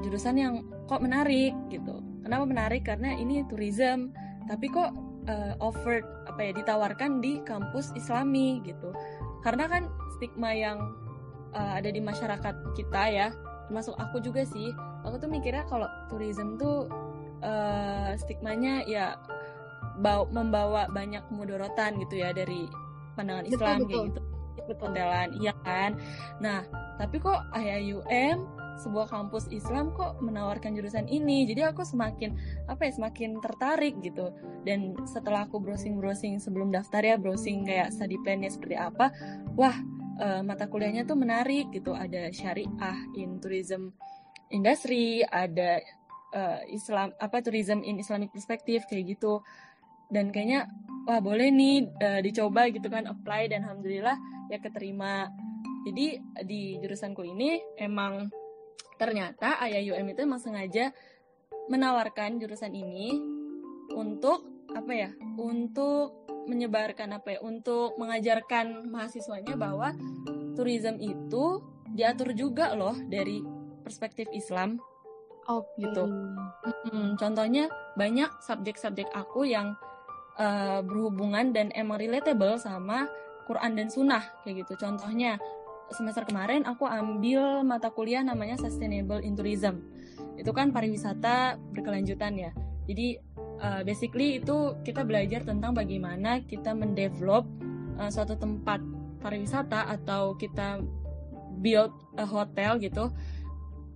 jurusan 0.05 0.37
yang 0.39 0.55
kok 0.87 1.03
menarik 1.03 1.55
gitu. 1.73 2.01
Kenapa 2.25 2.45
menarik? 2.45 2.83
Karena 2.85 3.17
ini 3.17 3.45
tourism, 3.49 4.13
tapi 4.47 4.69
kok 4.69 4.93
uh, 5.29 5.55
offered 5.61 6.05
apa 6.29 6.41
ya 6.41 6.53
ditawarkan 6.57 7.25
di 7.25 7.41
kampus 7.45 7.93
Islami 7.97 8.61
gitu. 8.65 8.93
Karena 9.41 9.71
kan 9.71 9.89
stigma 10.19 10.53
yang 10.53 10.79
uh, 11.55 11.73
ada 11.79 11.89
di 11.89 12.01
masyarakat 12.03 12.55
kita 12.77 13.03
ya 13.09 13.29
termasuk 13.69 13.95
aku 14.01 14.25
juga 14.25 14.49
sih 14.49 14.73
aku 15.05 15.21
tuh 15.21 15.29
mikirnya 15.29 15.69
kalau 15.69 15.85
tourism 16.09 16.57
tuh 16.57 16.89
uh, 17.45 18.17
stigmanya 18.17 18.83
ya 18.89 19.21
bau, 20.01 20.25
membawa 20.33 20.89
banyak 20.89 21.21
kemudorotan 21.29 22.01
gitu 22.01 22.25
ya 22.25 22.33
dari 22.33 22.65
pandangan 23.13 23.45
betul, 23.45 23.55
Islam 23.55 23.77
betul. 23.77 23.89
kayak 23.89 24.07
gitu 24.09 24.21
betul 24.69 24.91
iya 25.41 25.55
kan 25.65 25.91
nah 26.41 26.61
tapi 26.97 27.17
kok 27.21 27.41
IAUM 27.57 28.58
sebuah 28.79 29.11
kampus 29.11 29.51
Islam 29.51 29.91
kok 29.93 30.23
menawarkan 30.23 30.79
jurusan 30.79 31.11
ini. 31.11 31.45
Jadi 31.45 31.67
aku 31.67 31.83
semakin 31.83 32.35
apa 32.71 32.87
ya 32.87 32.93
semakin 32.95 33.43
tertarik 33.43 33.99
gitu. 34.01 34.31
Dan 34.63 34.95
setelah 35.05 35.45
aku 35.51 35.59
browsing 35.59 35.99
browsing 35.99 36.39
sebelum 36.39 36.71
daftar 36.71 37.03
ya 37.03 37.17
browsing 37.19 37.67
kayak 37.67 37.91
study 37.91 38.17
plannya 38.23 38.49
seperti 38.49 38.79
apa 38.79 39.11
wah 39.59 39.75
uh, 40.23 40.41
mata 40.47 40.71
kuliahnya 40.71 41.05
tuh 41.05 41.19
menarik 41.19 41.75
gitu. 41.75 41.93
Ada 41.93 42.31
syariah 42.31 42.99
in 43.19 43.43
tourism 43.43 43.93
industry 44.49 45.21
ada 45.27 45.83
uh, 46.33 46.63
Islam 46.71 47.13
apa 47.19 47.45
tourism 47.45 47.85
in 47.85 48.01
Islamic 48.01 48.33
perspective 48.33 48.87
kayak 48.87 49.19
gitu. 49.19 49.43
Dan 50.09 50.33
kayaknya 50.33 50.71
wah 51.05 51.21
boleh 51.21 51.53
nih 51.53 51.85
uh, 52.01 52.21
dicoba 52.25 52.69
gitu 52.73 52.89
kan 52.89 53.05
apply 53.05 53.53
dan 53.53 53.67
alhamdulillah 53.67 54.17
ya 54.49 54.59
keterima. 54.63 55.29
Jadi 55.89 56.21
di 56.45 56.77
jurusanku 56.81 57.25
ini 57.25 57.61
emang 57.81 58.29
ternyata 58.99 59.59
IAUM 59.63 60.13
itu 60.13 60.21
emang 60.27 60.43
sengaja 60.43 60.91
menawarkan 61.69 62.41
jurusan 62.43 62.75
ini 62.75 63.15
untuk 63.95 64.69
apa 64.75 64.93
ya 64.93 65.11
untuk 65.41 66.29
menyebarkan 66.49 67.21
apa 67.21 67.37
ya 67.37 67.41
untuk 67.45 67.97
mengajarkan 68.01 68.89
mahasiswanya 68.89 69.55
bahwa 69.55 69.93
tourism 70.57 70.97
itu 70.99 71.61
diatur 71.93 72.33
juga 72.33 72.73
loh 72.73 72.97
dari 73.09 73.45
perspektif 73.85 74.29
Islam. 74.33 74.81
Oh 75.49 75.65
gitu. 75.81 76.05
Hmm, 76.89 77.17
contohnya 77.17 77.73
banyak 77.97 78.29
subjek-subjek 78.45 79.09
aku 79.17 79.49
yang 79.49 79.73
uh, 80.37 80.85
berhubungan 80.85 81.57
dan 81.57 81.73
emang 81.73 81.97
relatable 82.01 82.61
sama 82.61 83.09
Quran 83.49 83.73
dan 83.81 83.89
Sunnah 83.89 84.25
kayak 84.45 84.65
gitu. 84.65 84.77
Contohnya 84.77 85.41
semester 85.93 86.25
kemarin 86.29 86.65
aku 86.69 86.85
ambil 86.85 87.65
mata 87.65 87.89
kuliah 87.89 88.21
namanya 88.21 88.61
Sustainable 88.61 89.25
in 89.25 89.35
Tourism. 89.35 89.85
Itu 90.37 90.53
kan 90.53 90.71
pariwisata 90.71 91.59
berkelanjutan 91.75 92.35
ya. 92.39 92.51
Jadi 92.89 93.21
uh, 93.61 93.83
basically 93.85 94.41
itu 94.41 94.77
kita 94.85 95.05
belajar 95.05 95.45
tentang 95.45 95.77
bagaimana 95.77 96.41
kita 96.45 96.73
mendevelop 96.73 97.45
uh, 98.01 98.09
suatu 98.09 98.37
tempat 98.37 98.81
pariwisata 99.21 99.91
atau 99.99 100.39
kita 100.39 100.81
build 101.59 101.91
a 102.17 102.25
hotel 102.25 102.79
gitu 102.79 103.11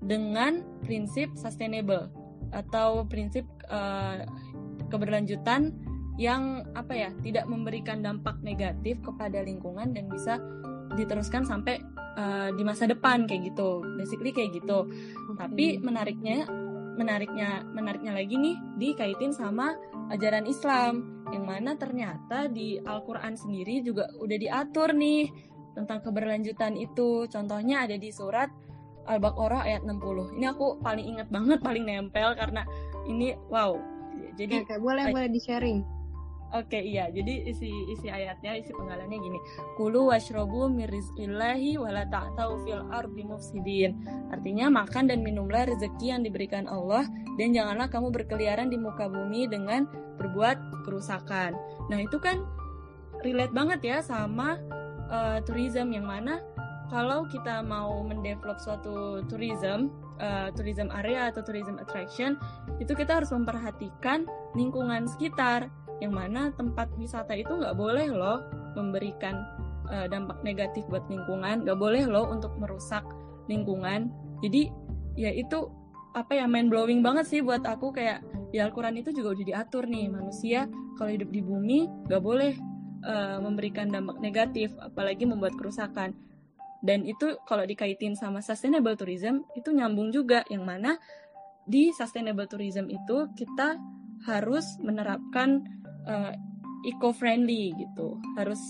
dengan 0.03 0.67
prinsip 0.83 1.31
sustainable 1.39 2.11
atau 2.51 3.07
prinsip 3.07 3.47
uh, 3.71 4.27
keberlanjutan 4.91 5.73
yang 6.21 6.69
apa 6.77 6.93
ya 6.93 7.11
tidak 7.25 7.49
memberikan 7.49 8.05
dampak 8.05 8.37
negatif 8.45 9.01
kepada 9.01 9.41
lingkungan 9.41 9.97
dan 9.97 10.11
bisa 10.13 10.37
diteruskan 10.99 11.47
sampai 11.47 11.81
uh, 12.19 12.51
di 12.53 12.63
masa 12.63 12.89
depan 12.89 13.25
kayak 13.25 13.53
gitu 13.53 13.83
basically 13.97 14.33
kayak 14.35 14.53
gitu 14.57 14.89
okay. 15.33 15.37
tapi 15.39 15.67
menariknya 15.81 16.45
menariknya 16.93 17.65
menariknya 17.73 18.13
lagi 18.13 18.37
nih 18.37 18.57
dikaitin 18.77 19.33
sama 19.33 19.73
ajaran 20.13 20.45
Islam 20.45 21.25
yang 21.33 21.49
mana 21.49 21.73
ternyata 21.81 22.53
di 22.53 22.77
Al-Qur'an 22.77 23.33
sendiri 23.33 23.81
juga 23.81 24.05
udah 24.21 24.37
diatur 24.37 24.93
nih 24.93 25.33
tentang 25.73 26.05
keberlanjutan 26.05 26.77
itu. 26.77 27.27
Contohnya 27.33 27.89
ada 27.89 27.97
di 27.97 28.13
surat 28.13 28.53
Al-Baqarah 29.09 29.67
ayat 29.67 29.83
60. 29.89 30.39
Ini 30.39 30.47
aku 30.53 30.79
paling 30.85 31.07
inget 31.17 31.29
banget, 31.33 31.59
paling 31.65 31.85
nempel 31.89 32.37
karena 32.37 32.63
ini 33.09 33.35
wow. 33.49 33.75
Jadi 34.37 34.65
Oke, 34.65 34.77
boleh 34.81 35.13
boleh 35.13 35.29
di-sharing. 35.33 35.83
Oke 36.53 36.77
okay, 36.77 36.83
iya. 36.85 37.09
Jadi 37.09 37.49
isi 37.49 37.73
isi 37.89 38.13
ayatnya 38.13 38.61
isi 38.61 38.77
penggalannya 38.77 39.17
gini. 39.17 39.41
Kulu 39.81 40.13
washrobu 40.13 40.69
mirizqillahi 40.69 41.81
wala 41.81 42.05
ta'tau 42.13 42.61
fil 42.69 42.85
ardi 42.93 43.25
mufsidin. 43.25 44.05
Artinya 44.29 44.69
makan 44.69 45.09
dan 45.09 45.25
minumlah 45.25 45.73
rezeki 45.73 46.13
yang 46.13 46.21
diberikan 46.21 46.69
Allah 46.69 47.09
dan 47.41 47.57
janganlah 47.57 47.89
kamu 47.89 48.13
berkeliaran 48.13 48.69
di 48.69 48.77
muka 48.77 49.09
bumi 49.09 49.49
dengan 49.49 49.89
berbuat 50.21 50.85
kerusakan. 50.85 51.57
Nah 51.89 51.99
itu 52.05 52.21
kan 52.21 52.45
relate 53.25 53.57
banget 53.57 53.81
ya 53.81 53.99
sama 54.05 54.61
uh, 55.09 55.41
tourism 55.49 55.89
yang 55.97 56.05
mana 56.05 56.45
kalau 56.93 57.25
kita 57.25 57.65
mau 57.65 58.05
mendevelop 58.05 58.61
suatu 58.61 59.25
tourism 59.25 59.89
uh, 60.21 60.53
tourism 60.53 60.93
area 60.93 61.33
atau 61.33 61.41
tourism 61.41 61.81
attraction 61.81 62.37
itu 62.77 62.93
kita 62.93 63.25
harus 63.25 63.33
memperhatikan 63.33 64.29
lingkungan 64.53 65.09
sekitar 65.09 65.73
yang 66.03 66.19
mana 66.19 66.51
tempat 66.59 66.91
wisata 66.99 67.39
itu 67.39 67.55
nggak 67.55 67.79
boleh 67.79 68.11
loh 68.11 68.43
memberikan 68.75 69.39
uh, 69.87 70.11
dampak 70.11 70.43
negatif 70.43 70.83
buat 70.91 71.07
lingkungan 71.07 71.63
nggak 71.63 71.79
boleh 71.79 72.03
loh 72.11 72.27
untuk 72.27 72.59
merusak 72.59 73.07
lingkungan. 73.47 74.11
Jadi 74.43 74.67
ya 75.15 75.31
itu 75.31 75.71
apa 76.13 76.37
ya 76.37 76.51
main 76.51 76.67
blowing 76.67 77.01
banget 77.01 77.31
sih 77.31 77.41
buat 77.41 77.63
aku 77.63 77.95
kayak 77.95 78.21
di 78.53 78.61
Al-Quran 78.61 79.01
itu 79.01 79.15
juga 79.15 79.33
udah 79.33 79.47
diatur 79.47 79.89
nih 79.89 80.13
manusia 80.13 80.69
kalau 80.99 81.09
hidup 81.09 81.31
di 81.33 81.41
bumi 81.41 81.89
nggak 82.11 82.23
boleh 82.23 82.53
uh, 83.07 83.39
memberikan 83.41 83.89
dampak 83.89 84.19
negatif 84.19 84.75
apalagi 84.83 85.25
membuat 85.25 85.55
kerusakan. 85.55 86.13
Dan 86.83 87.07
itu 87.07 87.39
kalau 87.47 87.63
dikaitin 87.63 88.19
sama 88.19 88.43
sustainable 88.43 88.99
tourism 88.99 89.47
itu 89.55 89.71
nyambung 89.71 90.11
juga 90.11 90.43
yang 90.51 90.67
mana 90.67 90.99
di 91.63 91.95
sustainable 91.95 92.51
tourism 92.51 92.91
itu 92.91 93.31
kita 93.39 93.79
harus 94.27 94.79
menerapkan 94.83 95.63
uh, 96.07 96.33
eco-friendly 96.83 97.75
gitu, 97.79 98.19
harus 98.35 98.61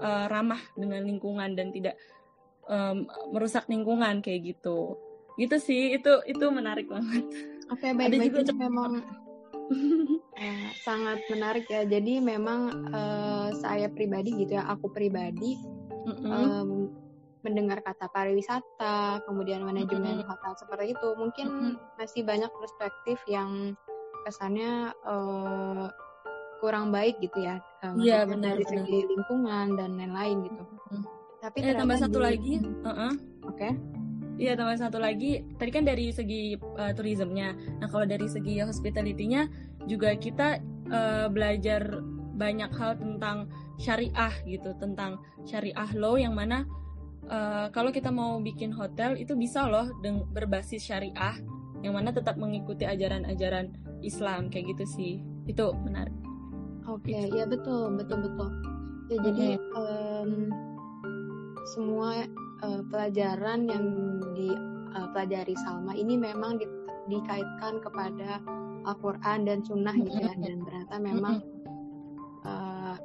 uh, 0.00 0.28
ramah 0.28 0.60
dengan 0.76 1.04
lingkungan 1.04 1.56
dan 1.56 1.72
tidak 1.72 1.96
um, 2.68 3.08
merusak 3.32 3.66
lingkungan 3.66 4.20
kayak 4.20 4.54
gitu. 4.54 4.96
Gitu 5.38 5.56
sih, 5.58 5.96
itu 5.96 6.12
itu 6.28 6.44
menarik 6.50 6.90
banget. 6.90 7.24
Oke, 7.68 7.84
okay, 7.84 7.90
baik, 7.92 8.08
Ada 8.12 8.18
baik 8.18 8.32
juga 8.42 8.54
memang 8.56 8.92
eh, 10.40 10.68
sangat 10.82 11.20
menarik 11.28 11.66
ya. 11.68 11.84
Jadi 11.84 12.20
memang 12.20 12.90
uh, 12.92 13.48
saya 13.56 13.88
pribadi 13.92 14.34
gitu 14.44 14.56
ya, 14.56 14.64
aku 14.68 14.88
pribadi 14.92 15.56
mm 16.08 16.14
-hmm. 16.14 16.30
um, 16.32 16.70
mendengar 17.46 17.80
kata 17.80 18.10
pariwisata, 18.10 19.22
kemudian 19.24 19.62
manajemen 19.62 20.20
mm 20.20 20.24
-hmm. 20.24 20.30
hotel 20.30 20.52
seperti 20.58 20.96
itu, 20.96 21.08
mungkin 21.16 21.46
mm 21.46 21.60
-hmm. 21.60 21.74
masih 22.00 22.22
banyak 22.26 22.50
perspektif 22.58 23.20
yang 23.30 23.78
kesannya 24.26 24.90
uh, 25.06 25.86
kurang 26.58 26.90
baik 26.90 27.18
gitu 27.22 27.38
ya 27.42 27.62
iya 27.98 28.26
benar 28.26 28.58
dari 28.58 28.66
segi 28.66 28.98
lingkungan 29.06 29.78
dan 29.78 29.90
lain-lain 29.94 30.36
gitu 30.46 30.62
hmm. 30.92 31.04
tapi 31.42 31.56
eh, 31.62 31.74
tambah 31.74 31.98
satu 31.98 32.18
di... 32.18 32.24
lagi 32.24 32.54
uh 32.62 32.90
-uh. 32.90 33.12
oke 33.46 33.56
okay. 33.56 33.72
Iya 34.38 34.54
tambah 34.54 34.78
satu 34.78 35.02
lagi 35.02 35.42
tadi 35.58 35.70
kan 35.74 35.82
dari 35.82 36.14
segi 36.14 36.54
uh, 36.54 36.94
turismenya. 36.94 37.58
Nah 37.82 37.90
kalau 37.90 38.06
dari 38.06 38.30
segi 38.30 38.62
hospitality-nya 38.62 39.50
juga 39.90 40.14
kita 40.14 40.62
uh, 40.94 41.26
belajar 41.26 41.98
banyak 42.38 42.70
hal 42.70 42.94
tentang 43.02 43.50
syariah 43.82 44.30
gitu, 44.46 44.78
tentang 44.78 45.18
syariah 45.42 45.90
law 45.98 46.14
yang 46.14 46.38
mana 46.38 46.62
uh, 47.26 47.66
kalau 47.74 47.90
kita 47.90 48.14
mau 48.14 48.38
bikin 48.38 48.70
hotel 48.70 49.18
itu 49.18 49.34
bisa 49.34 49.66
loh 49.66 49.90
berbasis 50.30 50.86
syariah 50.86 51.34
yang 51.82 51.98
mana 51.98 52.14
tetap 52.14 52.38
mengikuti 52.38 52.86
ajaran-ajaran 52.86 53.74
Islam 54.06 54.54
kayak 54.54 54.78
gitu 54.78 54.84
sih. 54.86 55.14
Itu 55.50 55.74
menarik. 55.82 56.14
Oke, 56.88 57.12
okay, 57.12 57.24
ya 57.36 57.44
betul, 57.44 57.92
betul 58.00 58.24
betul. 58.24 58.48
Ya 59.12 59.16
jadi 59.20 59.60
um, 59.76 60.48
semua 61.76 62.24
uh, 62.64 62.82
pelajaran 62.88 63.68
yang 63.68 63.84
dipelajari 64.32 65.52
uh, 65.52 65.60
Salma 65.64 65.92
ini 65.92 66.16
memang 66.16 66.56
di, 66.56 66.64
dikaitkan 67.12 67.84
kepada 67.84 68.40
Al-Quran 68.88 69.44
dan 69.44 69.60
Sunnah 69.60 69.92
gitu 70.00 70.16
ya. 70.16 70.32
Dan 70.32 70.64
ternyata 70.64 70.96
memang 70.96 71.44
uh, 72.48 72.96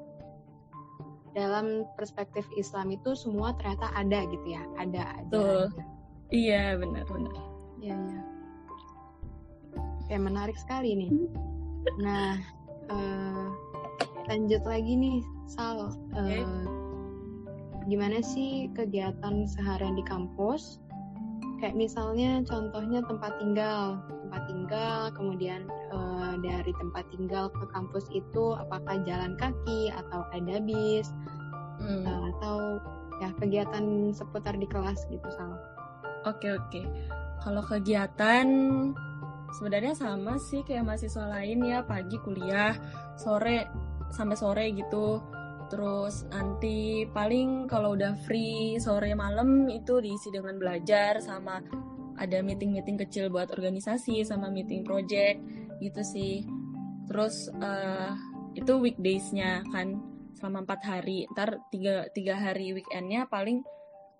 dalam 1.34 1.84
perspektif 1.98 2.46
Islam 2.56 2.94
itu 2.94 3.18
semua 3.18 3.58
ternyata 3.58 3.90
ada 3.98 4.22
gitu 4.30 4.54
ya 4.54 4.64
ada 4.78 5.18
Tuh. 5.34 5.66
iya 6.30 6.78
benar-benar 6.78 7.34
iya 7.82 7.98
ya 7.98 8.22
kayak 10.06 10.24
menarik 10.30 10.58
sekali 10.62 10.94
nih. 10.94 11.12
Nah 11.98 12.38
uh, 12.94 13.50
lanjut 14.28 14.64
lagi 14.64 14.94
nih 14.96 15.20
Sal. 15.50 15.92
Uh, 16.16 16.64
gimana 17.88 18.24
sih 18.24 18.72
kegiatan 18.72 19.44
seharian 19.48 19.96
di 20.00 20.06
kampus? 20.08 20.80
Kayak 21.60 21.80
misalnya 21.80 22.44
contohnya 22.48 23.04
tempat 23.08 23.36
tinggal. 23.40 24.00
Tempat 24.28 24.44
tinggal 24.50 25.00
kemudian 25.16 25.68
uh, 25.92 26.36
dari 26.40 26.72
tempat 26.80 27.06
tinggal 27.12 27.52
ke 27.52 27.66
kampus 27.72 28.08
itu 28.12 28.56
apakah 28.56 29.00
jalan 29.04 29.36
kaki 29.40 29.92
atau 29.92 30.24
ada 30.32 30.60
bis? 30.64 31.12
Hmm. 31.84 32.06
uh, 32.08 32.22
atau 32.38 32.56
ya 33.20 33.30
kegiatan 33.40 34.16
seputar 34.16 34.56
di 34.56 34.68
kelas 34.68 35.04
gitu 35.12 35.28
Sal. 35.36 35.56
Oke 36.24 36.56
oke. 36.56 36.82
Kalau 37.44 37.60
kegiatan 37.60 38.48
sebenarnya 39.60 39.94
sama 39.94 40.40
sih 40.40 40.64
kayak 40.64 40.88
mahasiswa 40.88 41.28
lain 41.28 41.68
ya. 41.68 41.84
Pagi 41.84 42.16
kuliah 42.24 42.80
sore 43.20 43.68
sampai 44.14 44.38
sore 44.38 44.66
gitu. 44.78 45.20
Terus 45.74 46.30
nanti 46.30 47.10
paling 47.10 47.66
kalau 47.66 47.98
udah 47.98 48.14
free 48.30 48.78
sore 48.78 49.18
malam 49.18 49.66
itu 49.74 49.98
diisi 49.98 50.30
dengan 50.30 50.62
belajar 50.62 51.18
sama 51.18 51.58
ada 52.22 52.46
meeting-meeting 52.46 53.02
kecil 53.02 53.34
buat 53.34 53.50
organisasi 53.50 54.22
sama 54.22 54.54
meeting 54.54 54.86
project 54.86 55.42
gitu 55.82 56.02
sih. 56.06 56.46
Terus 57.10 57.50
uh, 57.58 58.14
itu 58.54 58.74
weekdaysnya 58.78 59.66
kan 59.74 59.98
selama 60.38 60.70
empat 60.70 60.82
hari. 60.86 61.26
Ntar 61.34 61.58
tiga 61.74 62.06
tiga 62.14 62.38
hari 62.38 62.78
weekendnya 62.78 63.26
paling 63.26 63.66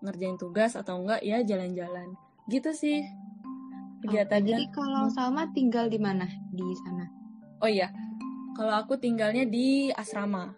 ngerjain 0.02 0.36
tugas 0.36 0.74
atau 0.74 0.98
enggak 0.98 1.22
ya 1.22 1.38
jalan-jalan. 1.46 2.18
Gitu 2.50 2.74
sih 2.74 3.06
kegiatannya. 4.04 4.52
jadi 4.52 4.66
kalau 4.68 5.08
Salma 5.08 5.48
tinggal 5.56 5.88
di 5.88 5.96
mana? 5.96 6.28
Di 6.52 6.66
sana? 6.84 7.08
Oh 7.64 7.70
iya, 7.70 7.88
kalau 8.54 8.74
aku 8.74 8.94
tinggalnya 8.98 9.44
di 9.44 9.90
asrama. 9.92 10.54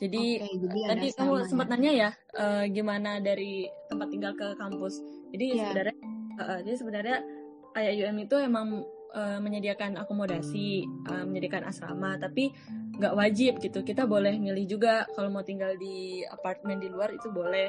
Jadi, 0.00 0.40
okay, 0.40 0.56
jadi 0.56 0.80
tadi 0.88 1.06
kamu 1.12 1.34
sempat 1.44 1.68
ya? 1.68 1.72
nanya 1.76 1.92
ya 1.92 2.10
uh, 2.40 2.64
gimana 2.72 3.20
dari 3.20 3.68
tempat 3.92 4.08
tinggal 4.08 4.32
ke 4.32 4.56
kampus. 4.56 4.96
Jadi 5.28 5.46
yeah. 5.52 5.60
sebenarnya, 5.60 5.96
uh, 6.40 6.58
jadi 6.64 6.76
sebenarnya 6.80 7.18
UM 7.76 8.16
itu 8.24 8.36
emang 8.40 8.80
uh, 9.12 9.38
menyediakan 9.44 10.00
akomodasi, 10.00 10.88
uh, 11.04 11.28
menyediakan 11.28 11.68
asrama, 11.68 12.16
tapi 12.16 12.48
nggak 12.96 13.12
wajib 13.12 13.60
gitu. 13.60 13.84
Kita 13.84 14.08
boleh 14.08 14.40
milih 14.40 14.64
juga 14.64 15.04
kalau 15.12 15.28
mau 15.28 15.44
tinggal 15.44 15.76
di 15.76 16.24
apartemen 16.32 16.80
di 16.80 16.88
luar 16.88 17.12
itu 17.12 17.28
boleh. 17.28 17.68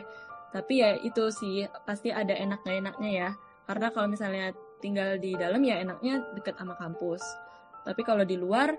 Tapi 0.55 0.73
ya 0.79 0.95
itu 1.03 1.27
sih 1.35 1.67
pasti 1.83 2.15
ada 2.15 2.31
enak 2.31 2.63
nggak 2.63 2.79
enaknya 2.79 3.11
ya 3.11 3.29
karena 3.71 3.87
kalau 3.93 4.07
misalnya 4.11 4.51
tinggal 4.83 5.15
di 5.15 5.31
dalam 5.39 5.63
ya 5.63 5.79
enaknya 5.79 6.19
deket 6.35 6.59
sama 6.59 6.75
kampus 6.75 7.23
tapi 7.87 8.01
kalau 8.03 8.27
di 8.27 8.37
luar 8.37 8.73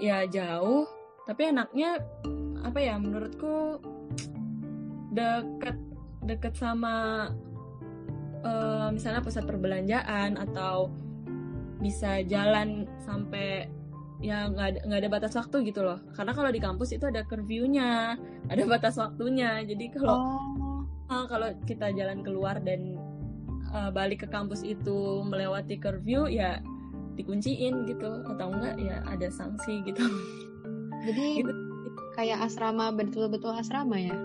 ya 0.00 0.26
jauh 0.26 0.88
tapi 1.24 1.54
enaknya 1.54 2.02
apa 2.64 2.78
ya 2.80 2.96
menurutku 2.96 3.80
deket 5.14 5.76
deket 6.24 6.54
sama 6.56 7.28
uh, 8.42 8.88
misalnya 8.90 9.22
pusat 9.24 9.44
perbelanjaan 9.46 10.36
atau 10.40 10.90
bisa 11.78 12.24
jalan 12.24 12.88
sampai 13.04 13.68
ya 14.24 14.48
nggak 14.48 14.66
ada 14.72 14.78
nggak 14.88 15.00
ada 15.04 15.10
batas 15.12 15.34
waktu 15.36 15.68
gitu 15.68 15.84
loh 15.84 16.00
karena 16.16 16.32
kalau 16.32 16.48
di 16.48 16.60
kampus 16.62 16.96
itu 16.96 17.04
ada 17.04 17.26
curfew-nya 17.28 18.16
ada 18.52 18.62
batas 18.64 18.96
waktunya 18.96 19.60
jadi 19.68 19.84
kalau 19.92 20.16
oh. 20.16 20.80
uh, 21.12 21.24
kalau 21.28 21.52
kita 21.68 21.92
jalan 21.92 22.24
keluar 22.24 22.56
dan 22.64 22.96
uh, 23.74 23.92
balik 23.92 24.24
ke 24.24 24.28
kampus 24.32 24.64
itu 24.64 25.20
melewati 25.28 25.76
curfew 25.76 26.24
ya 26.24 26.64
dikunciin 27.14 27.86
gitu 27.86 28.22
atau 28.26 28.50
enggak 28.50 28.76
ya 28.78 29.00
ada 29.06 29.28
sanksi 29.30 29.82
gitu 29.86 30.02
jadi 31.06 31.24
gitu. 31.42 31.52
kayak 32.18 32.42
asrama 32.46 32.90
betul-betul 32.90 33.54
asrama 33.54 33.96
ya 33.98 34.16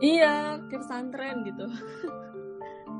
iya 0.00 0.62
pesantren 0.70 1.42
gitu 1.46 1.66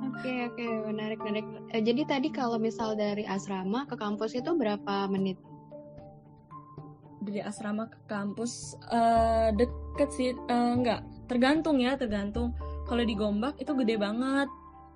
oke 0.06 0.32
oke 0.52 0.66
menarik 0.90 1.20
menarik 1.22 1.46
eh, 1.72 1.82
jadi 1.82 2.02
tadi 2.06 2.28
kalau 2.34 2.58
misal 2.58 2.98
dari 2.98 3.22
asrama 3.26 3.86
ke 3.86 3.94
kampus 3.94 4.34
itu 4.34 4.54
berapa 4.54 5.06
menit 5.10 5.38
dari 7.26 7.42
asrama 7.42 7.90
ke 7.90 7.98
kampus 8.06 8.78
uh, 8.86 9.50
deket 9.50 10.10
sih 10.14 10.30
uh, 10.46 10.74
enggak 10.78 11.02
tergantung 11.26 11.82
ya 11.82 11.98
tergantung 11.98 12.54
kalau 12.86 13.02
di 13.02 13.18
Gombak 13.18 13.58
itu 13.58 13.74
gede 13.74 13.98
banget 13.98 14.46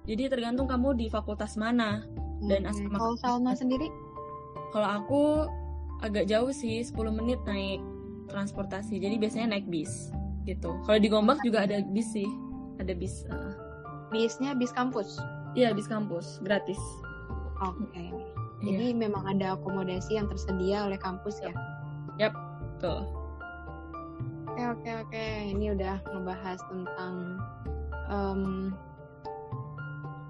jadi 0.06 0.30
tergantung 0.30 0.70
kamu 0.70 0.94
di 0.96 1.06
fakultas 1.10 1.58
mana 1.60 2.06
dan 2.48 2.64
okay. 2.64 2.72
asrama. 2.72 2.96
Kalau 2.96 3.16
Salma 3.20 3.52
sendiri? 3.52 3.88
Kalau 4.70 4.88
aku 4.88 5.22
agak 6.00 6.30
jauh 6.30 6.50
sih, 6.54 6.80
10 6.80 6.96
menit 7.12 7.40
naik 7.44 7.82
transportasi. 8.30 9.02
Jadi 9.02 9.18
biasanya 9.18 9.58
naik 9.58 9.66
bis 9.66 10.14
gitu. 10.48 10.72
Kalau 10.88 10.98
di 10.98 11.08
Gombak 11.10 11.42
juga 11.44 11.66
ada 11.68 11.84
bis 11.92 12.08
sih, 12.14 12.28
ada 12.80 12.94
bis. 12.96 13.26
Uh. 13.28 13.52
Bisnya 14.10 14.56
bis 14.58 14.74
kampus? 14.74 15.20
Iya 15.54 15.74
bis 15.74 15.86
kampus, 15.86 16.42
gratis. 16.42 16.78
Oke. 17.62 17.86
Okay. 17.90 18.10
Jadi 18.60 18.92
yeah. 18.92 18.98
memang 18.98 19.24
ada 19.24 19.56
akomodasi 19.56 20.20
yang 20.20 20.28
tersedia 20.28 20.84
oleh 20.84 20.98
kampus 21.00 21.40
ya? 21.40 21.54
Yap, 22.20 22.34
betul. 22.76 23.08
Oke 24.50 24.62
oke 24.66 24.90
oke, 25.08 25.26
ini 25.46 25.72
udah 25.72 26.02
ngebahas 26.10 26.60
tentang 26.68 27.14
um, 28.12 28.74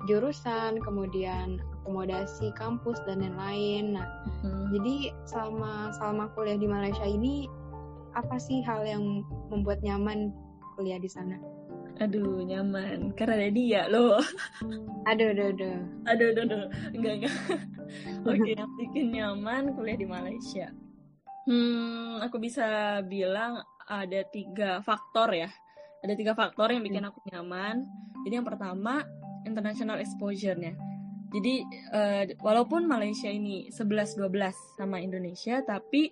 jurusan, 0.06 0.78
kemudian 0.84 1.58
akomodasi 1.82 2.52
kampus 2.54 3.00
dan 3.08 3.24
lain-lain. 3.24 3.96
Nah, 3.96 4.06
hmm. 4.44 4.76
jadi 4.76 4.94
selama 5.24 5.90
selama 5.96 6.24
kuliah 6.36 6.60
di 6.60 6.68
Malaysia 6.68 7.06
ini 7.08 7.48
apa 8.12 8.36
sih 8.36 8.60
hal 8.62 8.84
yang 8.84 9.24
membuat 9.48 9.80
nyaman 9.80 10.34
kuliah 10.76 11.00
di 11.00 11.08
sana? 11.08 11.40
Aduh, 12.00 12.40
nyaman. 12.40 13.12
Karena 13.12 13.36
ada 13.36 13.50
dia 13.52 13.82
loh. 13.92 14.16
Aduh, 15.04 15.36
aduh, 15.36 15.52
aduh. 15.52 15.78
Aduh, 16.08 16.26
aduh, 16.32 16.44
aduh. 16.48 16.64
Enggak, 16.96 17.12
enggak. 17.20 17.36
Oke, 18.28 18.50
yang 18.56 18.72
bikin 18.80 19.12
nyaman 19.12 19.76
kuliah 19.76 19.98
di 20.00 20.08
Malaysia. 20.08 20.72
Hmm, 21.44 22.24
aku 22.24 22.40
bisa 22.40 23.00
bilang 23.04 23.60
ada 23.84 24.20
tiga 24.32 24.80
faktor 24.80 25.36
ya. 25.36 25.52
Ada 26.00 26.16
tiga 26.16 26.32
faktor 26.32 26.72
yang 26.72 26.80
bikin 26.80 27.04
hmm. 27.04 27.10
aku 27.12 27.20
nyaman. 27.28 27.84
Jadi 28.24 28.32
yang 28.32 28.48
pertama, 28.48 29.04
international 29.44 30.00
exposure-nya. 30.00 30.72
Jadi 31.30 31.62
uh, 31.94 32.24
walaupun 32.42 32.90
Malaysia 32.90 33.30
ini 33.30 33.70
11-12 33.70 34.18
sama 34.76 34.98
Indonesia, 34.98 35.62
tapi 35.62 36.10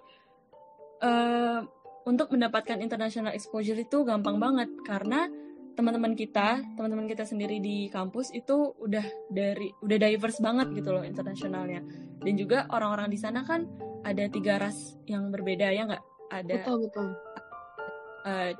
uh, 1.02 1.60
untuk 2.06 2.30
mendapatkan 2.32 2.78
international 2.78 3.34
exposure 3.34 3.76
itu 3.76 4.06
gampang 4.06 4.38
banget 4.38 4.70
karena 4.86 5.28
teman-teman 5.74 6.18
kita, 6.18 6.58
teman-teman 6.74 7.06
kita 7.06 7.22
sendiri 7.22 7.62
di 7.62 7.86
kampus 7.86 8.34
itu 8.34 8.74
udah 8.82 9.30
dari 9.30 9.70
udah 9.78 9.98
diverse 9.98 10.42
banget 10.42 10.74
gitu 10.74 10.90
loh 10.90 11.06
internasionalnya. 11.06 11.82
Dan 12.18 12.34
juga 12.34 12.66
orang-orang 12.70 13.10
di 13.10 13.18
sana 13.18 13.46
kan 13.46 13.66
ada 14.02 14.26
tiga 14.26 14.58
ras 14.58 14.98
yang 15.06 15.30
berbeda 15.30 15.70
ya 15.70 15.86
nggak? 15.86 16.04
Ada 16.34 16.52
betul 16.62 16.76
betul. 16.86 17.06
Uh, 18.26 18.50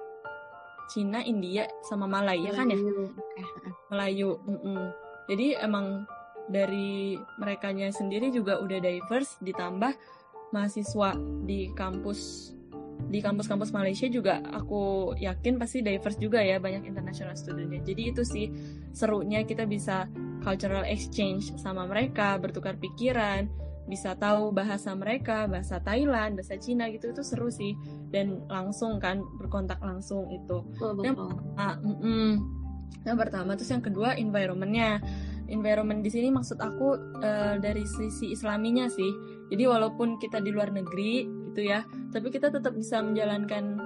Cina, 0.89 1.21
India, 1.21 1.69
sama 1.85 2.09
Malaya 2.09 2.49
kan 2.55 2.73
ya? 2.73 2.79
Melayu. 3.93 4.41
Mm 4.47 4.59
-mm. 4.63 4.83
Jadi 5.29 5.47
emang 5.61 6.09
dari 6.49 7.21
merekanya 7.37 7.93
sendiri 7.93 8.33
juga 8.33 8.59
udah 8.61 8.81
diverse, 8.81 9.37
ditambah 9.45 9.93
mahasiswa 10.53 11.13
di 11.45 11.69
kampus 11.77 12.53
di 13.09 13.23
kampus-kampus 13.23 13.71
Malaysia 13.71 14.11
juga 14.11 14.43
aku 14.43 15.15
yakin 15.17 15.57
pasti 15.57 15.81
diverse 15.81 16.19
juga 16.19 16.43
ya 16.43 16.59
banyak 16.59 16.83
international 16.83 17.39
studentnya. 17.39 17.81
Jadi 17.81 18.03
itu 18.11 18.23
sih 18.27 18.51
serunya 18.91 19.47
kita 19.47 19.65
bisa 19.65 20.11
cultural 20.43 20.85
exchange 20.85 21.55
sama 21.57 21.87
mereka, 21.87 22.37
bertukar 22.37 22.77
pikiran, 22.77 23.49
bisa 23.89 24.13
tahu 24.19 24.53
bahasa 24.53 24.93
mereka, 24.93 25.49
bahasa 25.49 25.81
Thailand, 25.81 26.37
bahasa 26.37 26.61
Cina 26.61 26.93
gitu 26.93 27.15
itu 27.17 27.25
seru 27.25 27.49
sih 27.49 27.73
dan 28.13 28.45
langsung 28.51 29.01
kan 29.01 29.25
berkontak 29.41 29.81
langsung 29.81 30.29
itu. 30.29 30.61
Betul. 30.77 31.01
Yang, 31.07 31.17
ah, 31.57 31.81
mm 31.81 31.97
-mm. 32.03 32.31
yang 33.09 33.17
pertama 33.17 33.57
terus 33.57 33.73
yang 33.73 33.83
kedua 33.83 34.19
environmentnya. 34.21 35.01
Environment 35.49 36.05
di 36.05 36.13
sini 36.13 36.29
maksud 36.29 36.61
aku 36.61 36.89
uh, 37.25 37.57
dari 37.57 37.85
sisi 37.89 38.37
Islaminya 38.37 38.87
sih. 38.93 39.09
Jadi 39.49 39.65
walaupun 39.65 40.21
kita 40.21 40.45
di 40.45 40.53
luar 40.53 40.69
negeri 40.69 41.25
gitu 41.53 41.65
ya, 41.65 41.83
tapi 42.13 42.29
kita 42.29 42.53
tetap 42.53 42.77
bisa 42.77 43.01
menjalankan 43.01 43.81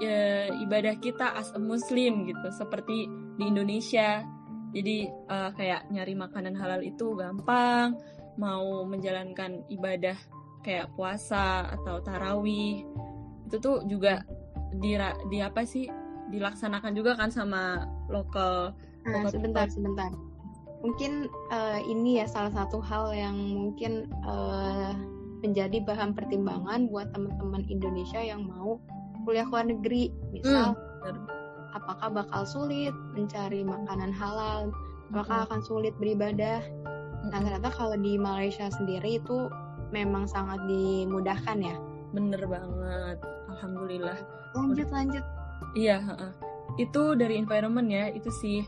ya, 0.00 0.48
ibadah 0.64 0.96
kita 0.98 1.36
as 1.36 1.52
a 1.52 1.60
muslim 1.60 2.24
gitu. 2.24 2.48
Seperti 2.52 3.06
di 3.36 3.44
Indonesia. 3.44 4.24
Jadi 4.72 5.04
uh, 5.28 5.52
kayak 5.52 5.92
nyari 5.92 6.16
makanan 6.16 6.56
halal 6.56 6.80
itu 6.80 7.12
gampang. 7.12 7.92
Mau 8.40 8.88
menjalankan 8.88 9.68
ibadah 9.68 10.16
kayak 10.64 10.88
puasa 10.96 11.68
atau 11.76 12.00
tarawih 12.00 12.80
itu 13.44 13.56
tuh 13.60 13.84
juga 13.84 14.24
di, 14.72 14.96
di 15.28 15.38
apa 15.44 15.68
sih? 15.68 15.84
Dilaksanakan 16.32 16.96
juga 16.96 17.12
kan 17.20 17.28
sama 17.28 17.84
lokal 18.08 18.72
nah, 19.04 19.28
sebentar 19.28 19.68
sebentar 19.68 20.08
mungkin 20.82 21.30
uh, 21.54 21.78
ini 21.86 22.20
ya 22.20 22.26
salah 22.26 22.50
satu 22.50 22.82
hal 22.82 23.14
yang 23.14 23.38
mungkin 23.38 24.10
uh, 24.26 24.92
menjadi 25.42 25.82
bahan 25.82 26.14
pertimbangan 26.14 26.90
buat 26.90 27.10
teman-teman 27.14 27.66
Indonesia 27.66 28.18
yang 28.18 28.46
mau 28.46 28.78
kuliah 29.22 29.46
luar 29.46 29.66
negeri. 29.66 30.10
Misal 30.34 30.74
hmm. 30.74 31.26
apakah 31.74 32.10
bakal 32.10 32.42
sulit 32.46 32.94
mencari 33.14 33.62
makanan 33.62 34.10
halal? 34.10 34.70
Apakah 35.14 35.42
hmm. 35.42 35.46
akan 35.50 35.60
sulit 35.62 35.94
beribadah? 35.98 36.62
Nah 37.30 37.38
hmm. 37.38 37.46
ternyata 37.46 37.70
kalau 37.74 37.94
di 37.98 38.18
Malaysia 38.18 38.66
sendiri 38.70 39.22
itu 39.22 39.50
memang 39.94 40.26
sangat 40.26 40.58
dimudahkan 40.66 41.58
ya. 41.62 41.76
Bener 42.10 42.42
banget. 42.46 43.18
Alhamdulillah. 43.50 44.18
Lanjut 44.58 44.88
lanjut. 44.90 45.24
Iya 45.78 46.02
itu 46.80 47.02
dari 47.16 47.36
environment 47.36 47.88
ya 47.92 48.08
itu 48.12 48.30
sih 48.32 48.64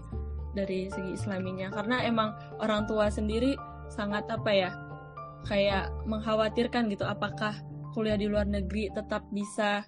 dari 0.55 0.89
segi 0.89 1.19
islaminya. 1.19 1.69
Karena 1.75 2.01
emang 2.07 2.33
orang 2.63 2.87
tua 2.87 3.11
sendiri 3.11 3.59
sangat 3.93 4.25
apa 4.31 4.51
ya 4.51 4.71
kayak 5.45 5.93
mengkhawatirkan 6.09 6.89
gitu 6.89 7.05
apakah 7.05 7.53
kuliah 7.93 8.17
di 8.17 8.27
luar 8.27 8.49
negeri 8.49 8.89
tetap 8.91 9.29
bisa 9.31 9.85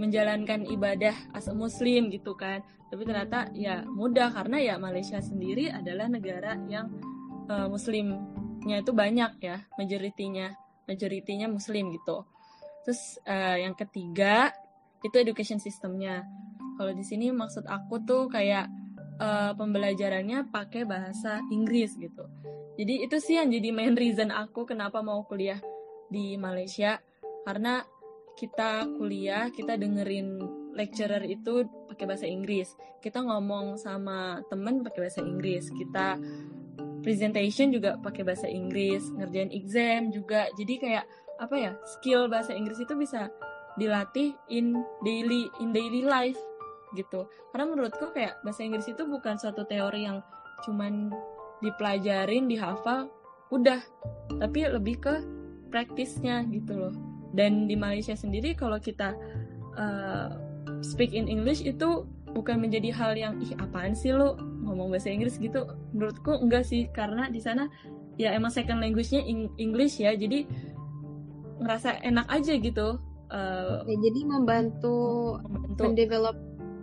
menjalankan 0.00 0.64
ibadah 0.64 1.12
as 1.34 1.50
muslim 1.50 2.08
gitu 2.08 2.38
kan. 2.38 2.62
Tapi 2.88 3.02
ternyata 3.04 3.50
ya 3.52 3.84
mudah 3.84 4.32
karena 4.32 4.58
ya 4.62 4.74
Malaysia 4.80 5.20
sendiri 5.20 5.68
adalah 5.68 6.08
negara 6.08 6.56
yang 6.70 6.88
uh, 7.50 7.68
muslimnya 7.68 8.80
itu 8.80 8.92
banyak 8.94 9.38
ya 9.42 9.62
majoritinya 9.76 10.56
majoritinya 10.88 11.46
muslim 11.50 11.92
gitu. 11.92 12.24
Terus 12.86 13.20
uh, 13.28 13.60
yang 13.60 13.76
ketiga 13.76 14.50
itu 15.04 15.16
education 15.20 15.60
sistemnya 15.60 16.24
kalau 16.80 16.96
di 16.96 17.04
sini 17.04 17.28
maksud 17.28 17.68
aku 17.68 18.00
tuh 18.08 18.32
kayak 18.32 18.72
uh, 19.20 19.52
pembelajarannya 19.54 20.48
pakai 20.48 20.88
bahasa 20.88 21.44
Inggris 21.52 21.94
gitu. 22.00 22.24
Jadi 22.80 23.04
itu 23.04 23.16
sih 23.20 23.36
yang 23.36 23.52
jadi 23.52 23.70
main 23.76 23.94
reason 23.94 24.32
aku 24.32 24.64
kenapa 24.64 25.04
mau 25.04 25.22
kuliah 25.28 25.60
di 26.08 26.40
Malaysia. 26.40 26.98
Karena 27.44 27.84
kita 28.34 28.88
kuliah 28.96 29.52
kita 29.52 29.76
dengerin 29.76 30.40
lecturer 30.72 31.20
itu 31.28 31.68
pakai 31.92 32.04
bahasa 32.08 32.24
Inggris. 32.24 32.72
Kita 33.04 33.20
ngomong 33.20 33.76
sama 33.76 34.40
temen 34.48 34.80
pakai 34.80 35.00
bahasa 35.04 35.20
Inggris. 35.20 35.68
Kita 35.68 36.16
presentation 37.04 37.68
juga 37.68 38.00
pakai 38.00 38.24
bahasa 38.24 38.48
Inggris. 38.48 39.12
Ngerjain 39.12 39.52
exam 39.52 40.08
juga. 40.08 40.48
Jadi 40.56 40.74
kayak 40.80 41.04
apa 41.40 41.56
ya 41.56 41.72
skill 41.84 42.28
bahasa 42.28 42.56
Inggris 42.56 42.80
itu 42.80 42.96
bisa 42.96 43.28
dilatih 43.76 44.36
in 44.52 44.76
daily 45.04 45.48
in 45.62 45.72
daily 45.72 46.04
life 46.04 46.36
gitu. 46.94 47.26
Karena 47.52 47.66
menurutku 47.70 48.10
kayak 48.14 48.42
bahasa 48.42 48.66
Inggris 48.66 48.88
itu 48.90 49.02
bukan 49.06 49.36
suatu 49.38 49.66
teori 49.66 50.06
yang 50.06 50.22
cuman 50.66 51.10
dipelajarin 51.64 52.48
dihafal 52.50 53.08
udah. 53.52 53.80
Tapi 54.40 54.58
lebih 54.70 55.02
ke 55.02 55.14
praktisnya 55.70 56.46
gitu 56.50 56.76
loh. 56.76 56.94
Dan 57.30 57.70
di 57.70 57.78
Malaysia 57.78 58.14
sendiri 58.14 58.58
kalau 58.58 58.82
kita 58.82 59.14
uh, 59.78 60.34
speak 60.82 61.14
in 61.14 61.30
English 61.30 61.62
itu 61.62 62.06
bukan 62.30 62.62
menjadi 62.62 62.94
hal 62.94 63.12
yang 63.18 63.38
ih 63.42 63.54
apaan 63.58 63.94
sih 63.94 64.14
lo 64.14 64.38
ngomong 64.66 64.90
bahasa 64.90 65.10
Inggris? 65.10 65.38
gitu. 65.38 65.66
Menurutku 65.94 66.34
enggak 66.38 66.66
sih. 66.66 66.90
Karena 66.90 67.30
di 67.30 67.38
sana 67.38 67.70
ya 68.18 68.34
emang 68.34 68.52
second 68.52 68.82
language-nya 68.82 69.22
English 69.56 70.02
ya. 70.02 70.14
Jadi 70.14 70.46
ngerasa 71.60 72.00
enak 72.00 72.26
aja 72.32 72.56
gitu 72.56 72.96
uh, 73.30 73.84
ya, 73.86 73.96
jadi 74.00 74.20
membantu, 74.26 74.98
membantu. 75.44 75.82
mendevelop 75.86 76.36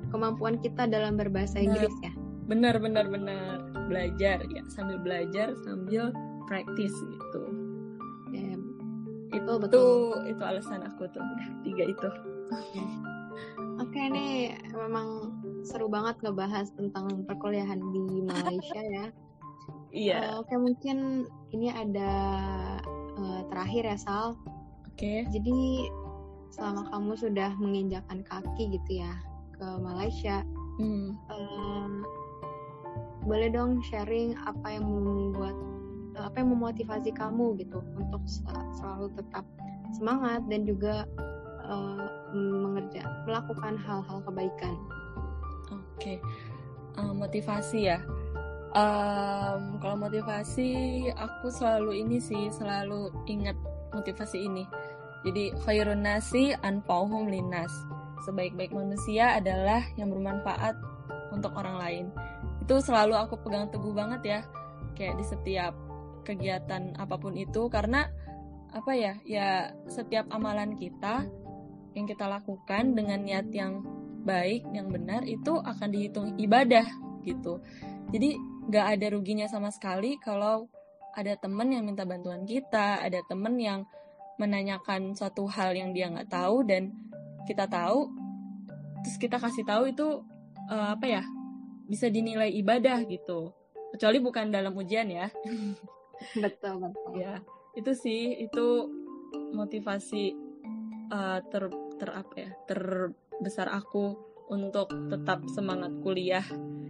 kemampuan 0.09 0.59
kita 0.61 0.87
dalam 0.87 1.15
berbahasa 1.19 1.59
Inggris 1.59 1.93
ya? 2.03 2.11
Benar 2.47 2.79
benar 2.79 3.11
benar. 3.11 3.63
Belajar 3.87 4.43
ya 4.47 4.63
sambil 4.71 4.99
belajar 4.99 5.55
sambil 5.63 6.11
praktis 6.47 6.91
gitu. 6.91 7.67
Itu 9.35 9.53
betul 9.59 10.23
itu 10.27 10.43
alasan 10.43 10.83
aku 10.87 11.07
tuh 11.11 11.23
tiga 11.63 11.83
itu. 11.87 12.09
Oke. 12.51 12.83
Okay, 13.87 14.05
nih 14.09 14.57
memang 14.73 15.31
seru 15.61 15.85
banget 15.85 16.17
ngebahas 16.25 16.73
tentang 16.73 17.27
perkuliahan 17.27 17.79
di 17.93 18.23
Malaysia 18.23 18.81
ya. 18.81 19.05
Iya. 19.91 20.17
Uh, 20.19 20.33
oke 20.43 20.49
okay, 20.49 20.57
mungkin 20.57 20.97
ini 21.53 21.69
ada 21.71 22.11
uh, 23.19 23.41
terakhir 23.51 23.83
ya 23.87 23.97
Sal. 23.99 24.35
Oke. 24.87 24.95
Okay. 24.97 25.19
jadi 25.29 25.57
selama 26.51 26.89
kamu 26.89 27.13
sudah 27.19 27.51
menginjakan 27.61 28.25
kaki 28.25 28.73
gitu 28.73 29.05
ya 29.05 29.13
ke 29.57 29.67
Malaysia 29.81 30.45
hmm. 30.77 31.17
uh, 31.29 31.89
boleh 33.27 33.51
dong 33.51 33.83
sharing 33.83 34.37
apa 34.47 34.79
yang 34.79 34.87
membuat 34.87 35.55
apa 36.17 36.41
yang 36.41 36.49
memotivasi 36.57 37.13
kamu 37.13 37.53
gitu 37.61 37.77
untuk 37.93 38.21
selalu 38.73 39.13
tetap 39.13 39.45
semangat 39.93 40.41
dan 40.49 40.65
juga 40.65 41.05
uh, 41.61 42.07
mengerja 42.33 43.05
melakukan 43.29 43.77
hal-hal 43.77 44.17
kebaikan. 44.25 44.75
Oke, 45.69 45.77
okay. 45.97 46.17
uh, 46.97 47.13
motivasi 47.13 47.93
ya. 47.93 47.99
Um, 48.77 49.79
kalau 49.79 49.95
motivasi 49.97 50.69
aku 51.15 51.49
selalu 51.49 52.03
ini 52.03 52.17
sih 52.21 52.49
selalu 52.51 53.13
ingat 53.29 53.55
motivasi 53.93 54.43
ini. 54.43 54.65
Jadi 55.25 55.53
khairun 55.65 56.05
nasi 56.05 56.53
anfa'uhum 56.61 57.27
linas. 57.31 57.73
Sebaik-baik 58.25 58.73
manusia 58.73 59.37
adalah 59.37 59.85
yang 59.99 60.09
bermanfaat 60.09 60.73
untuk 61.29 61.53
orang 61.53 61.77
lain. 61.77 62.05
Itu 62.63 62.81
selalu 62.81 63.13
aku 63.13 63.37
pegang 63.43 63.69
teguh 63.69 63.93
banget 63.93 64.21
ya. 64.25 64.39
Kayak 64.97 65.21
di 65.21 65.25
setiap 65.25 65.73
kegiatan 66.27 66.97
apa 66.99 67.15
pun 67.15 67.37
itu 67.39 67.71
karena 67.71 68.11
apa 68.75 68.91
ya 68.91 69.15
ya 69.23 69.71
setiap 69.87 70.27
amalan 70.27 70.75
kita 70.75 71.23
yang 71.95 72.03
kita 72.03 72.27
lakukan 72.27 72.99
dengan 72.99 73.23
niat 73.23 73.47
yang 73.55 73.79
baik 74.27 74.67
yang 74.75 74.91
benar 74.91 75.23
itu 75.23 75.55
akan 75.55 75.87
dihitung 75.87 76.35
ibadah 76.35 76.83
gitu 77.23 77.63
jadi 78.11 78.35
nggak 78.67 78.87
ada 78.99 79.07
ruginya 79.15 79.47
sama 79.47 79.71
sekali 79.71 80.19
kalau 80.19 80.67
ada 81.15 81.39
temen 81.39 81.71
yang 81.71 81.87
minta 81.87 82.03
bantuan 82.03 82.43
kita 82.43 82.99
ada 82.99 83.23
temen 83.31 83.55
yang 83.55 83.87
menanyakan 84.37 85.15
suatu 85.15 85.47
hal 85.47 85.73
yang 85.73 85.95
dia 85.95 86.11
nggak 86.11 86.29
tahu 86.29 86.67
dan 86.67 86.91
kita 87.47 87.65
tahu 87.71 88.11
terus 89.01 89.17
kita 89.17 89.39
kasih 89.39 89.63
tahu 89.63 89.87
itu 89.87 90.07
uh, 90.67 90.93
apa 90.93 91.05
ya 91.07 91.23
bisa 91.87 92.11
dinilai 92.11 92.51
ibadah 92.51 93.07
gitu. 93.07 93.55
Kecuali 93.95 94.19
bukan 94.19 94.51
dalam 94.51 94.75
ujian 94.75 95.07
ya. 95.07 95.31
Betul 96.43 96.81
betul. 96.81 97.13
Ya 97.15 97.39
itu 97.77 97.93
sih 97.93 98.33
itu 98.41 98.89
motivasi 99.53 100.33
uh, 101.13 101.39
ter 101.45 101.69
ter 102.01 102.09
apa 102.09 102.33
ya 102.35 102.49
terbesar 102.65 103.69
aku 103.69 104.17
untuk 104.49 104.89
tetap 105.13 105.45
semangat 105.53 105.93
kuliah 106.01 106.43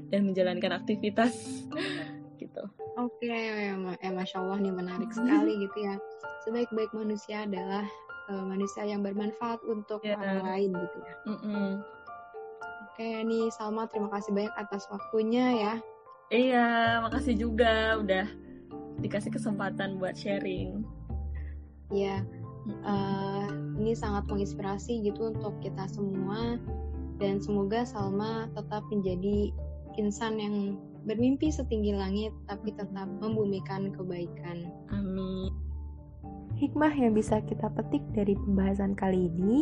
dan 0.07 0.31
menjalankan 0.31 0.79
aktivitas 0.79 1.67
gitu. 2.41 2.63
Oke 2.97 3.29
okay, 3.29 3.75
ya, 3.75 4.09
masya 4.09 4.41
allah 4.41 4.57
nih 4.63 4.73
menarik 4.73 5.11
sekali 5.11 5.59
gitu 5.67 5.77
ya. 5.84 5.99
Sebaik-baik 6.47 6.95
manusia 6.95 7.43
adalah 7.43 7.84
uh, 8.30 8.44
manusia 8.45 8.84
yang 8.88 9.04
bermanfaat 9.04 9.60
untuk 9.68 10.04
yeah. 10.04 10.20
orang 10.20 10.44
lain 10.45 10.70
gitu 10.76 10.98
ya 11.02 11.14
mm 11.28 11.38
-mm. 11.40 11.70
oke 12.88 13.08
nih 13.28 13.45
Salma 13.54 13.88
terima 13.90 14.10
kasih 14.14 14.32
banyak 14.36 14.56
atas 14.56 14.88
waktunya 14.91 15.45
ya 15.58 15.74
iya 16.28 16.68
makasih 17.04 17.36
juga 17.40 17.98
udah 17.99 18.28
dikasih 19.02 19.32
kesempatan 19.34 20.02
buat 20.02 20.18
sharing. 20.18 20.82
Ya, 21.94 22.26
uh, 22.84 23.48
ini 23.80 23.95
sangat 23.95 24.28
menginspirasi 24.28 25.06
gitu 25.06 25.32
untuk 25.32 25.56
kita 25.64 25.88
semua 25.88 26.60
dan 27.22 27.40
semoga 27.40 27.88
Salma 27.88 28.52
tetap 28.54 28.84
menjadi 28.91 29.54
insan 29.98 30.38
yang 30.38 30.56
bermimpi 31.08 31.48
setinggi 31.49 31.95
langit 31.95 32.36
tapi 32.52 32.76
tetap 32.76 33.08
membumikan 33.24 33.90
kebaikan. 33.95 34.68
Amin. 34.91 35.66
Hikmah 36.57 36.93
yang 36.97 37.13
bisa 37.13 37.38
kita 37.45 37.69
petik 37.69 38.01
dari 38.17 38.34
pembahasan 38.34 38.97
kali 38.97 39.29
ini 39.29 39.61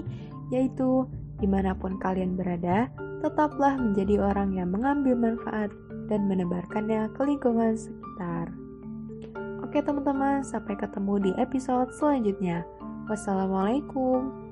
yaitu 0.54 1.04
di 1.40 1.48
mana 1.50 1.76
pun 1.76 2.00
kalian 2.00 2.40
berada, 2.40 2.88
tetaplah 3.20 3.76
menjadi 3.76 4.24
orang 4.24 4.56
yang 4.56 4.72
mengambil 4.72 5.18
manfaat 5.18 5.68
dan 6.08 6.30
menebarkannya 6.30 7.12
ke 7.12 7.22
lingkungan 7.28 7.76
sekitar. 7.76 8.48
Oke 9.66 9.84
teman-teman, 9.84 10.46
sampai 10.46 10.80
ketemu 10.80 11.20
di 11.20 11.32
episode 11.36 11.92
selanjutnya. 11.92 12.64
Wassalamualaikum. 13.12 14.45